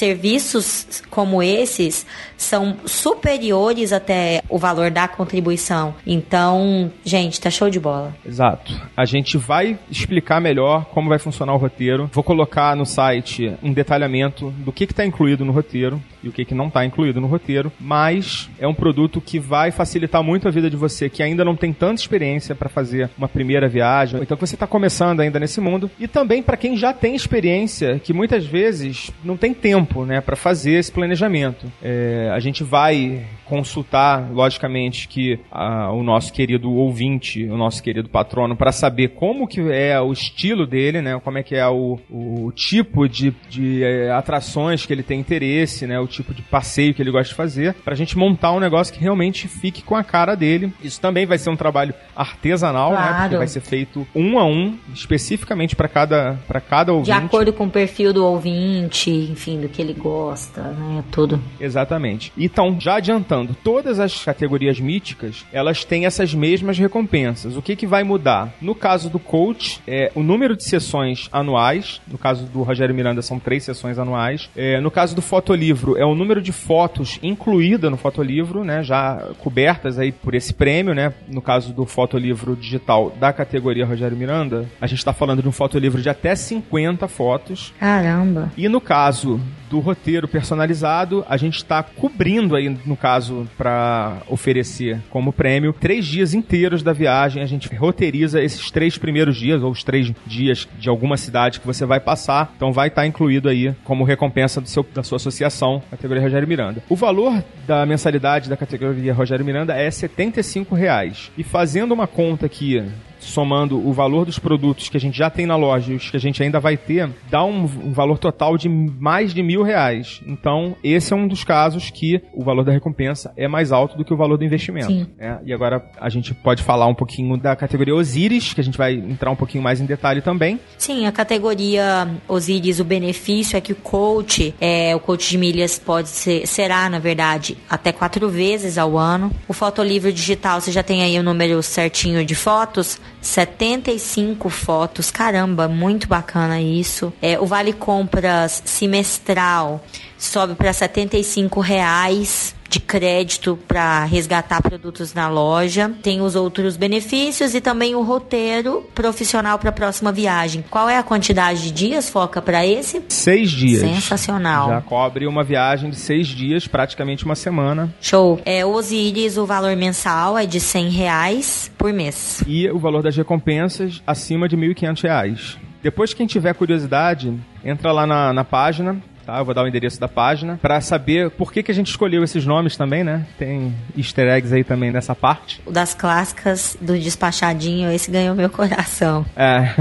serviços 0.62 1.04
como 1.10 1.42
esses 1.42 2.06
são 2.38 2.78
superiores 2.86 3.92
até 3.92 4.44
o 4.50 4.58
valor 4.58 4.92
da 4.92 5.08
contribuição. 5.08 5.96
Então, 6.06 6.92
gente, 7.04 7.40
tá 7.40 7.50
show 7.50 7.70
de 7.70 7.80
bola. 7.80 8.16
Exato. 8.26 8.74
A 8.96 9.06
gente 9.06 9.38
vai 9.38 9.78
explicar 9.90 10.42
melhor 10.42 10.86
como 10.86 11.10
vai 11.10 11.20
funcionar 11.20 11.54
o 11.54 11.58
roteiro. 11.58 12.10
Vou 12.14 12.24
colocar 12.24 12.76
no 12.76 12.86
site 12.86 13.56
um 13.62 13.74
detalhamento 13.74 14.52
do 14.52 14.72
que 14.72 14.84
está 14.84 15.06
incluído 15.06 15.46
no 15.46 15.52
roteiro 15.52 16.02
e 16.26 16.30
o 16.30 16.32
que, 16.32 16.44
que 16.44 16.56
não 16.56 16.68
está 16.68 16.84
incluído 16.84 17.22
no 17.22 17.28
roteiro, 17.28 17.72
mas 17.80 18.50
é 18.60 18.68
um 18.68 18.74
produto 18.74 19.22
que 19.22 19.40
vai 19.40 19.72
facilitar 19.72 20.24
muito 20.24 20.48
a 20.48 20.52
vida 20.52 20.70
de 20.70 20.76
você 20.76 21.10
que 21.10 21.22
ainda 21.22 21.46
não 21.46 21.56
tem 21.56 21.72
tanta 21.72 22.02
experiência 22.02 22.56
para 22.56 22.68
fazer 22.68 23.10
uma 23.18 23.28
primeira 23.28 23.68
viagem, 23.68 24.22
então 24.22 24.36
que 24.36 24.46
você 24.46 24.56
está 24.56 24.68
começando 24.68 25.20
ainda 25.20 25.40
nesse 25.40 25.62
mundo, 25.62 25.90
e 26.00 26.08
também 26.08 26.42
para 26.42 26.58
quem 26.58 26.76
já 26.76 26.92
tem 26.92 27.16
experiência, 27.16 28.00
que 28.00 28.12
muitas 28.12 28.46
vezes 28.46 29.12
não 29.24 29.38
tem 29.38 29.54
tempo 29.54 30.04
né, 30.06 30.20
para 30.20 30.36
fazer 30.36 30.74
esse 30.74 30.92
planejamento. 30.92 31.72
É, 31.82 32.30
a 32.34 32.40
gente 32.40 32.64
vai 32.64 33.26
consultar, 33.46 34.32
logicamente, 34.32 35.08
que 35.08 35.40
a, 35.52 35.92
o 35.92 36.04
nosso 36.04 36.34
querido 36.34 36.72
ouvinte, 36.74 37.46
o 37.46 37.56
nosso 37.56 37.82
querido 37.82 38.10
patrono, 38.10 38.56
para 38.56 38.72
saber 38.72 39.10
como 39.10 39.48
que 39.48 39.62
é 39.72 40.00
o 40.02 40.12
estilo 40.12 40.66
dele, 40.66 41.02
né? 41.02 41.20
Como 41.24 41.38
é 41.38 41.44
que 41.44 41.56
é 41.56 41.68
o, 41.68 42.00
o 42.10 42.52
tipo 42.52 43.08
de, 43.08 43.34
de 43.50 43.84
é, 43.84 44.12
atrações 44.12 44.86
que 44.86 44.92
ele 44.92 45.04
tem 45.04 45.20
interesse, 45.20 45.86
né? 45.86 46.00
O 46.00 46.08
tipo 46.16 46.34
de 46.34 46.42
passeio 46.42 46.94
que 46.94 47.02
ele 47.02 47.12
gosta 47.12 47.30
de 47.30 47.36
fazer, 47.36 47.74
para 47.76 47.94
a 47.94 47.98
gente 47.98 48.18
montar 48.18 48.52
um 48.52 48.60
negócio 48.60 48.94
que 48.94 49.00
realmente 49.00 49.48
fique 49.48 49.82
com 49.82 49.96
a 49.96 50.04
cara 50.04 50.36
dele. 50.36 50.74
Isso 50.84 51.00
também 51.00 51.26
vai 51.26 51.38
ser 51.38 51.50
um 51.50 51.56
trabalho 51.56 51.94
artesanal, 52.16 52.92
claro. 52.92 53.14
né? 53.14 53.22
Porque 53.22 53.38
vai 53.38 53.48
ser 53.48 53.62
feito 53.62 54.08
um 54.16 54.40
a 54.40 54.46
um, 54.46 54.78
especificamente 54.94 55.76
para 55.76 55.88
cada, 55.88 56.40
para 56.48 56.62
cada 56.62 56.94
ouvinte. 56.94 57.18
De 57.18 57.26
acordo 57.26 57.54
com 57.54 57.66
o 57.66 57.70
perfil 57.70 58.14
do 58.14 58.26
ouvinte, 58.26 59.10
enfim, 59.10 59.60
do 59.60 59.70
que 59.70 59.82
ele 59.82 59.94
gosta, 59.94 60.62
né? 60.62 61.04
Tudo. 61.12 61.42
Exatamente. 61.60 62.32
Então, 62.38 62.78
já 62.80 62.96
adiantando, 62.96 63.56
todas 63.64 64.00
as 64.00 64.24
categorias 64.24 64.80
míticas, 64.80 65.46
elas 65.52 65.84
têm 65.84 66.06
essas 66.06 66.34
mesmas 66.34 66.78
recompensas. 66.78 67.56
O 67.56 67.62
que, 67.62 67.76
que 67.76 67.88
vai 67.88 68.04
mudar? 68.04 68.54
No 68.62 68.76
caso 68.76 69.10
do 69.10 69.20
coach, 69.20 69.82
é 69.88 70.12
o 70.16 70.24
número 70.24 70.56
de 70.56 70.64
sessões 70.64 71.30
anuais. 71.32 72.02
No 72.08 72.18
caso 72.18 72.46
do 72.46 72.64
Rogério 72.64 72.96
Miranda, 72.96 73.22
são 73.22 73.40
três 73.40 73.64
sessões 73.64 74.00
anuais. 74.00 74.50
É, 74.56 74.80
no 74.80 74.92
caso 74.92 75.16
do 75.16 75.22
fotolivro, 75.22 75.98
é 75.98 76.05
o 76.06 76.16
número 76.16 76.42
de 76.42 76.52
fotos 76.52 77.20
incluída 77.22 77.90
no 77.90 77.98
fotolivro, 77.98 78.64
né? 78.64 78.84
Já 78.84 79.30
cobertas 79.40 80.00
aí 80.00 80.12
por 80.12 80.34
esse 80.36 80.54
prêmio, 80.54 80.94
né? 80.94 81.14
No 81.28 81.42
caso 81.42 81.74
do 81.74 81.86
fotolivro 81.86 82.56
digital 82.56 83.12
da 83.20 83.32
categoria 83.34 83.86
Rogério 83.86 84.18
Miranda, 84.18 84.66
a 84.80 84.88
gente 84.88 85.00
está 85.00 85.14
falando 85.14 85.42
de 85.42 85.48
um 85.48 85.52
fotolivro 85.52 86.02
de 86.02 86.10
até 86.10 86.36
50 86.36 87.08
fotos. 87.08 87.74
Caramba! 87.80 88.52
E 88.58 88.68
no 88.68 88.82
caso 88.82 89.40
do 89.70 89.80
roteiro 89.80 90.28
personalizado, 90.28 91.26
a 91.28 91.38
gente 91.38 91.58
está 91.58 91.82
cobrindo 91.84 92.56
aí, 92.56 92.70
no 92.86 92.96
caso, 92.96 93.48
para 93.58 94.22
oferecer 94.30 95.02
como 95.10 95.34
prêmio, 95.34 95.74
três 95.74 96.06
dias 96.06 96.34
inteiros 96.34 96.84
da 96.84 96.94
viagem. 96.94 97.42
A 97.42 97.46
gente 97.46 97.74
roteiriza 97.76 98.42
esses 98.42 98.70
três 98.72 98.98
primeiros 98.98 99.38
dias, 99.38 99.62
ou 99.62 99.72
os 99.72 99.84
três 99.84 100.12
dias 100.26 100.68
de 100.80 100.90
alguma 100.90 101.18
cidade 101.18 101.60
que 101.60 101.68
você 101.68 101.86
vai 101.86 102.00
passar. 102.00 102.54
Então 102.56 102.72
vai 102.72 102.88
estar 102.88 103.02
tá 103.02 103.08
incluído 103.08 103.50
aí 103.50 103.74
como 103.84 104.04
recompensa 104.04 104.62
do 104.62 104.70
seu, 104.70 104.86
da 104.94 105.04
sua 105.04 105.18
associação, 105.18 105.82
categoria 105.96 106.24
Rogério 106.24 106.48
Miranda. 106.48 106.84
O 106.90 106.96
valor 106.96 107.44
da 107.66 107.86
mensalidade 107.86 108.50
da 108.50 108.58
categoria 108.58 109.14
Rogério 109.14 109.46
Miranda 109.46 109.74
é 109.76 109.90
75 109.90 110.76
reais. 110.76 111.32
E 111.38 111.44
fazendo 111.44 111.94
uma 111.94 112.08
conta 112.08 112.46
aqui 112.46 112.84
somando 113.26 113.78
o 113.78 113.92
valor 113.92 114.26
dos 114.26 114.40
produtos 114.40 114.90
que 114.90 114.98
a 114.98 115.00
gente 115.00 115.18
já 115.18 115.30
tem 115.30 115.46
na 115.46 115.56
loja 115.56 115.94
e 115.94 115.96
os 115.96 116.10
que 116.10 116.18
a 116.18 116.20
gente 116.20 116.42
ainda 116.42 116.60
vai 116.60 116.78
ter, 116.78 117.10
dá 117.30 117.44
um, 117.44 117.66
valor 117.92 118.18
total 118.18 118.58
de 118.58 118.70
mais 118.70 119.34
de 119.34 119.42
mil 119.42 119.64
reais. 119.64 120.22
Então, 120.26 120.76
esse 120.84 121.14
é 121.14 121.16
um 121.16 121.28
dos 121.28 121.44
casos 121.44 121.90
que 121.90 122.22
o 122.34 122.44
valor 122.44 122.64
da 122.64 122.72
recompensa 122.72 123.34
é 123.38 123.48
mais 123.48 123.72
alto 123.72 123.98
do 123.98 124.06
que 124.06 124.14
o 124.14 124.18
valor 124.18 124.38
do 124.38 124.44
investimento. 124.44 125.10
Né? 125.18 125.40
E 125.46 125.54
agora 125.54 125.84
a 126.00 126.10
gente 126.10 126.34
pode 126.34 126.64
falar 126.64 126.88
um 126.88 126.96
pouquinho 126.96 127.38
da 127.38 127.56
categoria 127.56 127.96
Osiris, 127.96 128.54
que 128.54 128.62
a 128.62 128.64
gente 128.64 128.78
vai 128.78 128.94
entrar 128.94 129.32
um 129.32 129.36
pouquinho 129.36 129.64
mais 129.64 129.82
em 129.82 129.86
detalhe 129.86 130.22
também. 130.22 130.60
Sim, 130.78 131.06
a 131.06 131.12
categoria 131.12 132.08
Osiris, 132.28 132.80
o 132.80 132.84
benefício 132.84 133.58
é 133.58 133.62
que 133.62 133.72
o 133.72 133.76
coach, 133.76 134.54
é, 134.60 134.96
o 134.96 135.00
coach 135.00 135.30
de 135.30 135.38
milhas 135.38 135.80
pode 135.80 136.10
ser, 136.10 136.48
será, 136.48 136.90
na 136.90 137.00
verdade, 137.00 137.58
até 137.70 137.92
quatro 137.92 138.30
vezes 138.30 138.78
ao 138.78 138.98
ano. 138.98 139.32
O 139.48 139.54
fotolivro 139.54 140.12
digital, 140.12 140.62
você 140.62 140.72
já 140.72 140.84
tem 140.84 141.04
aí 141.04 141.18
o 141.20 141.24
número 141.24 141.62
certinho 141.64 142.26
de 142.26 142.36
fotos, 142.36 143.00
75 143.26 144.50
fotos, 144.50 145.10
caramba, 145.10 145.68
muito 145.68 146.08
bacana 146.08 146.62
isso. 146.62 147.12
É, 147.20 147.40
o 147.40 147.46
Vale 147.48 147.74
Compras 147.74 148.62
semestral 148.64 149.84
sobe 150.16 150.54
para 150.54 150.72
75 150.72 151.60
reais 151.60 152.56
de 152.76 152.80
crédito 152.82 153.58
para 153.68 154.04
resgatar 154.04 154.62
produtos 154.62 155.14
na 155.14 155.30
loja. 155.30 155.94
Tem 156.04 156.20
os 156.20 156.36
outros 156.36 156.76
benefícios 156.76 157.56
e 157.56 157.62
também 157.62 157.96
o 157.96 158.02
roteiro 158.02 158.86
profissional 158.94 159.58
para 159.58 159.70
a 159.70 159.74
próxima 159.74 160.12
viagem. 160.12 160.64
Qual 160.70 160.90
é 160.90 160.98
a 160.98 161.04
quantidade 161.04 161.64
de 161.64 161.72
dias, 161.72 162.10
Foca, 162.10 162.42
para 162.42 162.66
esse? 162.66 163.02
Seis 163.08 163.50
dias. 163.52 163.80
Sensacional. 163.80 164.68
Já 164.68 164.82
cobre 164.82 165.26
uma 165.26 165.42
viagem 165.42 165.90
de 165.90 165.96
seis 165.96 166.28
dias, 166.28 166.68
praticamente 166.68 167.24
uma 167.24 167.36
semana. 167.36 167.94
Show. 168.02 168.42
É, 168.44 168.66
Osiris, 168.66 169.38
o 169.38 169.46
valor 169.46 169.74
mensal 169.78 170.38
é 170.38 170.46
de 170.46 170.60
100 170.60 170.90
reais 170.90 171.72
por 171.78 171.94
mês. 171.94 172.44
E 172.46 172.70
o 172.70 172.78
valor 172.78 173.02
das 173.02 173.16
recompensas 173.16 174.02
acima 174.06 174.50
de 174.50 174.58
1.500 174.58 175.02
reais. 175.02 175.58
Depois, 175.82 176.14
quem 176.14 176.28
tiver 176.28 176.54
curiosidade, 176.56 177.34
entra 177.64 177.94
lá 177.94 178.06
na, 178.06 178.34
na 178.34 178.44
página 178.44 179.02
tá? 179.26 179.40
Eu 179.40 179.46
vou 179.46 179.54
dar 179.54 179.64
o 179.64 179.68
endereço 179.68 180.00
da 180.00 180.08
página 180.08 180.60
para 180.62 180.80
saber 180.80 181.32
por 181.32 181.52
que, 181.52 181.64
que 181.64 181.72
a 181.72 181.76
gente 181.76 181.90
escolheu 181.90 182.24
esses 182.24 182.46
nomes 182.46 182.78
também, 182.78 183.04
né? 183.04 183.26
Tem 183.38 183.74
easter 183.98 184.28
eggs 184.28 184.54
aí 184.54 184.64
também 184.64 184.92
nessa 184.92 185.16
parte. 185.16 185.62
O 185.66 185.72
das 185.72 185.94
clássicas 185.94 186.78
do 186.80 186.98
despachadinho, 186.98 187.92
esse 187.92 188.12
ganhou 188.12 188.36
meu 188.36 188.50
coração. 188.50 189.26
É. 189.36 189.74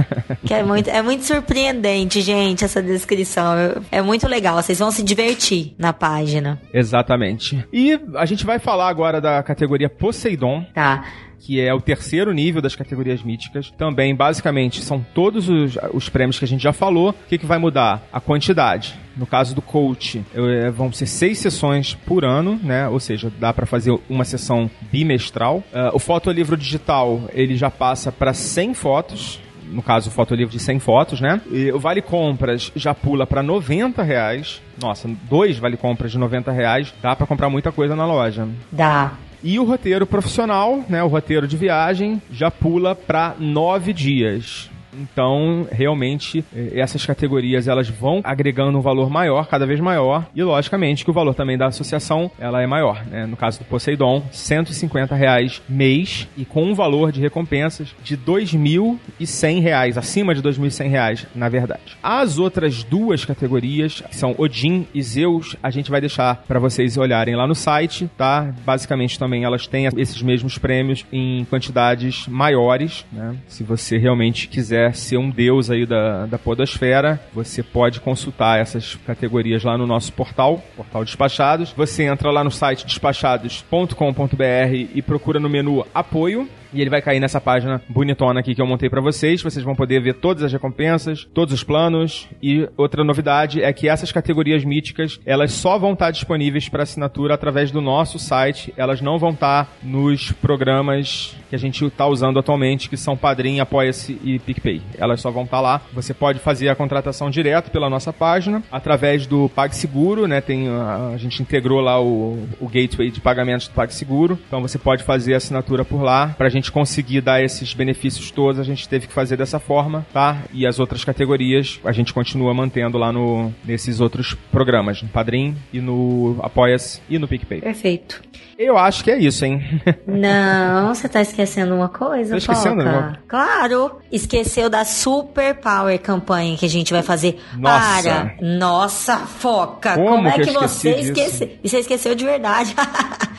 que 0.45 0.55
é 0.55 0.63
muito, 0.63 0.89
é 0.89 1.03
muito 1.03 1.25
surpreendente, 1.25 2.21
gente, 2.21 2.65
essa 2.65 2.83
descrição. 2.83 3.55
É 3.91 4.01
muito 4.01 4.27
legal, 4.29 4.57
vocês 4.57 4.79
vão 4.79 4.91
se 4.91 5.03
divertir 5.03 5.75
na 5.79 5.93
página. 5.93 6.61
Exatamente. 6.73 7.65
E 7.73 7.99
a 8.17 8.25
gente 8.25 8.45
vai 8.45 8.59
falar 8.59 8.89
agora 8.89 9.21
da 9.21 9.43
categoria 9.43 9.89
Poseidon. 9.89 10.65
Tá 10.75 11.05
que 11.45 11.61
é 11.61 11.73
o 11.75 11.81
terceiro 11.81 12.33
nível 12.33 12.63
das 12.63 12.75
categorias 12.75 13.23
míticas. 13.23 13.71
Também, 13.77 14.15
basicamente, 14.15 14.83
são 14.83 15.05
todos 15.15 15.49
os, 15.49 15.77
os 15.93 16.09
prêmios 16.09 16.39
que 16.39 16.45
a 16.45 16.49
gente 16.49 16.63
já 16.63 16.73
falou. 16.73 17.11
O 17.11 17.15
que, 17.29 17.37
que 17.37 17.45
vai 17.45 17.59
mudar? 17.59 18.03
A 18.11 18.19
quantidade. 18.19 18.95
No 19.15 19.27
caso 19.27 19.55
do 19.55 19.61
coach, 19.61 20.25
é, 20.35 20.71
vão 20.71 20.91
ser 20.91 21.07
seis 21.07 21.39
sessões 21.39 21.95
por 21.95 22.25
ano, 22.25 22.59
né? 22.63 22.89
Ou 22.89 22.99
seja, 22.99 23.31
dá 23.39 23.53
para 23.53 23.67
fazer 23.67 23.97
uma 24.09 24.25
sessão 24.25 24.71
bimestral. 24.91 25.59
Uh, 25.73 25.95
o 25.95 25.99
fotolivro 25.99 26.57
digital, 26.57 27.23
ele 27.33 27.57
já 27.57 27.71
passa 27.71 28.11
para 28.11 28.33
100 28.33 28.75
fotos 28.75 29.45
no 29.75 29.83
caso, 29.83 30.09
o 30.09 30.13
fotolivro 30.13 30.53
de 30.53 30.61
100 30.61 30.79
fotos, 30.79 31.21
né? 31.21 31.41
E 31.51 31.73
o 31.73 31.79
Vale 31.79 32.03
Compras 32.03 32.71
já 32.77 32.95
pula 32.95 33.27
para 33.27 33.43
90 33.43 34.03
reais. 34.03 34.63
Nossa, 34.81 35.09
dois 35.29 35.59
Vale 35.59 35.77
Compras 35.77 36.13
de 36.13 36.19
90 36.19 36.53
reais. 36.53 36.95
Dá 37.03 37.17
para 37.17 37.27
comprar 37.27 37.49
muita 37.49 37.73
coisa 37.73 37.97
na 37.97 38.07
loja. 38.07 38.47
Dá. 38.71 39.15
E 39.47 39.59
o 39.59 39.65
roteiro 39.65 40.07
profissional, 40.07 40.83
né, 40.89 41.03
o 41.03 41.07
roteiro 41.07 41.47
de 41.47 41.55
viagem, 41.55 42.21
já 42.33 42.51
pula 42.51 42.95
para 42.95 43.37
nove 43.39 43.93
dias. 43.93 44.71
Então, 44.99 45.67
realmente, 45.71 46.45
essas 46.73 47.05
categorias 47.05 47.69
elas 47.69 47.89
vão 47.89 48.21
agregando 48.25 48.79
um 48.79 48.81
valor 48.81 49.11
maior, 49.11 49.47
cada 49.47 49.67
vez 49.67 49.81
maior, 49.81 50.27
e 50.35 50.43
logicamente 50.43 51.05
que 51.05 51.11
o 51.11 51.15
valor 51.15 51.35
também 51.35 51.59
da 51.59 51.67
associação 51.67 52.31
ela 52.39 52.63
é 52.63 52.67
maior. 52.67 53.05
Né? 53.07 53.27
No 53.27 53.37
caso 53.37 53.59
do 53.59 53.65
Poseidon, 53.65 54.23
150 54.31 55.15
reais 55.15 55.63
mês 55.69 56.29
e 56.37 56.45
com 56.45 56.65
um 56.65 56.75
valor 56.75 57.13
de 57.13 57.21
recompensas 57.21 57.95
de 58.03 58.17
2.100 58.17 59.61
reais, 59.61 59.99
acima 59.99 60.35
de 60.35 60.43
2.100 60.43 60.89
reais, 60.89 61.27
na 61.35 61.49
verdade. 61.49 61.97
As 62.03 62.39
outras 62.39 62.83
duas 62.83 63.25
categorias, 63.25 64.01
que 64.01 64.17
são 64.17 64.35
Odin 64.39 64.87
e 64.95 65.03
Zeus, 65.03 65.57
a 65.63 65.71
gente 65.71 65.91
vai 65.91 66.01
deixar 66.01 66.37
para 66.47 66.59
vocês 66.59 66.97
olharem 66.97 67.37
lá 67.37 67.47
no 67.47 67.55
site, 67.55 68.11
tá? 68.17 68.53
Basicamente 68.65 69.19
também 69.19 69.45
elas 69.45 69.67
têm 69.67 69.87
esses 69.97 70.21
mesmos 70.23 70.59
prêmios 70.59 71.05
em 71.13 71.45
quantidades 71.47 72.27
maiores, 72.29 73.05
né? 73.13 73.37
Se 73.47 73.63
você 73.63 73.99
realmente 73.99 74.49
quiser 74.49 74.84
ser 74.93 75.17
um 75.17 75.31
deus 75.31 75.71
aí 75.71 75.87
da, 75.87 76.27
da 76.27 76.39
podosfera, 76.39 77.21
você 77.33 77.63
pode 77.63 78.01
consultar 78.01 78.61
essas 78.61 78.95
categorias 79.07 79.65
lá 79.65 79.79
no 79.79 79.87
nosso 79.87 80.13
portal, 80.13 80.63
portal 80.77 81.05
Despachados. 81.05 81.73
Você 81.77 82.05
entra 82.05 82.31
lá 82.31 82.45
no 82.45 82.51
site 82.51 82.87
despachados.com.br 82.87 84.75
e 84.95 85.03
procura 85.03 85.41
no 85.41 85.49
menu 85.49 85.87
apoio 85.95 86.49
e 86.75 86.81
ele 86.81 86.91
vai 86.91 87.01
cair 87.01 87.21
nessa 87.21 87.41
página 87.41 87.81
bonitona 87.89 88.41
aqui 88.41 88.55
que 88.55 88.61
eu 88.61 88.67
montei 88.67 88.91
para 88.91 89.01
vocês. 89.01 89.43
Vocês 89.43 89.65
vão 89.65 89.75
poder 89.75 90.01
ver 90.01 90.15
todas 90.15 90.43
as 90.43 90.53
recompensas, 90.53 91.27
todos 91.33 91.55
os 91.55 91.63
planos. 91.63 92.29
E 92.43 92.69
outra 92.77 93.05
novidade 93.05 93.63
é 93.63 93.73
que 93.73 93.89
essas 93.89 94.13
categorias 94.13 94.65
míticas, 94.65 95.21
elas 95.25 95.53
só 95.53 95.79
vão 95.79 95.93
estar 95.93 96.11
disponíveis 96.11 96.69
para 96.69 96.83
assinatura 96.83 97.35
através 97.35 97.71
do 97.71 97.81
nosso 97.81 98.19
site. 98.19 98.75
Elas 98.77 99.01
não 99.01 99.19
vão 99.19 99.31
estar 99.31 99.69
nos 99.83 100.33
programas 100.33 101.37
que 101.49 101.55
a 101.55 101.59
gente 101.59 101.85
está 101.85 102.07
usando 102.07 102.39
atualmente, 102.39 102.89
que 102.89 102.97
são 102.97 103.17
Padrim, 103.17 103.61
Apoia-se 103.61 104.19
e 104.25 104.39
PicPay. 104.39 104.83
Elas 104.99 105.21
só 105.21 105.31
vão 105.31 105.45
estar 105.45 105.61
lá. 105.61 105.81
Você 105.93 106.13
pode 106.13 106.41
fazer 106.41 106.69
a 106.69 106.75
contratação 106.75 107.31
direto 107.31 107.71
pela 107.71 107.89
nossa 107.89 108.13
página, 108.13 108.63
através 108.73 109.27
do 109.27 109.49
PagSeguro, 109.51 110.27
né? 110.27 110.41
Tem, 110.41 110.69
a, 110.69 111.13
a 111.15 111.17
gente 111.17 111.41
integrou 111.41 111.81
lá 111.81 112.01
o, 112.01 112.47
o 112.61 112.69
gateway 112.69 113.11
de 113.11 113.21
pagamentos 113.21 113.69
do 113.69 113.75
PagSeguro. 113.75 114.39
Então 114.47 114.61
você 114.61 114.79
pode 114.79 115.05
fazer 115.05 115.35
a 115.35 115.37
assinatura 115.37 115.85
por 115.85 116.03
lá. 116.03 116.35
Para 116.37 116.49
a 116.49 116.51
gente 116.65 116.73
conseguir 116.73 117.21
dar 117.21 117.43
esses 117.43 117.75
benefícios 117.75 118.31
todos, 118.31 118.59
a 118.59 118.65
gente 118.65 118.89
teve 118.89 119.07
que 119.07 119.13
fazer 119.13 119.37
dessa 119.37 119.61
forma, 119.61 120.07
tá? 120.13 120.39
E 120.53 120.67
as 120.67 120.79
outras 120.79 121.05
categorias 121.05 121.79
a 121.85 121.93
gente 121.93 122.15
continua 122.15 122.55
mantendo 122.55 122.97
lá 122.97 123.13
no, 123.13 123.53
nesses 123.65 124.01
outros 124.01 124.35
programas, 124.51 125.03
no 125.03 125.09
Padrim 125.09 125.55
e 125.73 125.81
no 125.81 126.39
Apoia-se 126.43 127.03
e 127.09 127.19
no 127.19 127.29
PicPay. 127.29 127.61
Perfeito. 127.61 128.23
Eu 128.59 128.79
acho 128.79 129.03
que 129.03 129.11
é 129.11 129.19
isso, 129.19 129.45
hein? 129.45 129.63
Não, 130.07 130.95
você 130.95 131.09
tá 131.09 131.21
esquecendo 131.21 131.75
uma 131.75 131.89
coisa, 131.89 132.31
Tô 132.31 132.37
esquecendo, 132.37 132.83
Foca. 132.83 133.19
Claro, 133.27 133.99
esqueceu 134.13 134.71
da 134.71 134.85
Super 134.85 135.57
Power 135.57 136.01
campanha 136.01 136.57
que 136.57 136.65
a 136.65 136.69
gente 136.69 136.93
vai 136.93 137.03
fazer 137.03 137.41
Nossa. 137.59 138.03
para 138.03 138.37
Nossa 138.41 139.19
Foca. 139.19 139.95
Como, 139.95 140.09
Como 140.09 140.29
é 140.29 140.33
que, 140.33 140.47
que, 140.47 140.53
você 140.53 140.91
esqueceu? 140.91 141.51
E 141.63 141.69
você 141.69 141.81
esqueceu 141.81 142.15
de 142.15 142.25
verdade. 142.25 142.75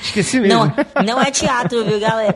Esqueci 0.01 0.39
mesmo. 0.39 0.65
Não, 0.95 1.03
não 1.03 1.21
é 1.21 1.31
teatro, 1.31 1.83
viu, 1.83 1.99
galera? 1.99 2.35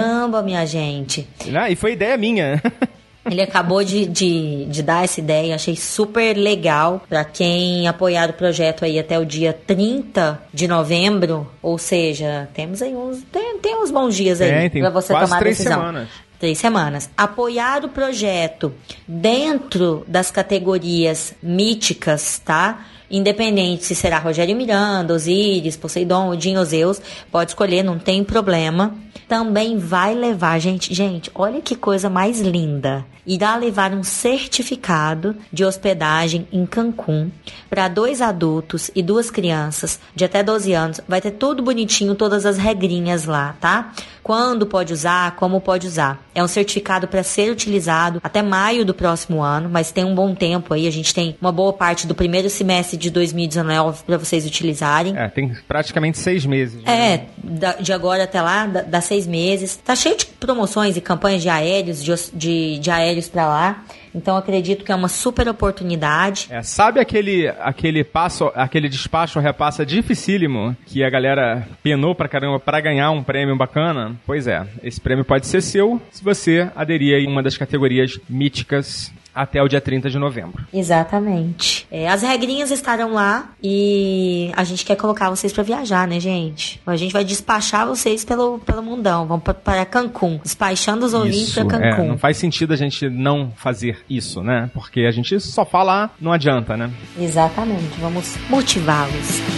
Caramba, 0.00 0.42
minha 0.42 0.64
gente. 0.66 1.26
Ah, 1.54 1.70
e 1.70 1.76
foi 1.76 1.92
ideia 1.92 2.16
minha. 2.16 2.62
Ele 3.30 3.42
acabou 3.42 3.82
de, 3.82 4.06
de, 4.06 4.66
de, 4.66 4.82
dar 4.82 5.02
essa 5.02 5.18
ideia, 5.18 5.56
achei 5.56 5.74
super 5.74 6.36
legal 6.36 7.02
para 7.08 7.24
quem 7.24 7.88
apoiar 7.88 8.30
o 8.30 8.32
projeto 8.32 8.84
aí 8.84 8.98
até 8.98 9.18
o 9.18 9.24
dia 9.24 9.52
30 9.52 10.40
de 10.54 10.68
novembro. 10.68 11.50
Ou 11.60 11.76
seja, 11.76 12.48
temos 12.54 12.80
aí 12.80 12.94
uns. 12.94 13.22
Tem, 13.32 13.58
tem 13.58 13.82
uns 13.82 13.90
bons 13.90 14.14
dias 14.14 14.40
aí 14.40 14.50
é, 14.50 14.68
para 14.68 14.90
você 14.90 15.12
tomar 15.12 15.38
três 15.40 15.58
decisão. 15.58 15.78
Semanas. 15.78 16.08
Três 16.38 16.58
semanas. 16.58 17.10
Apoiar 17.16 17.84
o 17.84 17.88
projeto 17.88 18.72
dentro 19.08 20.04
das 20.06 20.30
categorias 20.30 21.34
míticas, 21.42 22.38
tá? 22.44 22.86
Independente 23.10 23.84
se 23.84 23.94
será 23.94 24.18
Rogério 24.18 24.54
Miranda, 24.56 25.14
Osiris, 25.14 25.76
Poseidon, 25.76 26.28
Odin 26.30 26.62
Zeus, 26.64 27.00
pode 27.30 27.52
escolher, 27.52 27.82
não 27.82 27.98
tem 27.98 28.22
problema. 28.22 28.94
Também 29.28 29.76
vai 29.76 30.14
levar, 30.14 30.58
gente, 30.60 30.94
gente, 30.94 31.32
olha 31.34 31.60
que 31.60 31.74
coisa 31.74 32.08
mais 32.08 32.40
linda. 32.40 33.04
Irá 33.26 33.56
levar 33.56 33.92
um 33.92 34.04
certificado 34.04 35.34
de 35.52 35.64
hospedagem 35.64 36.46
em 36.52 36.64
Cancún 36.64 37.28
para 37.68 37.88
dois 37.88 38.22
adultos 38.22 38.88
e 38.94 39.02
duas 39.02 39.28
crianças 39.28 39.98
de 40.14 40.24
até 40.24 40.44
12 40.44 40.72
anos. 40.72 41.00
Vai 41.08 41.20
ter 41.20 41.32
tudo 41.32 41.60
bonitinho, 41.60 42.14
todas 42.14 42.46
as 42.46 42.56
regrinhas 42.56 43.24
lá, 43.24 43.56
tá? 43.60 43.92
Quando 44.26 44.66
pode 44.66 44.92
usar, 44.92 45.36
como 45.36 45.60
pode 45.60 45.86
usar. 45.86 46.20
É 46.34 46.42
um 46.42 46.48
certificado 46.48 47.06
para 47.06 47.22
ser 47.22 47.48
utilizado 47.48 48.20
até 48.24 48.42
maio 48.42 48.84
do 48.84 48.92
próximo 48.92 49.40
ano, 49.40 49.68
mas 49.70 49.92
tem 49.92 50.04
um 50.04 50.16
bom 50.16 50.34
tempo 50.34 50.74
aí. 50.74 50.88
A 50.88 50.90
gente 50.90 51.14
tem 51.14 51.36
uma 51.40 51.52
boa 51.52 51.72
parte 51.72 52.08
do 52.08 52.14
primeiro 52.14 52.50
semestre 52.50 52.96
de 52.96 53.08
2019 53.08 54.02
para 54.02 54.18
vocês 54.18 54.44
utilizarem. 54.44 55.16
É, 55.16 55.28
tem 55.28 55.54
praticamente 55.68 56.18
seis 56.18 56.44
meses. 56.44 56.82
Né? 56.82 57.14
É, 57.14 57.26
da, 57.38 57.74
de 57.74 57.92
agora 57.92 58.24
até 58.24 58.42
lá, 58.42 58.66
dá, 58.66 58.82
dá, 58.82 59.00
seis 59.00 59.28
meses. 59.28 59.76
Tá 59.76 59.94
cheio 59.94 60.16
de 60.16 60.26
promoções 60.26 60.96
e 60.96 61.00
campanhas 61.00 61.40
de 61.40 61.48
aéreos, 61.48 62.02
de, 62.02 62.12
de, 62.34 62.78
de 62.80 62.90
aéreos 62.90 63.28
para 63.28 63.46
lá. 63.46 63.84
Então 64.16 64.34
acredito 64.34 64.82
que 64.82 64.90
é 64.90 64.94
uma 64.94 65.08
super 65.08 65.46
oportunidade. 65.46 66.48
É, 66.50 66.62
sabe 66.62 66.98
aquele 66.98 67.48
aquele 67.60 68.02
passo, 68.02 68.50
aquele 68.54 68.88
despacho 68.88 69.38
repassa 69.38 69.84
dificílimo 69.84 70.74
que 70.86 71.04
a 71.04 71.10
galera 71.10 71.68
penou 71.82 72.14
pra 72.14 72.28
caramba 72.28 72.58
para 72.58 72.80
ganhar 72.80 73.10
um 73.10 73.22
prêmio 73.22 73.54
bacana? 73.56 74.16
Pois 74.24 74.46
é, 74.46 74.66
esse 74.82 74.98
prêmio 74.98 75.24
pode 75.24 75.46
ser 75.46 75.60
seu 75.60 76.00
se 76.10 76.24
você 76.24 76.70
aderir 76.74 77.14
a 77.14 77.30
uma 77.30 77.42
das 77.42 77.58
categorias 77.58 78.18
míticas 78.28 79.12
até 79.36 79.62
o 79.62 79.68
dia 79.68 79.82
30 79.82 80.08
de 80.08 80.18
novembro. 80.18 80.64
Exatamente. 80.72 81.86
É, 81.90 82.08
as 82.08 82.22
regrinhas 82.22 82.70
estarão 82.70 83.12
lá 83.12 83.50
e 83.62 84.50
a 84.56 84.64
gente 84.64 84.82
quer 84.82 84.96
colocar 84.96 85.28
vocês 85.28 85.52
para 85.52 85.62
viajar, 85.62 86.08
né, 86.08 86.18
gente? 86.18 86.80
A 86.86 86.96
gente 86.96 87.12
vai 87.12 87.22
despachar 87.22 87.86
vocês 87.86 88.24
pelo, 88.24 88.58
pelo 88.60 88.82
mundão. 88.82 89.26
Vamos 89.26 89.44
para 89.62 89.84
Cancún. 89.84 90.40
Despachando 90.42 91.04
os 91.04 91.12
ouvintes 91.12 91.52
para 91.52 91.66
Cancún. 91.66 92.04
É, 92.04 92.08
não 92.08 92.18
faz 92.18 92.38
sentido 92.38 92.72
a 92.72 92.76
gente 92.76 93.10
não 93.10 93.52
fazer 93.54 93.98
isso, 94.08 94.42
né? 94.42 94.70
Porque 94.72 95.00
a 95.00 95.10
gente 95.10 95.38
só 95.38 95.66
falar 95.66 96.14
não 96.18 96.32
adianta, 96.32 96.76
né? 96.76 96.90
Exatamente. 97.18 98.00
Vamos 98.00 98.36
motivá-los. 98.48 99.55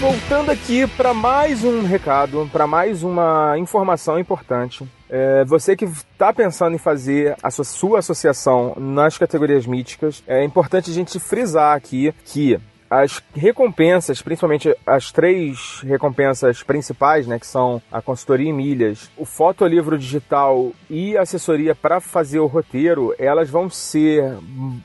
Voltando 0.00 0.50
aqui 0.50 0.86
para 0.86 1.12
mais 1.12 1.62
um 1.62 1.82
recado, 1.82 2.48
para 2.50 2.66
mais 2.66 3.02
uma 3.02 3.58
informação 3.58 4.18
importante. 4.18 4.82
É, 5.10 5.44
você 5.44 5.76
que 5.76 5.84
está 5.84 6.32
pensando 6.32 6.74
em 6.74 6.78
fazer 6.78 7.36
a 7.42 7.50
sua, 7.50 7.64
sua 7.66 7.98
associação 7.98 8.74
nas 8.78 9.18
categorias 9.18 9.66
míticas, 9.66 10.24
é 10.26 10.42
importante 10.42 10.90
a 10.90 10.94
gente 10.94 11.20
frisar 11.20 11.76
aqui 11.76 12.14
que 12.24 12.58
as 12.90 13.22
recompensas, 13.32 14.20
principalmente 14.20 14.76
as 14.84 15.12
três 15.12 15.80
recompensas 15.84 16.62
principais, 16.62 17.26
né, 17.26 17.38
que 17.38 17.46
são 17.46 17.80
a 17.90 18.02
consultoria 18.02 18.50
em 18.50 18.52
milhas, 18.52 19.08
o 19.16 19.24
fotolivro 19.24 19.96
digital 19.96 20.72
e 20.88 21.16
a 21.16 21.22
assessoria 21.22 21.74
para 21.74 22.00
fazer 22.00 22.40
o 22.40 22.46
roteiro, 22.46 23.14
elas 23.16 23.48
vão 23.48 23.70
ser 23.70 24.36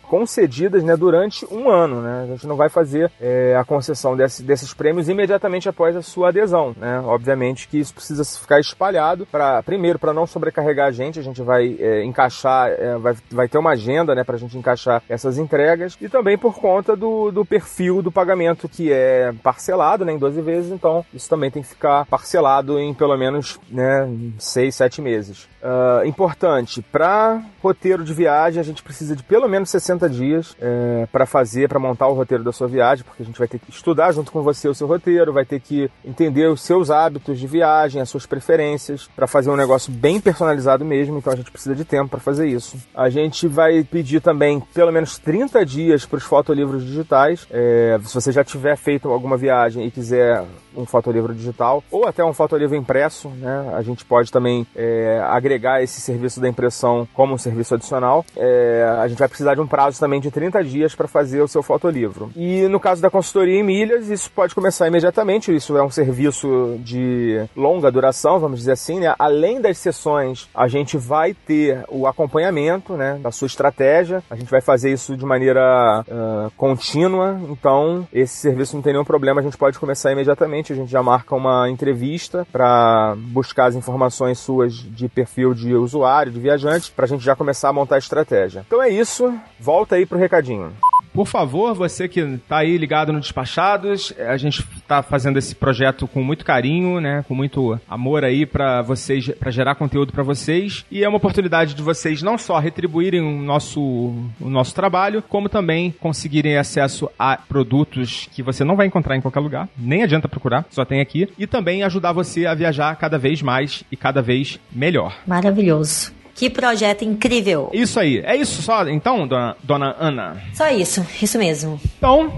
concedidas, 0.03 0.83
né, 0.83 0.95
durante 0.95 1.45
um 1.51 1.69
ano, 1.69 2.01
né? 2.01 2.23
A 2.23 2.27
gente 2.27 2.45
não 2.45 2.55
vai 2.55 2.69
fazer 2.69 3.11
é, 3.19 3.55
a 3.55 3.63
concessão 3.63 4.15
desse, 4.15 4.43
desses 4.43 4.73
prêmios 4.73 5.09
imediatamente 5.09 5.67
após 5.67 5.95
a 5.95 6.01
sua 6.01 6.29
adesão, 6.29 6.75
né? 6.77 6.99
Obviamente 6.99 7.67
que 7.67 7.79
isso 7.79 7.93
precisa 7.93 8.23
ficar 8.39 8.59
espalhado 8.59 9.25
para 9.25 9.63
primeiro 9.63 9.97
para 9.97 10.13
não 10.13 10.27
sobrecarregar 10.27 10.87
a 10.87 10.91
gente, 10.91 11.19
a 11.19 11.23
gente 11.23 11.41
vai 11.41 11.75
é, 11.79 12.03
encaixar, 12.03 12.69
é, 12.69 12.97
vai, 12.97 13.15
vai 13.31 13.47
ter 13.47 13.57
uma 13.57 13.71
agenda, 13.71 14.13
né, 14.13 14.23
para 14.23 14.35
a 14.35 14.39
gente 14.39 14.57
encaixar 14.57 15.01
essas 15.09 15.37
entregas 15.37 15.97
e 15.99 16.07
também 16.07 16.37
por 16.37 16.55
conta 16.55 16.95
do, 16.95 17.31
do 17.31 17.45
perfil 17.45 17.94
do 18.01 18.11
pagamento 18.11 18.69
que 18.69 18.91
é 18.91 19.33
parcelado, 19.43 20.05
né, 20.05 20.13
em 20.13 20.17
12 20.17 20.41
vezes, 20.41 20.71
então 20.71 21.05
isso 21.13 21.29
também 21.29 21.51
tem 21.51 21.61
que 21.61 21.69
ficar 21.69 22.05
parcelado 22.05 22.79
em 22.79 22.93
pelo 22.93 23.17
menos, 23.17 23.59
né, 23.69 24.09
6, 24.37 24.75
7 24.75 25.01
meses. 25.01 25.47
Uh, 25.61 26.05
importante, 26.05 26.81
para 26.81 27.41
roteiro 27.65 28.03
de 28.03 28.13
viagem 28.13 28.59
a 28.59 28.63
gente 28.63 28.83
precisa 28.83 29.15
de 29.15 29.23
pelo 29.23 29.47
menos 29.47 29.71
60 29.71 30.07
dias 30.07 30.55
é, 30.61 31.07
para 31.11 31.25
fazer, 31.25 31.67
para 31.67 31.79
montar 31.79 32.07
o 32.07 32.13
roteiro 32.13 32.43
da 32.43 32.51
sua 32.51 32.67
viagem, 32.67 33.03
porque 33.03 33.23
a 33.23 33.25
gente 33.25 33.39
vai 33.39 33.47
ter 33.47 33.57
que 33.57 33.71
estudar 33.71 34.11
junto 34.11 34.31
com 34.31 34.43
você 34.43 34.67
o 34.67 34.75
seu 34.75 34.87
roteiro, 34.87 35.33
vai 35.33 35.45
ter 35.45 35.59
que 35.59 35.89
entender 36.03 36.47
os 36.47 36.61
seus 36.61 36.91
hábitos 36.91 37.39
de 37.39 37.47
viagem, 37.47 38.01
as 38.01 38.09
suas 38.09 38.25
preferências, 38.25 39.09
para 39.15 39.25
fazer 39.25 39.49
um 39.49 39.55
negócio 39.55 39.91
bem 39.91 40.21
personalizado 40.21 40.85
mesmo, 40.85 41.17
então 41.17 41.33
a 41.33 41.35
gente 41.35 41.51
precisa 41.51 41.75
de 41.75 41.83
tempo 41.83 42.09
para 42.09 42.19
fazer 42.19 42.47
isso. 42.47 42.77
A 42.93 43.09
gente 43.09 43.47
vai 43.47 43.83
pedir 43.83 44.21
também 44.21 44.59
pelo 44.73 44.91
menos 44.91 45.17
30 45.17 45.65
dias 45.65 46.05
para 46.05 46.17
os 46.17 46.23
fotolivros 46.23 46.85
digitais. 46.85 47.47
É, 47.49 47.97
se 48.03 48.13
você 48.13 48.31
já 48.31 48.43
tiver 48.43 48.75
feito 48.75 49.09
alguma 49.09 49.37
viagem 49.37 49.85
e 49.85 49.91
quiser 49.91 50.45
um 50.75 50.85
fotolivro 50.85 51.33
digital 51.33 51.83
ou 51.89 52.05
até 52.05 52.23
um 52.23 52.33
fotolivro 52.33 52.75
impresso, 52.75 53.29
né? 53.29 53.73
A 53.73 53.81
gente 53.81 54.03
pode 54.03 54.31
também 54.31 54.67
é, 54.75 55.21
agregar 55.25 55.81
esse 55.81 56.01
serviço 56.01 56.39
da 56.39 56.49
impressão 56.49 57.07
como 57.13 57.33
um 57.33 57.37
serviço 57.37 57.54
adicional. 57.73 58.25
É, 58.35 58.85
a 58.99 59.07
gente 59.07 59.19
vai 59.19 59.27
precisar 59.27 59.55
de 59.55 59.61
um 59.61 59.67
prazo 59.67 59.99
também 59.99 60.19
de 60.19 60.31
30 60.31 60.63
dias 60.63 60.95
para 60.95 61.07
fazer 61.07 61.41
o 61.41 61.47
seu 61.47 61.63
fotolivro. 61.63 62.31
E 62.35 62.67
no 62.67 62.79
caso 62.79 63.01
da 63.01 63.09
consultoria 63.09 63.59
em 63.59 63.63
milhas, 63.63 64.09
isso 64.09 64.29
pode 64.31 64.53
começar 64.53 64.87
imediatamente. 64.87 65.55
Isso 65.55 65.77
é 65.77 65.83
um 65.83 65.89
serviço 65.89 66.77
de 66.79 67.43
longa 67.55 67.91
duração, 67.91 68.39
vamos 68.39 68.59
dizer 68.59 68.73
assim, 68.73 68.99
né? 68.99 69.13
Além 69.17 69.61
das 69.61 69.77
sessões, 69.77 70.49
a 70.53 70.67
gente 70.67 70.97
vai 70.97 71.33
ter 71.33 71.83
o 71.89 72.07
acompanhamento, 72.07 72.93
né, 72.93 73.19
da 73.21 73.31
sua 73.31 73.47
estratégia. 73.47 74.23
A 74.29 74.35
gente 74.35 74.49
vai 74.49 74.61
fazer 74.61 74.91
isso 74.91 75.15
de 75.15 75.25
maneira 75.25 76.03
uh, 76.07 76.51
contínua. 76.57 77.39
Então, 77.49 78.07
esse 78.11 78.37
serviço 78.37 78.75
não 78.75 78.83
tem 78.83 78.93
nenhum 78.93 79.05
problema. 79.05 79.41
A 79.41 79.43
gente 79.43 79.57
pode 79.57 79.79
começar 79.79 80.11
imediatamente 80.11 80.73
a 80.73 80.75
gente 80.75 80.91
já 80.91 81.01
marca 81.01 81.35
uma 81.35 81.69
entrevista 81.69 82.45
para 82.51 83.15
buscar 83.17 83.65
as 83.65 83.75
informações 83.75 84.39
suas 84.39 84.73
de 84.73 85.07
perfil 85.07 85.53
de 85.53 85.73
usuário, 85.73 86.31
de 86.31 86.39
viajante, 86.39 86.91
para 86.91 87.05
a 87.05 87.07
gente 87.07 87.23
já 87.23 87.35
começar 87.35 87.44
a 87.69 87.73
montar 87.73 87.95
a 87.95 87.99
estratégia. 87.99 88.63
Então 88.65 88.81
é 88.81 88.89
isso, 88.89 89.33
volta 89.59 89.95
aí 89.95 90.05
pro 90.05 90.17
recadinho. 90.17 90.71
Por 91.15 91.25
favor, 91.25 91.73
você 91.73 92.09
que 92.09 92.19
está 92.19 92.57
aí 92.57 92.77
ligado 92.77 93.13
no 93.13 93.21
Despachados, 93.21 94.13
a 94.19 94.35
gente 94.35 94.59
está 94.75 95.01
fazendo 95.01 95.39
esse 95.39 95.55
projeto 95.55 96.09
com 96.09 96.21
muito 96.21 96.43
carinho, 96.43 96.99
né, 96.99 97.23
com 97.25 97.33
muito 97.33 97.79
amor 97.89 98.25
aí 98.25 98.45
para 98.45 98.81
vocês, 98.81 99.29
para 99.29 99.49
gerar 99.49 99.75
conteúdo 99.75 100.11
para 100.11 100.23
vocês 100.23 100.85
e 100.91 101.05
é 101.05 101.07
uma 101.07 101.15
oportunidade 101.15 101.73
de 101.73 101.81
vocês 101.81 102.21
não 102.21 102.37
só 102.37 102.59
retribuírem 102.59 103.21
o 103.21 103.41
nosso 103.41 103.79
o 103.79 104.49
nosso 104.49 104.75
trabalho, 104.75 105.21
como 105.21 105.47
também 105.47 105.95
conseguirem 106.01 106.57
acesso 106.57 107.09
a 107.17 107.37
produtos 107.37 108.27
que 108.33 108.43
você 108.43 108.65
não 108.65 108.75
vai 108.75 108.87
encontrar 108.87 109.15
em 109.15 109.21
qualquer 109.21 109.39
lugar, 109.39 109.69
nem 109.77 110.03
adianta 110.03 110.27
procurar, 110.27 110.65
só 110.69 110.83
tem 110.83 110.99
aqui, 110.99 111.29
e 111.37 111.47
também 111.47 111.83
ajudar 111.83 112.11
você 112.11 112.45
a 112.45 112.53
viajar 112.53 112.93
cada 112.97 113.17
vez 113.17 113.41
mais 113.41 113.85
e 113.89 113.95
cada 113.95 114.21
vez 114.21 114.59
melhor. 114.69 115.15
Maravilhoso. 115.25 116.14
Que 116.35 116.49
projeto 116.49 117.05
incrível. 117.05 117.69
Isso 117.73 117.97
aí. 117.97 118.19
É 118.25 118.35
isso 118.35 118.61
só, 118.61 118.85
então, 118.89 119.25
dona, 119.25 119.55
dona 119.63 119.95
Ana? 119.97 120.43
Só 120.53 120.69
isso. 120.69 121.05
Isso 121.21 121.37
mesmo. 121.37 121.79
Então, 121.97 122.31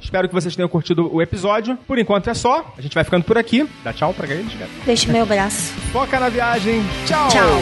Espero 0.00 0.28
que 0.28 0.34
vocês 0.34 0.54
tenham 0.54 0.68
curtido 0.68 1.12
o 1.12 1.20
episódio. 1.20 1.76
Por 1.86 1.98
enquanto 1.98 2.30
é 2.30 2.34
só. 2.34 2.72
A 2.78 2.80
gente 2.80 2.94
vai 2.94 3.04
ficando 3.04 3.24
por 3.24 3.36
aqui. 3.36 3.68
Dá 3.82 3.92
tchau 3.92 4.14
pra 4.14 4.26
eles, 4.28 4.54
cara. 4.54 4.70
Deixa 4.86 5.10
meu 5.12 5.26
braço. 5.26 5.72
Foca 5.92 6.20
na 6.20 6.28
viagem. 6.28 6.80
Tchau. 7.04 7.28
Tchau. 7.28 7.60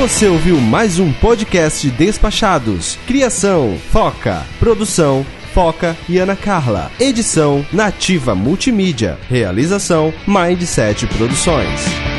Você 0.00 0.26
ouviu 0.28 0.60
mais 0.60 0.98
um 0.98 1.12
podcast 1.12 1.88
Despachados. 1.90 2.96
Criação, 3.06 3.78
Foca, 3.90 4.44
produção, 4.58 5.24
Foca 5.48 5.96
e 6.08 6.18
Ana 6.18 6.36
Carla. 6.36 6.90
Edição 7.00 7.66
Nativa 7.72 8.34
Multimídia. 8.34 9.18
Realização 9.28 10.12
Mindset 10.26 11.06
Produções. 11.06 12.17